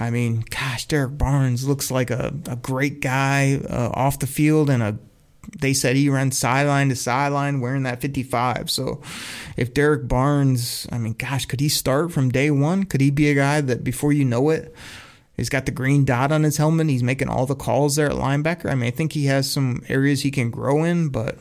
I 0.00 0.10
mean, 0.10 0.44
gosh, 0.48 0.86
Derrick 0.86 1.18
Barnes 1.18 1.68
looks 1.68 1.90
like 1.90 2.10
a, 2.10 2.34
a 2.48 2.56
great 2.56 3.00
guy 3.00 3.60
uh, 3.68 3.90
off 3.92 4.18
the 4.18 4.26
field 4.26 4.70
and 4.70 4.82
a 4.82 4.98
they 5.58 5.72
said 5.72 5.96
he 5.96 6.08
ran 6.08 6.30
sideline 6.30 6.90
to 6.90 6.96
sideline 6.96 7.60
wearing 7.60 7.82
that 7.84 8.00
55. 8.00 8.70
So 8.70 9.00
if 9.56 9.74
Derrick 9.74 10.06
Barnes, 10.06 10.86
I 10.92 10.98
mean, 10.98 11.14
gosh, 11.14 11.46
could 11.46 11.60
he 11.60 11.68
start 11.68 12.12
from 12.12 12.30
day 12.30 12.50
one? 12.50 12.84
Could 12.84 13.00
he 13.00 13.10
be 13.10 13.30
a 13.30 13.34
guy 13.34 13.60
that 13.60 13.82
before 13.82 14.12
you 14.12 14.24
know 14.24 14.50
it, 14.50 14.74
he's 15.36 15.48
got 15.48 15.66
the 15.66 15.72
green 15.72 16.04
dot 16.04 16.30
on 16.30 16.42
his 16.42 16.58
helmet? 16.58 16.88
He's 16.88 17.02
making 17.02 17.28
all 17.28 17.46
the 17.46 17.54
calls 17.54 17.96
there 17.96 18.10
at 18.10 18.16
linebacker. 18.16 18.70
I 18.70 18.74
mean, 18.74 18.88
I 18.88 18.90
think 18.90 19.12
he 19.12 19.26
has 19.26 19.50
some 19.50 19.82
areas 19.88 20.22
he 20.22 20.30
can 20.30 20.50
grow 20.50 20.84
in, 20.84 21.08
but 21.08 21.38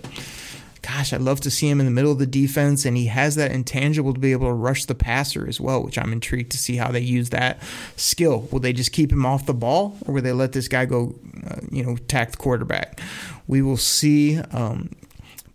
gosh, 0.81 1.13
I'd 1.13 1.21
love 1.21 1.41
to 1.41 1.51
see 1.51 1.69
him 1.69 1.79
in 1.79 1.85
the 1.85 1.91
middle 1.91 2.11
of 2.11 2.19
the 2.19 2.25
defense, 2.25 2.85
and 2.85 2.95
he 2.95 3.07
has 3.07 3.35
that 3.35 3.51
intangible 3.51 4.13
to 4.13 4.19
be 4.19 4.31
able 4.31 4.47
to 4.47 4.53
rush 4.53 4.85
the 4.85 4.95
passer 4.95 5.47
as 5.47 5.59
well, 5.59 5.83
which 5.83 5.97
I'm 5.97 6.13
intrigued 6.13 6.51
to 6.51 6.57
see 6.57 6.77
how 6.77 6.91
they 6.91 7.01
use 7.01 7.29
that 7.29 7.61
skill. 7.95 8.47
Will 8.51 8.59
they 8.59 8.73
just 8.73 8.91
keep 8.91 9.11
him 9.11 9.25
off 9.25 9.45
the 9.45 9.53
ball, 9.53 9.97
or 10.05 10.13
will 10.13 10.21
they 10.21 10.31
let 10.31 10.53
this 10.53 10.67
guy 10.67 10.85
go, 10.85 11.15
uh, 11.49 11.57
you 11.71 11.83
know, 11.83 11.97
tack 12.07 12.31
the 12.31 12.37
quarterback? 12.37 12.99
We 13.47 13.61
will 13.61 13.77
see. 13.77 14.39
Um, 14.39 14.89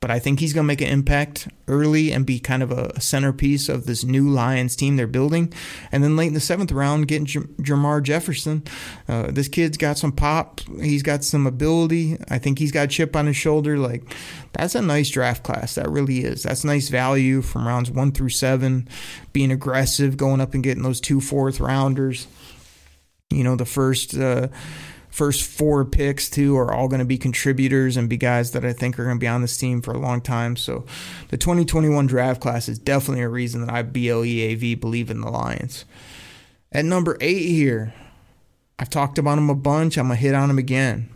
but 0.05 0.11
I 0.11 0.19
think 0.19 0.39
he's 0.39 0.53
going 0.53 0.65
to 0.65 0.69
make 0.69 0.83
an 0.83 0.89
impact 0.89 1.49
early 1.67 2.13
and 2.13 2.27
be 2.27 2.39
kind 2.39 2.63
of 2.63 2.71
a 2.71 3.01
centerpiece 3.01 3.71
of 3.71 3.87
this 3.87 4.05
new 4.05 4.29
Lions 4.29 4.77
team 4.77 4.97
they're 4.97 5.07
building. 5.07 5.51
And 5.91 6.05
then 6.05 6.15
late 6.15 6.27
in 6.27 6.35
the 6.35 6.41
seventh 6.41 6.71
round, 6.73 7.09
getting 7.09 7.25
J- 7.25 7.41
Jermar 7.63 8.03
Jefferson. 8.03 8.65
Uh, 9.09 9.31
this 9.31 9.49
kid's 9.49 9.79
got 9.79 9.97
some 9.97 10.13
pop. 10.13 10.61
He's 10.79 11.03
got 11.03 11.25
some 11.25 11.47
ability. 11.47 12.19
I 12.29 12.37
think 12.37 12.59
he's 12.59 12.71
got 12.71 12.85
a 12.85 12.89
chip 12.89 13.17
on 13.17 13.25
his 13.25 13.37
shoulder. 13.37 13.79
Like, 13.79 14.15
that's 14.53 14.75
a 14.75 14.83
nice 14.83 15.09
draft 15.09 15.43
class. 15.43 15.77
That 15.77 15.89
really 15.89 16.19
is. 16.19 16.43
That's 16.43 16.65
nice 16.65 16.91
value 16.91 17.41
from 17.41 17.67
rounds 17.67 17.91
one 17.91 18.13
through 18.13 18.29
seven. 18.29 18.87
Being 19.33 19.53
aggressive, 19.53 20.19
going 20.19 20.43
up 20.43 20.53
and 20.53 20.63
getting 20.63 20.83
those 20.83 21.01
two 21.01 21.23
fourth 21.23 21.61
rounders. 21.61 22.27
You 23.31 23.43
know, 23.43 23.57
the 23.57 23.65
first. 23.65 24.15
Uh, 24.15 24.49
first 25.15 25.45
four 25.45 25.85
picks 25.85 26.29
too 26.29 26.57
are 26.57 26.75
all 26.75 26.89
going 26.89 26.99
to 26.99 27.05
be 27.05 27.17
contributors 27.17 27.97
and 27.97 28.09
be 28.09 28.17
guys 28.17 28.51
that 28.51 28.65
I 28.65 28.73
think 28.73 28.99
are 28.99 29.05
going 29.05 29.15
to 29.15 29.21
be 29.21 29.29
on 29.29 29.43
this 29.43 29.57
team 29.57 29.81
for 29.81 29.93
a 29.93 29.99
long 29.99 30.21
time. 30.21 30.57
So 30.57 30.85
the 31.29 31.37
2021 31.37 32.09
draft 32.09 32.41
class 32.41 32.69
is 32.69 32.81
definitely 32.81 33.23
a 33.23 33.29
reason 33.29 33.65
that 33.65 33.73
I 33.73 33.85
BLEAV 33.85 34.81
believe 34.81 35.11
in 35.11 35.21
the 35.21 35.31
Lions. 35.31 35.85
At 36.73 36.85
number 36.85 37.17
eight 37.21 37.47
here, 37.47 37.95
I've 38.77 38.91
talked 38.91 39.17
about 39.19 39.39
him 39.39 39.51
a 39.51 39.55
bunch. 39.55 39.97
I'm 39.97 40.09
going 40.09 40.17
to 40.17 40.21
hit 40.21 40.35
on 40.35 40.51
him 40.51 40.59
again. 40.59 41.11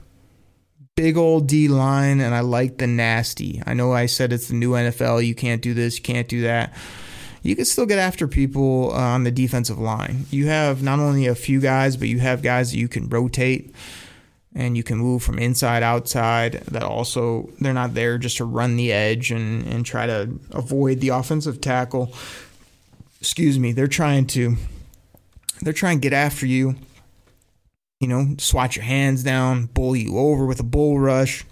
Big 0.95 1.17
old 1.17 1.49
D 1.49 1.67
line, 1.67 2.21
and 2.21 2.37
I 2.37 2.41
like 2.41 2.79
the 2.79 2.87
nasty. 2.87 3.61
I 3.67 3.75
know 3.75 3.93
I 3.93 4.07
said 4.07 4.33
it's 4.33 4.47
the 4.47 4.55
new 4.55 4.75
NFL. 4.75 5.27
You 5.27 5.35
can't 5.35 5.61
do 5.61 5.75
this, 5.75 5.97
you 5.97 6.03
can't 6.05 6.29
do 6.29 6.43
that. 6.43 6.73
You 7.43 7.57
can 7.57 7.65
still 7.65 7.87
get 7.87 7.99
after 7.99 8.27
people 8.27 8.93
uh, 8.93 8.99
on 8.99 9.25
the 9.25 9.31
defensive 9.31 9.79
line. 9.79 10.27
You 10.31 10.47
have 10.47 10.83
not 10.83 10.99
only 10.99 11.27
a 11.27 11.35
few 11.35 11.61
guys, 11.61 11.97
but 11.97 12.09
you 12.09 12.19
have 12.19 12.43
guys 12.43 12.73
that 12.73 12.79
you 12.79 12.89
can 12.89 13.09
rotate 13.09 13.75
and 14.55 14.77
you 14.77 14.83
can 14.83 14.99
move 14.99 15.23
from 15.23 15.39
inside 15.39 15.83
outside 15.83 16.55
that 16.69 16.83
also 16.83 17.49
they're 17.61 17.73
not 17.73 17.95
there 17.95 18.19
just 18.19 18.39
to 18.39 18.45
run 18.45 18.77
the 18.77 18.93
edge 18.93 19.31
and, 19.31 19.67
and 19.67 19.85
try 19.85 20.07
to 20.07 20.39
avoid 20.51 21.01
the 21.01 21.11
offensive 21.11 21.61
tackle. 21.61 22.13
Excuse 23.21 23.59
me 23.59 23.73
they're 23.73 23.87
trying 23.87 24.27
to 24.29 24.57
they're 25.61 25.73
trying 25.73 25.99
to 25.99 26.03
get 26.03 26.13
after 26.13 26.47
you. 26.47 26.77
You 28.01 28.09
know 28.09 28.35
swat 28.39 28.77
your 28.77 28.85
hands 28.85 29.23
down 29.23 29.67
bull 29.67 29.97
you 29.97 30.19
over 30.19 30.47
with 30.47 30.61
a 30.61 30.65
bull 30.65 30.99
rush 30.99 31.45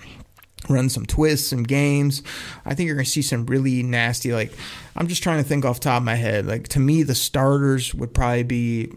run 0.69 0.89
some 0.89 1.07
twists 1.07 1.53
and 1.53 1.69
games 1.69 2.23
i 2.65 2.75
think 2.75 2.87
you're 2.87 2.97
going 2.97 3.05
to 3.05 3.11
see 3.11 3.23
some 3.23 3.47
really 3.47 3.83
nasty 3.83 4.33
like 4.33 4.53
i'm 4.97 5.07
just 5.09 5.23
trying 5.23 5.43
to 5.43 5.49
think 5.49 5.65
off 5.65 5.81
top 5.81 5.99
of 5.99 6.05
my 6.05 6.15
head 6.15 6.47
like 6.47 6.69
to 6.69 6.81
me 6.81 7.03
the 7.03 7.15
starters 7.15 7.95
would 7.95 8.13
probably 8.13 8.43
be 8.43 8.93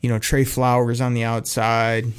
you 0.00 0.08
know 0.08 0.18
trey 0.18 0.44
flowers 0.44 1.00
on 1.00 1.14
the 1.14 1.24
outside 1.24 2.12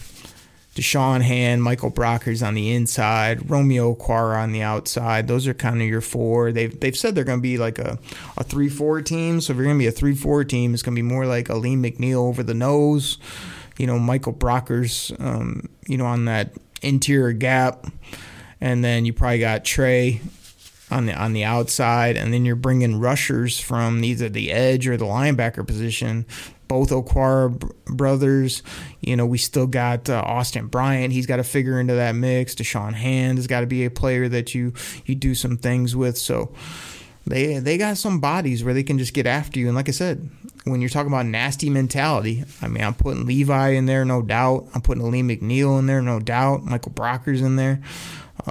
Da'Shawn 0.76 1.22
Hand, 1.22 1.64
Michael 1.64 1.90
Brockers 1.90 2.46
on 2.46 2.54
the 2.54 2.74
inside, 2.74 3.50
Romeo 3.50 3.96
Okwara 3.96 4.44
on 4.44 4.52
the 4.52 4.62
outside. 4.62 5.26
Those 5.26 5.48
are 5.48 5.54
kind 5.54 5.82
of 5.82 5.88
your 5.88 6.02
four. 6.02 6.52
They've 6.52 6.78
they've 6.78 6.98
said 6.98 7.16
they're 7.16 7.24
going 7.24 7.40
to 7.40 7.44
be 7.44 7.58
like 7.58 7.80
a, 7.80 7.98
a 8.36 8.44
3 8.44 8.68
4 8.68 9.02
team. 9.02 9.40
So 9.40 9.54
if 9.54 9.58
you're 9.58 9.66
going 9.66 9.78
to 9.78 9.82
be 9.82 9.88
a 9.88 9.92
3 9.92 10.14
4 10.14 10.44
team, 10.44 10.74
it's 10.74 10.84
going 10.84 10.94
to 10.94 11.02
be 11.02 11.08
more 11.08 11.26
like 11.26 11.50
Alim 11.50 11.82
McNeill 11.82 12.28
over 12.28 12.44
the 12.44 12.54
nose, 12.54 13.18
you 13.78 13.88
know, 13.88 13.98
Michael 13.98 14.34
Brockers, 14.34 15.18
um, 15.24 15.70
you 15.88 15.98
know, 15.98 16.06
on 16.06 16.26
that 16.26 16.52
interior 16.82 17.32
gap. 17.32 17.86
And 18.62 18.84
then 18.84 19.06
you 19.06 19.14
probably 19.14 19.40
got 19.40 19.66
Trey 19.66 20.22
on 20.92 21.08
the 21.08 21.14
on 21.14 21.34
the 21.34 21.44
outside, 21.44 22.16
and 22.16 22.34
then 22.34 22.46
you're 22.46 22.56
bringing 22.56 23.00
rushers 23.00 23.60
from 23.60 24.04
either 24.04 24.30
the 24.30 24.52
edge 24.52 24.88
or 24.88 24.98
the 24.98 25.06
linebacker 25.06 25.66
position 25.66 26.26
both 26.68 26.90
Okwara 26.90 27.72
brothers. 27.86 28.64
You 29.02 29.16
know, 29.16 29.26
we 29.26 29.38
still 29.38 29.68
got 29.68 30.10
uh, 30.10 30.22
Austin 30.26 30.68
Bryant. 30.68 31.14
He's 31.14 31.26
got 31.26 31.38
to 31.38 31.44
figure 31.44 31.80
into 31.80 31.96
that 31.96 32.16
mix. 32.16 32.56
Da'Shawn 32.56 32.94
Hand 32.94 33.38
has 33.38 33.48
got 33.48 33.62
to 33.62 33.68
be 33.68 33.86
a 33.86 33.92
player 33.92 34.28
that 34.30 34.56
you 34.56 34.74
you 35.06 35.16
do 35.16 35.36
some 35.36 35.58
things 35.58 35.96
with. 35.96 36.18
So 36.18 36.54
they 37.26 37.60
they 37.60 37.78
got 37.78 37.98
some 37.98 38.20
bodies 38.20 38.64
where 38.64 38.74
they 38.74 38.84
can 38.84 38.98
just 38.98 39.14
get 39.14 39.28
after 39.28 39.60
you. 39.60 39.68
And 39.68 39.76
like 39.76 39.90
I 39.90 39.94
said, 39.94 40.30
when 40.64 40.82
you're 40.82 40.90
talking 40.90 41.12
about 41.12 41.26
nasty 41.26 41.70
mentality, 41.70 42.44
I 42.62 42.68
mean, 42.68 42.84
I'm 42.84 42.96
putting 42.96 43.26
Levi 43.26 43.70
in 43.70 43.86
there, 43.86 44.06
no 44.06 44.22
doubt. 44.22 44.68
I'm 44.74 44.82
putting 44.82 45.10
Lee 45.10 45.22
McNeill 45.22 45.80
in 45.80 45.86
there, 45.86 46.02
no 46.02 46.20
doubt. 46.20 46.64
Michael 46.64 46.92
Brockers 46.92 47.42
in 47.42 47.56
there. 47.56 47.82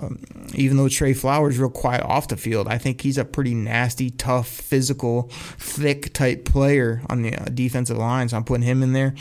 Um, 0.01 0.19
even 0.55 0.77
though 0.77 0.89
Trey 0.89 1.15
Flowers 1.15 1.55
is 1.55 1.61
real 1.61 1.71
quiet 1.71 2.03
off 2.03 2.29
the 2.29 2.37
field, 2.37 2.69
I 2.69 2.79
think 2.79 3.01
he's 3.01 3.19
a 3.19 3.25
pretty 3.25 3.55
nasty, 3.55 4.11
tough, 4.11 4.49
physical, 4.49 5.29
thick 5.31 6.13
type 6.13 6.45
player 6.45 7.03
on 7.09 7.23
the 7.23 7.35
uh, 7.35 7.45
defensive 7.47 7.99
line. 7.99 8.29
So 8.29 8.37
I'm 8.37 8.45
putting 8.45 8.67
him 8.67 8.83
in 8.83 8.93
there. 8.93 9.15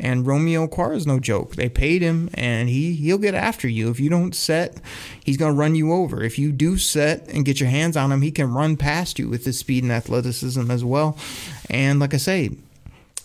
And 0.00 0.26
Romeo 0.26 0.66
Okwara 0.66 0.94
is 0.94 1.08
no 1.08 1.18
joke. 1.18 1.56
They 1.56 1.68
paid 1.68 2.02
him, 2.02 2.30
and 2.34 2.68
he 2.68 2.94
he'll 2.94 3.18
get 3.18 3.34
after 3.34 3.66
you. 3.66 3.90
If 3.90 3.98
you 3.98 4.08
don't 4.08 4.32
set, 4.32 4.80
he's 5.24 5.36
gonna 5.36 5.54
run 5.54 5.74
you 5.74 5.92
over. 5.92 6.22
If 6.22 6.38
you 6.38 6.52
do 6.52 6.78
set 6.78 7.26
and 7.28 7.44
get 7.44 7.58
your 7.58 7.68
hands 7.68 7.96
on 7.96 8.12
him, 8.12 8.22
he 8.22 8.30
can 8.30 8.52
run 8.54 8.76
past 8.76 9.18
you 9.18 9.28
with 9.28 9.44
his 9.44 9.58
speed 9.58 9.82
and 9.82 9.90
athleticism 9.90 10.70
as 10.70 10.84
well. 10.84 11.18
And 11.68 11.98
like 11.98 12.14
I 12.14 12.18
say, 12.18 12.50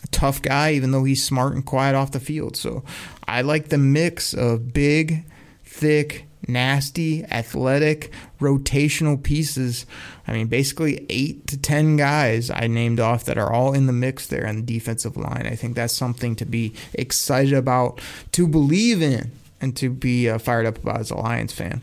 tough 0.10 0.41
guy, 0.41 0.74
even 0.74 0.91
though 0.91 1.04
he's 1.04 1.24
smart 1.24 1.54
and 1.54 1.64
quiet 1.64 1.96
off 1.96 2.12
the 2.12 2.20
field. 2.20 2.56
So 2.56 2.84
I 3.28 3.41
like 3.41 3.70
the 3.70 3.78
mix 3.78 4.34
of 4.34 4.74
big, 4.74 5.26
thick, 5.64 6.26
nasty, 6.48 7.24
athletic, 7.26 8.12
rotational 8.39 9.22
pieces. 9.22 9.86
I 10.28 10.34
mean, 10.34 10.48
basically 10.48 11.06
eight 11.10 11.48
to 11.48 11.58
10 11.58 11.98
guys 11.98 12.50
I 12.50 12.68
named 12.68 13.00
off 13.00 13.26
that 13.26 13.38
are 13.38 13.52
all 13.52 13.74
in 13.74 13.88
the 13.88 13.94
mix 13.94 14.28
there 14.28 14.48
on 14.48 14.58
the 14.58 14.62
defensive 14.62 15.18
line. 15.18 15.48
I 15.48 15.56
think 15.56 15.76
that's 15.76 15.94
something 15.94 16.36
to 16.38 16.46
be 16.46 16.74
excited 16.94 17.54
about, 17.54 18.02
to 18.34 18.48
believe 18.48 19.02
in, 19.02 19.32
and 19.62 19.76
to 19.78 19.89
be 19.89 20.30
uh, 20.30 20.38
fired 20.38 20.66
up 20.66 20.78
about 20.78 21.00
as 21.00 21.12
a 21.12 21.16
Lions 21.16 21.54
fan. 21.54 21.82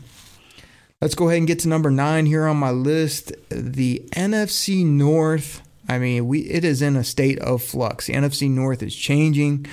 Let's 1.01 1.15
go 1.15 1.29
ahead 1.29 1.39
and 1.39 1.47
get 1.47 1.57
to 1.59 1.67
number 1.67 1.89
nine 1.89 2.27
here 2.27 2.45
on 2.45 2.57
my 2.57 2.69
list. 2.69 3.33
The 3.49 4.07
NFC 4.11 4.85
North. 4.85 5.67
I 5.89 5.97
mean, 5.97 6.27
we 6.27 6.41
it 6.41 6.63
is 6.63 6.83
in 6.83 6.95
a 6.95 7.03
state 7.03 7.39
of 7.39 7.63
flux. 7.63 8.05
The 8.05 8.13
NFC 8.13 8.47
North 8.51 8.83
is 8.83 8.95
changing 8.95 9.65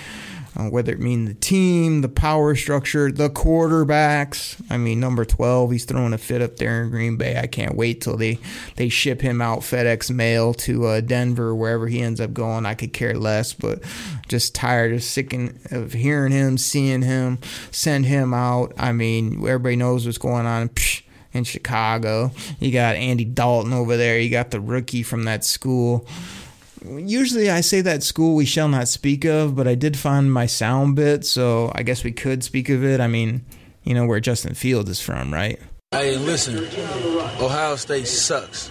uh, 0.58 0.68
whether 0.68 0.92
it 0.92 1.00
mean 1.00 1.24
the 1.24 1.34
team, 1.34 2.00
the 2.00 2.08
power 2.08 2.54
structure, 2.56 3.12
the 3.12 3.30
quarterbacks. 3.30 4.60
I 4.68 4.76
mean, 4.76 4.98
number 4.98 5.24
12, 5.24 5.70
he's 5.70 5.84
throwing 5.84 6.12
a 6.12 6.18
fit 6.18 6.42
up 6.42 6.56
there 6.56 6.82
in 6.82 6.90
Green 6.90 7.16
Bay. 7.16 7.38
I 7.38 7.46
can't 7.46 7.76
wait 7.76 8.00
till 8.00 8.16
they, 8.16 8.38
they 8.76 8.88
ship 8.88 9.20
him 9.20 9.40
out 9.40 9.60
FedEx 9.60 10.10
mail 10.10 10.54
to 10.54 10.86
uh, 10.86 11.00
Denver, 11.00 11.54
wherever 11.54 11.86
he 11.86 12.00
ends 12.00 12.20
up 12.20 12.32
going. 12.32 12.66
I 12.66 12.74
could 12.74 12.92
care 12.92 13.14
less, 13.14 13.52
but 13.52 13.82
just 14.26 14.54
tired 14.54 14.92
of 14.92 15.02
sick 15.02 15.32
of 15.70 15.92
hearing 15.92 16.32
him, 16.32 16.58
seeing 16.58 17.02
him, 17.02 17.38
send 17.70 18.06
him 18.06 18.34
out. 18.34 18.72
I 18.76 18.92
mean, 18.92 19.38
everybody 19.46 19.76
knows 19.76 20.06
what's 20.06 20.18
going 20.18 20.46
on. 20.46 20.70
Psh, 20.70 21.02
in 21.32 21.44
Chicago. 21.44 22.32
You 22.58 22.72
got 22.72 22.96
Andy 22.96 23.24
Dalton 23.24 23.72
over 23.72 23.96
there. 23.96 24.18
You 24.18 24.30
got 24.30 24.50
the 24.50 24.60
rookie 24.60 25.02
from 25.02 25.24
that 25.24 25.44
school 25.44 26.06
usually 26.84 27.50
I 27.50 27.60
say 27.60 27.80
that 27.82 28.02
school 28.02 28.34
we 28.34 28.44
shall 28.44 28.68
not 28.68 28.88
speak 28.88 29.24
of, 29.24 29.56
but 29.56 29.68
I 29.68 29.74
did 29.74 29.96
find 29.96 30.32
my 30.32 30.46
sound 30.46 30.96
bit, 30.96 31.24
so 31.24 31.72
I 31.74 31.82
guess 31.82 32.04
we 32.04 32.12
could 32.12 32.44
speak 32.44 32.68
of 32.68 32.84
it. 32.84 33.00
I 33.00 33.06
mean, 33.06 33.44
you 33.82 33.94
know 33.94 34.06
where 34.06 34.20
Justin 34.20 34.54
Field 34.54 34.88
is 34.88 35.00
from, 35.00 35.32
right? 35.32 35.58
Hey, 35.92 36.16
listen, 36.16 36.58
Ohio 37.40 37.76
State 37.76 38.06
sucks. 38.06 38.70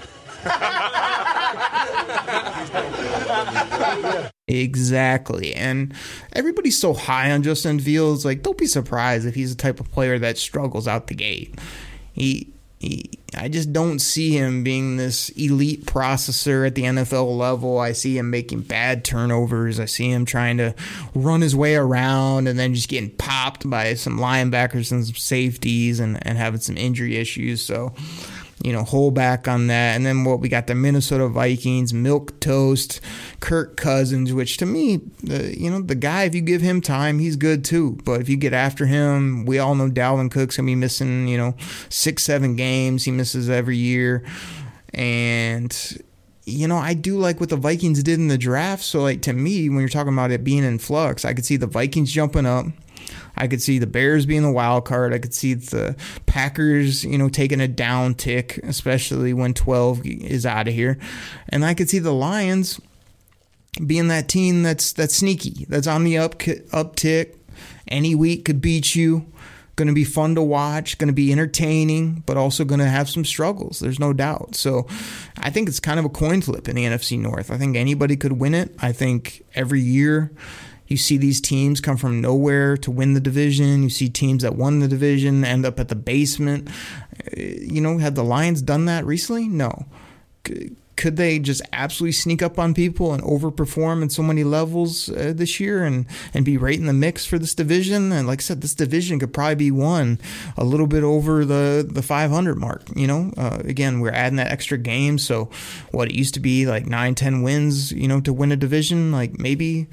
exactly. 4.48 5.54
And 5.56 5.94
everybody's 6.34 6.80
so 6.80 6.94
high 6.94 7.32
on 7.32 7.44
Justin 7.44 7.80
Fields, 7.80 8.24
like 8.24 8.44
don't 8.44 8.58
be 8.58 8.68
surprised 8.68 9.26
if 9.26 9.36
he's 9.36 9.56
the 9.56 9.62
type 9.62 9.80
of 9.80 9.92
player 9.92 10.20
that 10.20 10.38
struggles 10.38 10.88
out 10.88 11.08
the 11.08 11.16
gate. 11.16 11.58
He 12.14 12.54
he, 12.80 13.10
I 13.36 13.48
just 13.48 13.74
don't 13.74 14.00
see 14.00 14.32
him 14.32 14.64
being 14.64 14.98
this 14.98 15.30
elite 15.30 15.86
processor 15.86 16.66
at 16.66 16.76
the 16.76 16.84
NFL 16.84 17.38
level. 17.38 17.80
I 17.80 17.92
see 17.92 18.18
him 18.18 18.30
making 18.30 18.62
bad 18.62 19.04
turnovers. 19.04 19.80
I 19.80 19.86
see 19.86 20.12
him 20.12 20.26
trying 20.26 20.58
to 20.58 20.76
run 21.16 21.42
his 21.42 21.56
way 21.56 21.76
around 21.76 22.48
and 22.48 22.58
then 22.58 22.74
just 22.74 22.88
getting 22.88 23.10
popped 23.10 23.70
by 23.70 23.96
some 23.96 24.20
linebackers 24.20 24.92
and 24.92 25.06
some 25.06 25.16
safeties 25.16 26.00
and, 26.00 26.26
and 26.26 26.38
having 26.38 26.60
some 26.60 26.78
injury 26.78 27.18
issues. 27.18 27.62
So 27.62 27.94
you 28.64 28.74
know, 28.74 28.84
hold 28.84 29.14
back 29.14 29.48
on 29.48 29.68
that. 29.68 29.96
And 29.96 30.06
then 30.06 30.24
what 30.24 30.40
we 30.40 30.50
got 30.50 30.68
the 30.68 30.76
Minnesota 30.76 31.28
Vikings, 31.28 31.94
milk 31.94 32.40
toast, 32.40 33.00
Kirk 33.40 33.78
Cousins, 33.78 34.34
which 34.34 34.58
to 34.58 34.66
me, 34.66 35.02
uh, 35.30 35.44
you 35.44 35.70
know, 35.70 35.82
the 35.82 35.96
guy, 35.96 36.24
if 36.24 36.34
you 36.34 36.42
give 36.42 36.62
him 36.62 36.82
time, 36.82 37.20
he's 37.20 37.36
good 37.36 37.64
too. 37.64 37.98
But 38.04 38.22
if 38.22 38.30
you 38.30 38.38
get 38.38 38.54
after 38.54 38.86
him, 38.86 39.46
we 39.46 39.60
all 39.60 39.76
know 39.76 39.90
Dalvin 39.90 40.32
Cook's 40.32 40.58
gonna 40.58 40.66
be 40.66 40.76
missing, 40.76 41.28
you 41.28 41.38
know, 41.38 41.56
six, 41.90 42.24
seven 42.24 42.56
games. 42.56 43.04
He 43.04 43.12
misses 43.12 43.50
every 43.50 43.78
year. 43.78 44.24
And 44.94 46.02
you 46.48 46.66
know, 46.66 46.78
I 46.78 46.94
do 46.94 47.18
like 47.18 47.42
what 47.42 47.50
the 47.50 47.58
Vikings 47.58 48.02
did 48.02 48.18
in 48.20 48.30
the 48.30 48.38
draft. 48.38 48.82
So, 48.82 49.02
like, 49.02 49.22
to 49.24 49.34
me, 49.34 49.68
when 49.68 49.80
you're 49.80 49.90
talking 49.90 50.14
about 50.14 50.32
it 50.32 50.46
being 50.46 50.64
in 50.64 50.80
flux, 50.80 51.26
I 51.26 51.34
could 51.34 51.46
see 51.46 51.58
the 51.58 51.68
Vikings 51.68 52.10
jumping 52.10 52.46
up. 52.46 52.68
I 53.38 53.48
could 53.48 53.62
see 53.62 53.80
the 53.80 53.88
Bears 53.88 54.26
being 54.26 54.42
the 54.42 54.52
wild 54.52 54.86
card. 54.86 55.14
I 55.14 55.20
could 55.20 55.34
see 55.34 55.54
the 55.54 55.96
Packers, 56.26 57.06
you 57.06 57.18
know, 57.18 57.30
taking 57.30 57.62
a 57.62 57.68
down 57.68 58.16
tick, 58.16 58.58
especially 58.64 59.34
when 59.34 59.54
12 59.54 60.06
is 60.06 60.46
out 60.46 60.68
of 60.68 60.74
here. 60.74 60.98
And 61.50 61.64
I 61.64 61.74
could 61.74 61.90
see 61.90 62.00
the 62.00 62.14
Lions 62.14 62.82
being 63.86 64.08
that 64.08 64.28
team 64.28 64.64
that's 64.64 64.92
that's 64.94 65.16
sneaky, 65.16 65.66
that's 65.70 65.88
on 65.88 66.04
the 66.04 66.18
up 66.18 66.38
uptick. 66.40 67.36
Any 67.88 68.16
week 68.16 68.46
could 68.46 68.60
beat 68.60 68.96
you. 68.96 69.32
Going 69.76 69.88
to 69.88 69.94
be 69.94 70.04
fun 70.04 70.34
to 70.34 70.42
watch, 70.42 70.98
going 70.98 71.08
to 71.08 71.14
be 71.14 71.32
entertaining, 71.32 72.24
but 72.26 72.36
also 72.36 72.66
going 72.66 72.80
to 72.80 72.88
have 72.88 73.08
some 73.08 73.24
struggles. 73.24 73.80
There's 73.80 74.00
no 74.00 74.12
doubt. 74.12 74.56
So 74.56 74.88
I 75.38 75.52
think 75.52 75.70
it's 75.70 75.80
kind 75.80 76.00
of 76.00 76.06
a 76.06 76.10
coin 76.10 76.42
flip 76.42 76.68
in 76.68 76.76
the 76.76 76.86
NFC 76.86 77.20
North. 77.20 77.52
I 77.52 77.58
think 77.60 77.78
anybody 77.78 78.18
could 78.18 78.34
win 78.34 78.56
it. 78.56 78.76
I 78.80 78.92
think 78.92 79.46
every 79.54 79.82
year 79.82 80.32
you 80.88 80.98
see 80.98 81.18
these 81.18 81.42
teams 81.42 81.82
come 81.82 81.98
from 81.98 82.22
nowhere 82.22 82.78
to 82.78 82.92
win 82.92 83.14
the 83.14 83.20
division. 83.20 83.84
You 83.84 83.90
see 83.90 84.10
teams 84.10 84.44
that 84.44 84.56
won 84.56 84.80
the 84.80 84.88
division 84.88 85.44
end 85.44 85.66
up 85.66 85.80
at 85.80 85.90
the 85.90 85.96
basement. 85.96 86.70
Uh, 86.70 87.40
you 87.40 87.82
know, 87.82 87.98
had 87.98 88.16
the 88.16 88.24
Lions 88.24 88.62
done 88.62 88.86
that 88.86 89.06
recently? 89.06 89.48
No. 89.48 89.86
Could 90.96 91.18
they 91.18 91.38
just 91.38 91.62
absolutely 91.74 92.14
sneak 92.14 92.42
up 92.42 92.58
on 92.58 92.74
people 92.74 93.14
and 93.14 93.22
overperform 93.22 94.02
in 94.02 94.10
so 94.10 94.24
many 94.24 94.44
levels 94.44 95.10
uh, 95.10 95.32
this 95.36 95.60
year 95.60 95.84
and, 95.84 96.08
and 96.34 96.44
be 96.44 96.58
right 96.58 96.80
in 96.80 96.88
the 96.88 96.94
mix 96.94 97.24
for 97.24 97.38
this 97.38 97.54
division? 97.54 98.12
And 98.12 98.28
like 98.28 98.40
I 98.40 98.42
said, 98.42 98.62
this 98.62 98.74
division 98.74 99.20
could 99.20 99.32
probably 99.32 99.56
be 99.56 99.70
won 99.70 100.20
a 100.56 100.64
little 100.64 100.88
bit 100.88 101.04
over 101.04 101.46
the, 101.46 101.88
the 101.88 102.02
500 102.02 102.58
mark. 102.58 102.82
You 102.96 103.06
know, 103.06 103.32
uh, 103.38 103.60
again, 103.66 104.00
we're 104.00 104.12
adding 104.12 104.38
that 104.38 104.52
extra 104.52 104.78
game. 104.80 105.20
So 105.20 105.52
what 105.92 106.08
it 106.08 106.16
used 106.16 106.34
to 106.34 106.40
be 106.40 106.66
like 106.66 106.88
nine, 106.88 107.14
10 107.14 107.44
wins, 107.44 107.92
you 107.92 108.08
know, 108.08 108.20
to 108.22 108.34
win 108.34 108.52
a 108.52 108.58
division, 108.58 109.12
like 109.12 109.38
maybe 109.38 109.88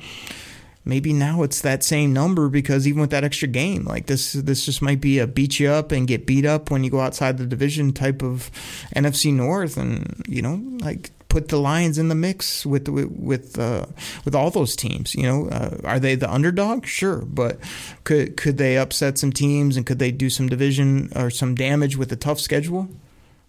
maybe 0.84 1.12
now 1.12 1.42
it's 1.42 1.60
that 1.62 1.82
same 1.82 2.12
number 2.12 2.48
because 2.48 2.86
even 2.86 3.00
with 3.00 3.10
that 3.10 3.24
extra 3.24 3.48
game, 3.48 3.84
like 3.84 4.06
this, 4.06 4.32
this 4.32 4.64
just 4.64 4.82
might 4.82 5.00
be 5.00 5.18
a 5.18 5.26
beat 5.26 5.58
you 5.58 5.68
up 5.68 5.92
and 5.92 6.06
get 6.06 6.26
beat 6.26 6.44
up 6.44 6.70
when 6.70 6.84
you 6.84 6.90
go 6.90 7.00
outside 7.00 7.38
the 7.38 7.46
division 7.46 7.92
type 7.92 8.22
of 8.22 8.50
NFC 8.94 9.32
North, 9.32 9.76
and 9.76 10.22
you 10.28 10.42
know, 10.42 10.60
like 10.80 11.10
put 11.28 11.48
the 11.48 11.58
Lions 11.58 11.98
in 11.98 12.08
the 12.08 12.14
mix 12.14 12.64
with 12.64 12.88
with 12.88 13.10
with, 13.10 13.58
uh, 13.58 13.86
with 14.24 14.34
all 14.34 14.50
those 14.50 14.76
teams. 14.76 15.14
You 15.14 15.24
know, 15.24 15.48
uh, 15.48 15.78
are 15.84 15.98
they 15.98 16.14
the 16.14 16.32
underdog? 16.32 16.86
Sure, 16.86 17.22
but 17.22 17.58
could 18.04 18.36
could 18.36 18.58
they 18.58 18.78
upset 18.78 19.18
some 19.18 19.32
teams 19.32 19.76
and 19.76 19.84
could 19.84 19.98
they 19.98 20.12
do 20.12 20.30
some 20.30 20.48
division 20.48 21.10
or 21.16 21.30
some 21.30 21.54
damage 21.54 21.96
with 21.96 22.12
a 22.12 22.16
tough 22.16 22.38
schedule? 22.38 22.88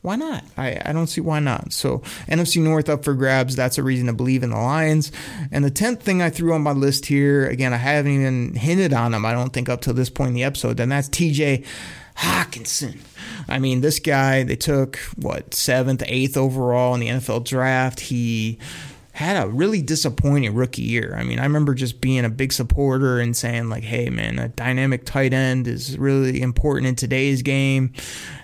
Why 0.05 0.15
not? 0.15 0.43
I, 0.55 0.79
I 0.85 0.93
don't 0.93 1.07
see 1.07 1.19
why 1.19 1.39
not. 1.39 1.73
So 1.73 1.99
NFC 2.27 2.61
North 2.61 2.89
up 2.89 3.03
for 3.03 3.15
grabs. 3.15 3.55
That's 3.55 3.79
a 3.79 3.83
reason 3.83 4.05
to 4.05 4.13
believe 4.13 4.43
in 4.43 4.51
the 4.51 4.57
Lions. 4.57 5.11
And 5.51 5.65
the 5.65 5.71
tenth 5.71 6.03
thing 6.03 6.21
I 6.21 6.29
threw 6.29 6.53
on 6.53 6.61
my 6.61 6.73
list 6.73 7.07
here, 7.07 7.47
again, 7.47 7.73
I 7.73 7.77
haven't 7.77 8.11
even 8.11 8.53
hinted 8.53 8.93
on 8.93 9.13
them. 9.13 9.25
I 9.25 9.31
don't 9.31 9.51
think 9.51 9.67
up 9.67 9.81
to 9.81 9.93
this 9.93 10.11
point 10.11 10.29
in 10.29 10.33
the 10.35 10.43
episode. 10.43 10.79
And 10.79 10.91
that's 10.91 11.09
T.J. 11.09 11.63
Hockenson. 12.17 12.99
I 13.49 13.57
mean, 13.57 13.81
this 13.81 13.97
guy 13.97 14.43
they 14.43 14.55
took 14.55 14.97
what 15.15 15.55
seventh, 15.55 16.03
eighth 16.05 16.37
overall 16.37 16.93
in 16.93 16.99
the 16.99 17.07
NFL 17.07 17.43
draft. 17.43 17.99
He 17.99 18.59
had 19.15 19.41
a 19.41 19.47
really 19.47 19.81
disappointing 19.81 20.53
rookie 20.53 20.81
year. 20.81 21.15
I 21.17 21.23
mean, 21.23 21.39
I 21.39 21.43
remember 21.43 21.73
just 21.73 22.01
being 22.01 22.25
a 22.25 22.29
big 22.29 22.51
supporter 22.51 23.19
and 23.19 23.35
saying, 23.35 23.69
like, 23.69 23.83
hey, 23.83 24.09
man, 24.09 24.39
a 24.39 24.49
dynamic 24.49 25.05
tight 25.05 25.33
end 25.33 25.67
is 25.67 25.97
really 25.97 26.41
important 26.41 26.87
in 26.87 26.95
today's 26.95 27.41
game. 27.41 27.93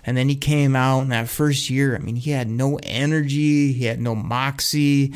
And 0.05 0.15
then 0.15 0.29
he 0.29 0.35
came 0.35 0.75
out 0.75 1.01
in 1.01 1.09
that 1.09 1.27
first 1.27 1.69
year. 1.69 1.93
I 1.95 1.99
mean, 1.99 2.15
he 2.15 2.31
had 2.31 2.49
no 2.49 2.79
energy, 2.83 3.73
he 3.73 3.83
had 3.83 3.99
no 3.99 4.15
moxie, 4.15 5.13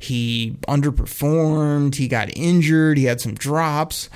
he 0.00 0.56
underperformed, 0.66 1.94
he 1.94 2.08
got 2.08 2.36
injured, 2.36 2.98
he 2.98 3.04
had 3.04 3.20
some 3.20 3.34
drops. 3.34 4.10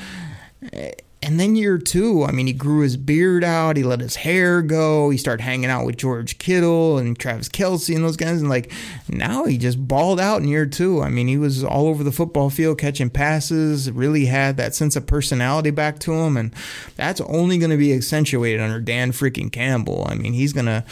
And 1.25 1.39
then 1.39 1.55
year 1.55 1.79
two, 1.79 2.25
I 2.25 2.33
mean, 2.33 2.49
he 2.49 2.53
grew 2.53 2.81
his 2.81 2.97
beard 2.97 3.45
out. 3.45 3.77
He 3.77 3.85
let 3.85 4.01
his 4.01 4.17
hair 4.17 4.61
go. 4.61 5.11
He 5.11 5.17
started 5.17 5.45
hanging 5.45 5.71
out 5.71 5.87
with 5.87 5.97
George 5.97 6.39
Kittle 6.39 6.99
and 6.99 7.17
Travis 7.17 7.49
Kelce 7.49 7.95
and 7.95 8.05
those 8.05 8.17
guys. 8.17 8.41
And 8.41 8.51
like 8.51 8.73
now 9.13 9.45
he 9.45 9.59
just 9.59 9.87
balled 9.87 10.21
out 10.21 10.43
in 10.43 10.49
year 10.49 10.67
two. 10.67 11.03
I 11.03 11.09
mean, 11.09 11.29
he 11.29 11.39
was 11.39 11.63
all 11.63 11.87
over 11.87 12.03
the 12.03 12.13
football 12.13 12.51
field 12.51 12.79
catching 12.79 13.11
passes, 13.11 13.91
really 13.91 14.27
had 14.27 14.57
that 14.57 14.75
sense 14.75 14.97
of 14.97 15.07
personality 15.07 15.71
back 15.71 15.99
to 16.01 16.13
him. 16.13 16.37
And 16.37 16.55
that's 16.97 17.21
only 17.23 17.59
going 17.59 17.71
to 17.71 17.77
be 17.77 17.93
accentuated 17.93 18.61
under 18.61 18.81
Dan 18.81 19.13
freaking 19.13 19.53
Campbell. 19.53 20.07
I 20.09 20.15
mean, 20.15 20.33
he's 20.33 20.53
going 20.53 20.67
to 20.67 20.85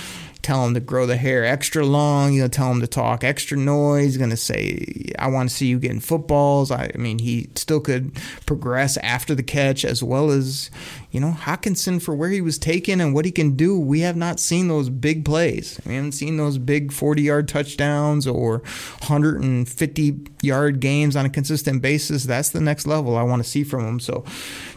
tell 0.42 0.66
him 0.66 0.74
to 0.74 0.80
grow 0.80 1.06
the 1.06 1.16
hair 1.16 1.44
extra 1.44 1.84
long. 1.84 2.32
You 2.32 2.42
know, 2.42 2.48
tell 2.48 2.70
him 2.70 2.80
to 2.80 2.86
talk 2.86 3.24
extra 3.24 3.56
noise. 3.56 4.04
He's 4.04 4.16
gonna 4.16 4.36
say, 4.36 5.12
"I 5.18 5.28
want 5.28 5.50
to 5.50 5.54
see 5.54 5.66
you 5.66 5.78
getting 5.78 6.00
footballs." 6.00 6.70
I, 6.70 6.90
I, 6.94 6.98
mean, 6.98 7.18
he 7.18 7.50
still 7.54 7.80
could 7.80 8.18
progress 8.46 8.96
after 8.98 9.34
the 9.34 9.42
catch 9.42 9.84
as 9.84 10.02
well 10.02 10.30
as 10.30 10.70
you 11.10 11.20
know 11.20 11.32
Hockenson 11.32 12.00
for 12.00 12.14
where 12.14 12.30
he 12.30 12.40
was 12.40 12.58
taken 12.58 13.00
and 13.00 13.14
what 13.14 13.24
he 13.24 13.30
can 13.30 13.56
do. 13.56 13.78
We 13.78 14.00
have 14.00 14.16
not 14.16 14.40
seen 14.40 14.68
those 14.68 14.88
big 14.88 15.24
plays. 15.24 15.80
We 15.84 15.94
haven't 15.94 16.12
seen 16.12 16.36
those 16.36 16.58
big 16.58 16.92
forty-yard 16.92 17.48
touchdowns 17.48 18.26
or 18.26 18.62
hundred 19.02 19.42
and 19.42 19.68
fifty-yard 19.68 20.80
games 20.80 21.16
on 21.16 21.26
a 21.26 21.30
consistent 21.30 21.82
basis. 21.82 22.24
That's 22.24 22.50
the 22.50 22.60
next 22.60 22.86
level 22.86 23.16
I 23.16 23.22
want 23.22 23.42
to 23.42 23.48
see 23.48 23.64
from 23.64 23.86
him. 23.86 24.00
So 24.00 24.24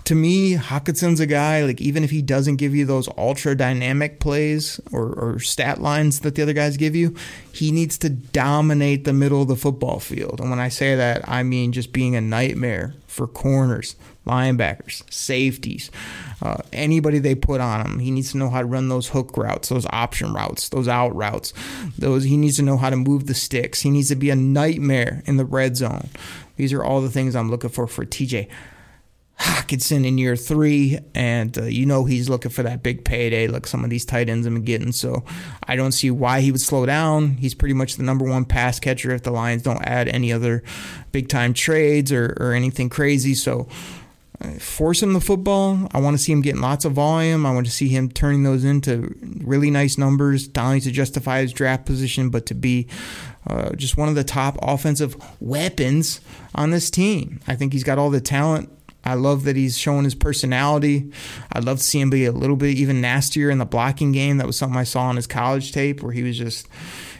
to 0.05 0.15
me, 0.15 0.55
Hockenson's 0.55 1.19
a 1.21 1.25
guy, 1.25 1.63
like, 1.63 1.79
even 1.79 2.03
if 2.03 2.11
he 2.11 2.21
doesn't 2.21 2.57
give 2.57 2.75
you 2.75 2.85
those 2.85 3.07
ultra 3.17 3.55
dynamic 3.55 4.19
plays 4.19 4.81
or, 4.91 5.13
or 5.13 5.39
stat 5.39 5.79
lines 5.79 6.19
that 6.21 6.35
the 6.35 6.41
other 6.41 6.51
guys 6.51 6.75
give 6.75 6.93
you, 6.93 7.15
he 7.53 7.71
needs 7.71 7.97
to 7.99 8.09
dominate 8.09 9.05
the 9.05 9.13
middle 9.13 9.43
of 9.43 9.47
the 9.47 9.55
football 9.55 9.99
field. 9.99 10.41
And 10.41 10.49
when 10.49 10.59
I 10.59 10.67
say 10.67 10.95
that, 10.95 11.27
I 11.29 11.43
mean 11.43 11.71
just 11.71 11.93
being 11.93 12.15
a 12.15 12.21
nightmare 12.21 12.95
for 13.07 13.27
corners, 13.27 13.95
linebackers, 14.25 15.03
safeties, 15.11 15.91
uh, 16.41 16.57
anybody 16.71 17.19
they 17.19 17.35
put 17.35 17.61
on 17.61 17.85
him. 17.85 17.99
He 17.99 18.11
needs 18.11 18.31
to 18.31 18.37
know 18.37 18.49
how 18.49 18.61
to 18.61 18.65
run 18.65 18.89
those 18.89 19.09
hook 19.09 19.35
routes, 19.37 19.69
those 19.69 19.85
option 19.87 20.33
routes, 20.33 20.69
those 20.69 20.87
out 20.87 21.15
routes. 21.15 21.53
Those 21.97 22.23
he 22.23 22.37
needs 22.37 22.57
to 22.57 22.63
know 22.63 22.77
how 22.77 22.89
to 22.89 22.95
move 22.95 23.27
the 23.27 23.33
sticks. 23.33 23.81
He 23.81 23.89
needs 23.89 24.09
to 24.09 24.15
be 24.15 24.29
a 24.29 24.35
nightmare 24.35 25.23
in 25.25 25.37
the 25.37 25.45
red 25.45 25.77
zone. 25.77 26.09
These 26.55 26.73
are 26.73 26.83
all 26.83 27.01
the 27.01 27.09
things 27.09 27.35
I'm 27.35 27.49
looking 27.49 27.69
for 27.69 27.87
for 27.87 28.05
TJ. 28.05 28.49
Hockenson 29.39 30.05
in 30.05 30.17
year 30.17 30.35
three, 30.35 30.99
and 31.15 31.57
uh, 31.57 31.63
you 31.63 31.85
know 31.85 32.05
he's 32.05 32.29
looking 32.29 32.51
for 32.51 32.63
that 32.63 32.83
big 32.83 33.03
payday, 33.03 33.47
like 33.47 33.65
some 33.65 33.83
of 33.83 33.89
these 33.89 34.05
tight 34.05 34.29
ends 34.29 34.45
have 34.45 34.53
been 34.53 34.63
getting. 34.63 34.91
So 34.91 35.23
I 35.67 35.75
don't 35.75 35.91
see 35.91 36.11
why 36.11 36.41
he 36.41 36.51
would 36.51 36.61
slow 36.61 36.85
down. 36.85 37.31
He's 37.31 37.55
pretty 37.55 37.73
much 37.73 37.95
the 37.95 38.03
number 38.03 38.25
one 38.25 38.45
pass 38.45 38.79
catcher 38.79 39.11
if 39.11 39.23
the 39.23 39.31
Lions 39.31 39.63
don't 39.63 39.81
add 39.81 40.07
any 40.07 40.31
other 40.31 40.63
big 41.11 41.29
time 41.29 41.53
trades 41.53 42.11
or, 42.11 42.37
or 42.39 42.53
anything 42.53 42.89
crazy. 42.89 43.33
So 43.33 43.67
force 44.59 45.01
him 45.01 45.13
the 45.13 45.21
football. 45.21 45.87
I 45.91 45.99
want 45.99 46.17
to 46.17 46.23
see 46.23 46.31
him 46.31 46.41
getting 46.41 46.61
lots 46.61 46.85
of 46.85 46.93
volume. 46.93 47.45
I 47.45 47.53
want 47.53 47.65
to 47.65 47.71
see 47.71 47.87
him 47.87 48.09
turning 48.09 48.43
those 48.43 48.63
into 48.63 49.15
really 49.43 49.71
nice 49.71 49.97
numbers, 49.97 50.47
not 50.55 50.65
only 50.65 50.81
to 50.81 50.91
justify 50.91 51.41
his 51.41 51.53
draft 51.53 51.85
position, 51.85 52.29
but 52.29 52.45
to 52.47 52.53
be 52.53 52.87
uh, 53.47 53.73
just 53.75 53.97
one 53.97 54.09
of 54.09 54.15
the 54.15 54.23
top 54.23 54.57
offensive 54.61 55.15
weapons 55.39 56.21
on 56.55 56.71
this 56.71 56.89
team. 56.89 57.39
I 57.47 57.55
think 57.55 57.73
he's 57.73 57.83
got 57.83 57.97
all 57.97 58.09
the 58.09 58.21
talent 58.21 58.69
I 59.05 59.15
love 59.15 59.43
that 59.43 59.55
he's 59.55 59.77
showing 59.77 60.05
his 60.05 60.15
personality. 60.15 61.11
I'd 61.51 61.65
love 61.65 61.79
to 61.79 61.83
see 61.83 61.99
him 61.99 62.09
be 62.09 62.25
a 62.25 62.31
little 62.31 62.55
bit 62.55 62.77
even 62.77 63.01
nastier 63.01 63.49
in 63.49 63.57
the 63.57 63.65
blocking 63.65 64.11
game. 64.11 64.37
That 64.37 64.47
was 64.47 64.57
something 64.57 64.77
I 64.77 64.85
saw 64.85 65.03
on 65.03 65.17
his 65.17 65.27
college 65.27 65.71
tape 65.71 66.01
where 66.01 66.13
he 66.13 66.23
was 66.23 66.37
just 66.37 66.67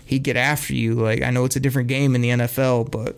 he'd 0.06 0.24
get 0.24 0.38
after 0.38 0.74
you. 0.74 0.94
Like 0.94 1.22
I 1.22 1.30
know 1.30 1.44
it's 1.46 1.56
a 1.56 1.60
different 1.60 1.90
game 1.90 2.16
in 2.16 2.22
the 2.22 2.30
NFL, 2.30 2.90
but 2.90 3.18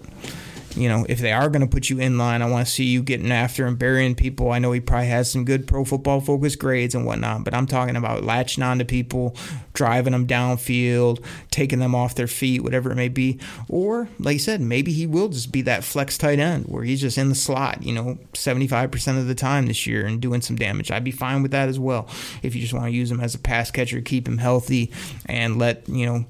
you 0.75 0.89
know, 0.89 1.05
if 1.07 1.19
they 1.19 1.31
are 1.31 1.49
going 1.49 1.61
to 1.61 1.67
put 1.67 1.89
you 1.89 1.99
in 1.99 2.17
line, 2.17 2.41
I 2.41 2.49
want 2.49 2.65
to 2.67 2.71
see 2.71 2.85
you 2.85 3.01
getting 3.01 3.31
after 3.31 3.65
and 3.65 3.79
burying 3.79 4.15
people. 4.15 4.51
I 4.51 4.59
know 4.59 4.71
he 4.71 4.79
probably 4.79 5.07
has 5.07 5.31
some 5.31 5.45
good 5.45 5.67
pro 5.67 5.85
football 5.85 6.19
focus 6.21 6.55
grades 6.55 6.93
and 6.93 7.05
whatnot, 7.05 7.43
but 7.43 7.53
I'm 7.53 7.65
talking 7.65 7.95
about 7.95 8.23
latching 8.23 8.63
on 8.63 8.79
to 8.79 8.85
people, 8.85 9.35
driving 9.73 10.11
them 10.11 10.27
downfield, 10.27 11.23
taking 11.51 11.79
them 11.79 11.95
off 11.95 12.15
their 12.15 12.27
feet, 12.27 12.63
whatever 12.63 12.91
it 12.91 12.95
may 12.95 13.07
be. 13.07 13.39
Or, 13.69 14.09
like 14.19 14.33
you 14.33 14.39
said, 14.39 14.61
maybe 14.61 14.91
he 14.91 15.07
will 15.07 15.29
just 15.29 15.51
be 15.51 15.61
that 15.63 15.83
flex 15.83 16.17
tight 16.17 16.39
end 16.39 16.65
where 16.65 16.83
he's 16.83 17.01
just 17.01 17.17
in 17.17 17.29
the 17.29 17.35
slot, 17.35 17.83
you 17.83 17.93
know, 17.93 18.17
75% 18.33 19.17
of 19.17 19.27
the 19.27 19.35
time 19.35 19.67
this 19.67 19.87
year 19.87 20.05
and 20.05 20.21
doing 20.21 20.41
some 20.41 20.55
damage. 20.55 20.91
I'd 20.91 21.03
be 21.03 21.11
fine 21.11 21.41
with 21.41 21.51
that 21.51 21.69
as 21.69 21.79
well 21.79 22.09
if 22.43 22.55
you 22.55 22.61
just 22.61 22.73
want 22.73 22.85
to 22.85 22.91
use 22.91 23.11
him 23.11 23.21
as 23.21 23.35
a 23.35 23.39
pass 23.39 23.71
catcher, 23.71 24.01
keep 24.01 24.27
him 24.27 24.37
healthy, 24.37 24.91
and 25.25 25.57
let, 25.57 25.87
you 25.87 26.05
know, 26.05 26.25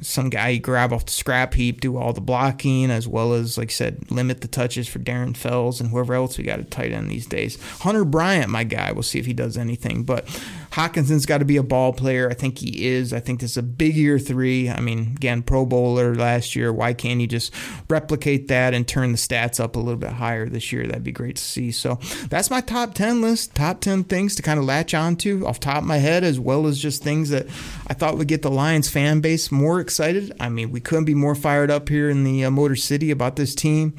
some 0.00 0.28
guy 0.28 0.50
you 0.50 0.60
grab 0.60 0.92
off 0.92 1.06
the 1.06 1.12
scrap 1.12 1.54
heap, 1.54 1.80
do 1.80 1.96
all 1.96 2.12
the 2.12 2.20
blocking, 2.20 2.90
as 2.90 3.06
well 3.06 3.32
as, 3.32 3.56
like 3.56 3.70
I 3.70 3.72
said, 3.72 4.10
limit 4.10 4.40
the 4.40 4.48
touches 4.48 4.88
for 4.88 4.98
Darren 4.98 5.36
Fells 5.36 5.80
and 5.80 5.90
whoever 5.90 6.14
else 6.14 6.36
we 6.36 6.44
got 6.44 6.58
a 6.58 6.64
tight 6.64 6.92
end 6.92 7.10
these 7.10 7.26
days. 7.26 7.62
Hunter 7.80 8.04
Bryant, 8.04 8.50
my 8.50 8.64
guy, 8.64 8.92
we'll 8.92 9.02
see 9.02 9.18
if 9.18 9.26
he 9.26 9.32
does 9.32 9.56
anything. 9.56 10.02
But 10.02 10.26
Hockenson's 10.72 11.26
got 11.26 11.38
to 11.38 11.44
be 11.44 11.56
a 11.56 11.62
ball 11.62 11.92
player. 11.92 12.28
I 12.28 12.34
think 12.34 12.58
he 12.58 12.86
is. 12.86 13.12
I 13.12 13.20
think 13.20 13.40
this 13.40 13.52
is 13.52 13.56
a 13.56 13.62
big 13.62 13.94
year 13.94 14.18
three. 14.18 14.68
I 14.68 14.80
mean, 14.80 15.12
again, 15.16 15.42
Pro 15.42 15.64
Bowler 15.64 16.16
last 16.16 16.56
year. 16.56 16.72
Why 16.72 16.92
can't 16.92 17.20
you 17.20 17.28
just 17.28 17.54
replicate 17.88 18.48
that 18.48 18.74
and 18.74 18.86
turn 18.86 19.12
the 19.12 19.18
stats 19.18 19.60
up 19.60 19.76
a 19.76 19.78
little 19.78 20.00
bit 20.00 20.10
higher 20.10 20.48
this 20.48 20.72
year? 20.72 20.84
That'd 20.84 21.04
be 21.04 21.12
great 21.12 21.36
to 21.36 21.42
see. 21.42 21.70
So 21.70 22.00
that's 22.28 22.50
my 22.50 22.60
top 22.60 22.94
10 22.94 23.22
list. 23.22 23.54
Top 23.54 23.80
10 23.80 24.04
things 24.04 24.34
to 24.34 24.42
kind 24.42 24.58
of 24.58 24.64
latch 24.64 24.94
onto 24.94 25.46
off 25.46 25.60
top 25.60 25.78
of 25.78 25.84
my 25.84 25.98
head, 25.98 26.24
as 26.24 26.40
well 26.40 26.66
as 26.66 26.80
just 26.80 27.04
things 27.04 27.30
that 27.30 27.46
I 27.86 27.94
thought 27.94 28.18
would 28.18 28.26
get 28.26 28.42
the 28.42 28.50
Lions 28.50 28.90
fan 28.90 29.20
base 29.20 29.52
more 29.52 29.83
excited. 29.84 30.34
I 30.40 30.48
mean, 30.48 30.72
we 30.72 30.80
couldn't 30.80 31.04
be 31.04 31.14
more 31.14 31.34
fired 31.34 31.70
up 31.70 31.88
here 31.88 32.10
in 32.10 32.24
the 32.24 32.44
uh, 32.44 32.50
Motor 32.50 32.76
City 32.76 33.10
about 33.10 33.36
this 33.36 33.54
team. 33.54 33.92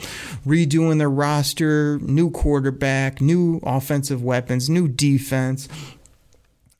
Redoing 0.46 0.98
their 0.98 1.10
roster, 1.10 2.00
new 2.00 2.30
quarterback, 2.32 3.22
new 3.22 3.62
offensive 3.64 4.22
weapons, 4.24 4.70
new 4.70 4.88
defense 4.88 5.70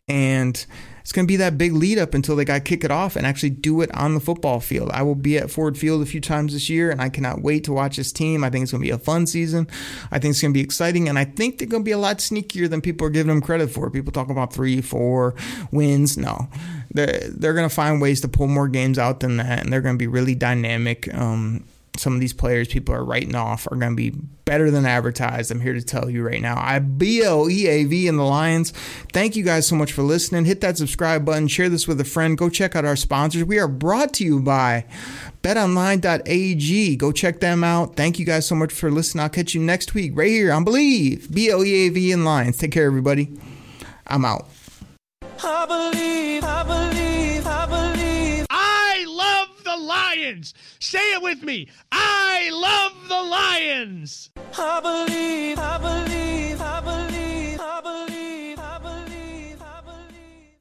and 0.08 0.66
it's 1.06 1.12
going 1.12 1.28
to 1.28 1.32
be 1.32 1.36
that 1.36 1.56
big 1.56 1.72
lead 1.72 2.00
up 2.00 2.16
until 2.16 2.36
they 2.36 2.44
got 2.46 2.56
to 2.56 2.60
kick 2.62 2.84
it 2.84 2.90
off 2.90 3.16
and 3.16 3.28
actually 3.28 3.52
do 3.52 3.82
it 3.82 3.94
on 3.94 4.16
the 4.16 4.20
football 4.20 4.60
field. 4.60 4.90
I 4.92 5.04
will 5.04 5.14
be 5.14 5.38
at 5.38 5.52
Ford 5.52 5.78
Field 5.78 6.02
a 6.02 6.06
few 6.08 6.20
times 6.20 6.54
this 6.54 6.68
year, 6.68 6.90
and 6.90 7.00
I 7.00 7.10
cannot 7.10 7.44
wait 7.44 7.64
to 7.66 7.74
watch 7.74 7.98
this 7.98 8.12
team. 8.12 8.44
I 8.44 8.50
think 8.50 8.64
it's 8.64 8.72
going 8.72 8.82
to 8.82 8.88
be 8.88 8.92
a 8.92 8.98
fun 8.98 9.28
season. 9.28 9.68
I 10.10 10.18
think 10.18 10.32
it's 10.32 10.42
going 10.42 10.52
to 10.52 10.58
be 10.58 10.64
exciting, 10.64 11.08
and 11.08 11.20
I 11.20 11.26
think 11.26 11.60
they're 11.60 11.68
going 11.68 11.84
to 11.84 11.86
be 11.86 11.92
a 11.92 12.00
lot 12.00 12.18
sneakier 12.18 12.68
than 12.68 12.82
people 12.82 13.06
are 13.06 13.12
giving 13.12 13.30
them 13.30 13.40
credit 13.40 13.70
for. 13.70 13.92
People 13.92 14.12
talk 14.12 14.32
about 14.32 14.52
three, 14.52 14.82
four 14.82 15.36
wins. 15.72 16.18
No, 16.18 16.50
they're, 16.92 17.20
they're 17.30 17.54
going 17.54 17.70
to 17.70 17.76
find 17.76 18.02
ways 18.02 18.22
to 18.22 18.28
pull 18.28 18.48
more 18.48 18.68
games 18.68 18.98
out 18.98 19.20
than 19.20 19.38
that, 19.38 19.64
and 19.64 19.72
they're 19.72 19.82
going 19.82 19.94
to 19.94 20.00
be 20.00 20.08
really 20.08 20.34
dynamic. 20.34 21.14
Um, 21.14 21.66
some 21.98 22.14
of 22.14 22.20
these 22.20 22.34
players 22.34 22.68
people 22.68 22.94
are 22.94 23.04
writing 23.04 23.36
off 23.36 23.68
are 23.72 23.76
going 23.76 23.92
to 23.92 23.96
be 23.96 24.12
better 24.46 24.70
than 24.70 24.86
advertised. 24.86 25.52
I'm 25.52 25.60
here 25.60 25.74
to 25.74 25.82
tell 25.82 26.10
you 26.10 26.24
right 26.24 26.42
now. 26.42 26.56
I 26.58 26.80
B 26.80 27.24
L 27.24 27.50
E 27.50 27.68
A 27.68 27.84
V 27.86 28.08
in 28.08 28.18
the 28.18 28.24
Lions. 28.24 28.72
Thank 29.14 29.36
you 29.36 29.44
guys 29.44 29.68
so 29.68 29.76
much 29.76 29.92
for 29.92 30.04
listening. 30.04 30.46
Hit 30.46 30.62
that 30.62 30.78
subscribe 30.78 31.26
button, 31.26 31.48
share 31.48 31.70
this 31.70 31.88
with 31.88 32.00
a 32.00 32.06
friend. 32.06 32.38
Go 32.38 32.50
check 32.50 32.76
out 32.76 32.86
our 32.86 32.96
sponsors. 32.96 33.44
We 33.44 33.60
are 33.60 33.68
brought 33.68 34.14
to 34.16 34.24
you 34.24 34.40
by 34.40 34.86
betonline.ag. 35.42 36.96
Go 36.96 37.12
check 37.12 37.40
them 37.40 37.64
out. 37.64 37.96
Thank 37.96 38.20
you 38.20 38.26
guys 38.26 38.46
so 38.46 38.56
much 38.56 38.74
for 38.74 38.92
listening. 38.92 39.24
I'll 39.24 39.30
catch 39.30 39.54
you 39.54 39.62
next 39.62 39.94
week 39.94 40.12
right 40.16 40.30
here 40.30 40.52
on 40.52 40.66
Bleav. 40.66 41.34
B 41.34 41.50
L 41.50 41.64
E 41.64 41.88
A 41.88 41.90
V 41.90 42.12
in 42.12 42.24
Lions. 42.24 42.58
Take 42.58 42.72
care, 42.72 42.86
everybody. 42.86 43.40
I'm 44.08 44.26
out. 44.26 44.50
I 45.44 45.66
believe, 45.66 46.44
I 46.44 46.64
believe, 46.64 47.48
I 47.48 47.66
believe. 47.66 47.95
I 49.76 49.78
love 49.78 49.84
the 49.84 49.88
Lions. 49.88 50.16
Lions. 50.26 50.54
Say 50.80 51.14
it 51.14 51.22
with 51.22 51.44
me. 51.44 51.68
I 51.92 52.50
love 52.52 52.94
the 53.10 53.22
Lions. 53.22 54.32
I 54.58 54.80
believe, 54.80 55.60
I 55.60 55.78
believe, 55.78 56.62
I 56.62 56.82
believe, 56.82 57.60
I 57.60 57.82
believe, 57.82 58.60
I 58.60 58.80
believe, 58.80 59.62
I 59.62 59.82
believe. 59.82 60.60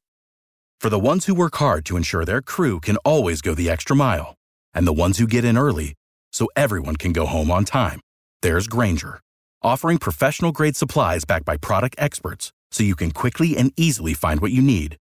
For 0.80 0.90
the 0.90 0.98
ones 0.98 1.26
who 1.26 1.34
work 1.34 1.56
hard 1.56 1.84
to 1.86 1.96
ensure 1.96 2.24
their 2.24 2.42
crew 2.42 2.80
can 2.80 2.96
always 2.98 3.40
go 3.40 3.54
the 3.54 3.70
extra 3.70 3.94
mile, 3.94 4.34
and 4.74 4.86
the 4.86 4.92
ones 4.92 5.18
who 5.18 5.26
get 5.26 5.44
in 5.44 5.56
early 5.56 5.94
so 6.32 6.48
everyone 6.56 6.96
can 6.96 7.12
go 7.12 7.26
home 7.26 7.50
on 7.50 7.64
time, 7.64 8.00
there's 8.42 8.66
Grainger, 8.66 9.20
offering 9.62 9.98
professional 9.98 10.52
grade 10.52 10.76
supplies 10.76 11.24
backed 11.24 11.44
by 11.44 11.56
product 11.56 11.94
experts 11.98 12.52
so 12.72 12.82
you 12.82 12.96
can 12.96 13.12
quickly 13.12 13.56
and 13.56 13.72
easily 13.76 14.14
find 14.14 14.40
what 14.40 14.50
you 14.52 14.60
need. 14.62 14.96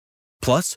Plus, 0.42 0.76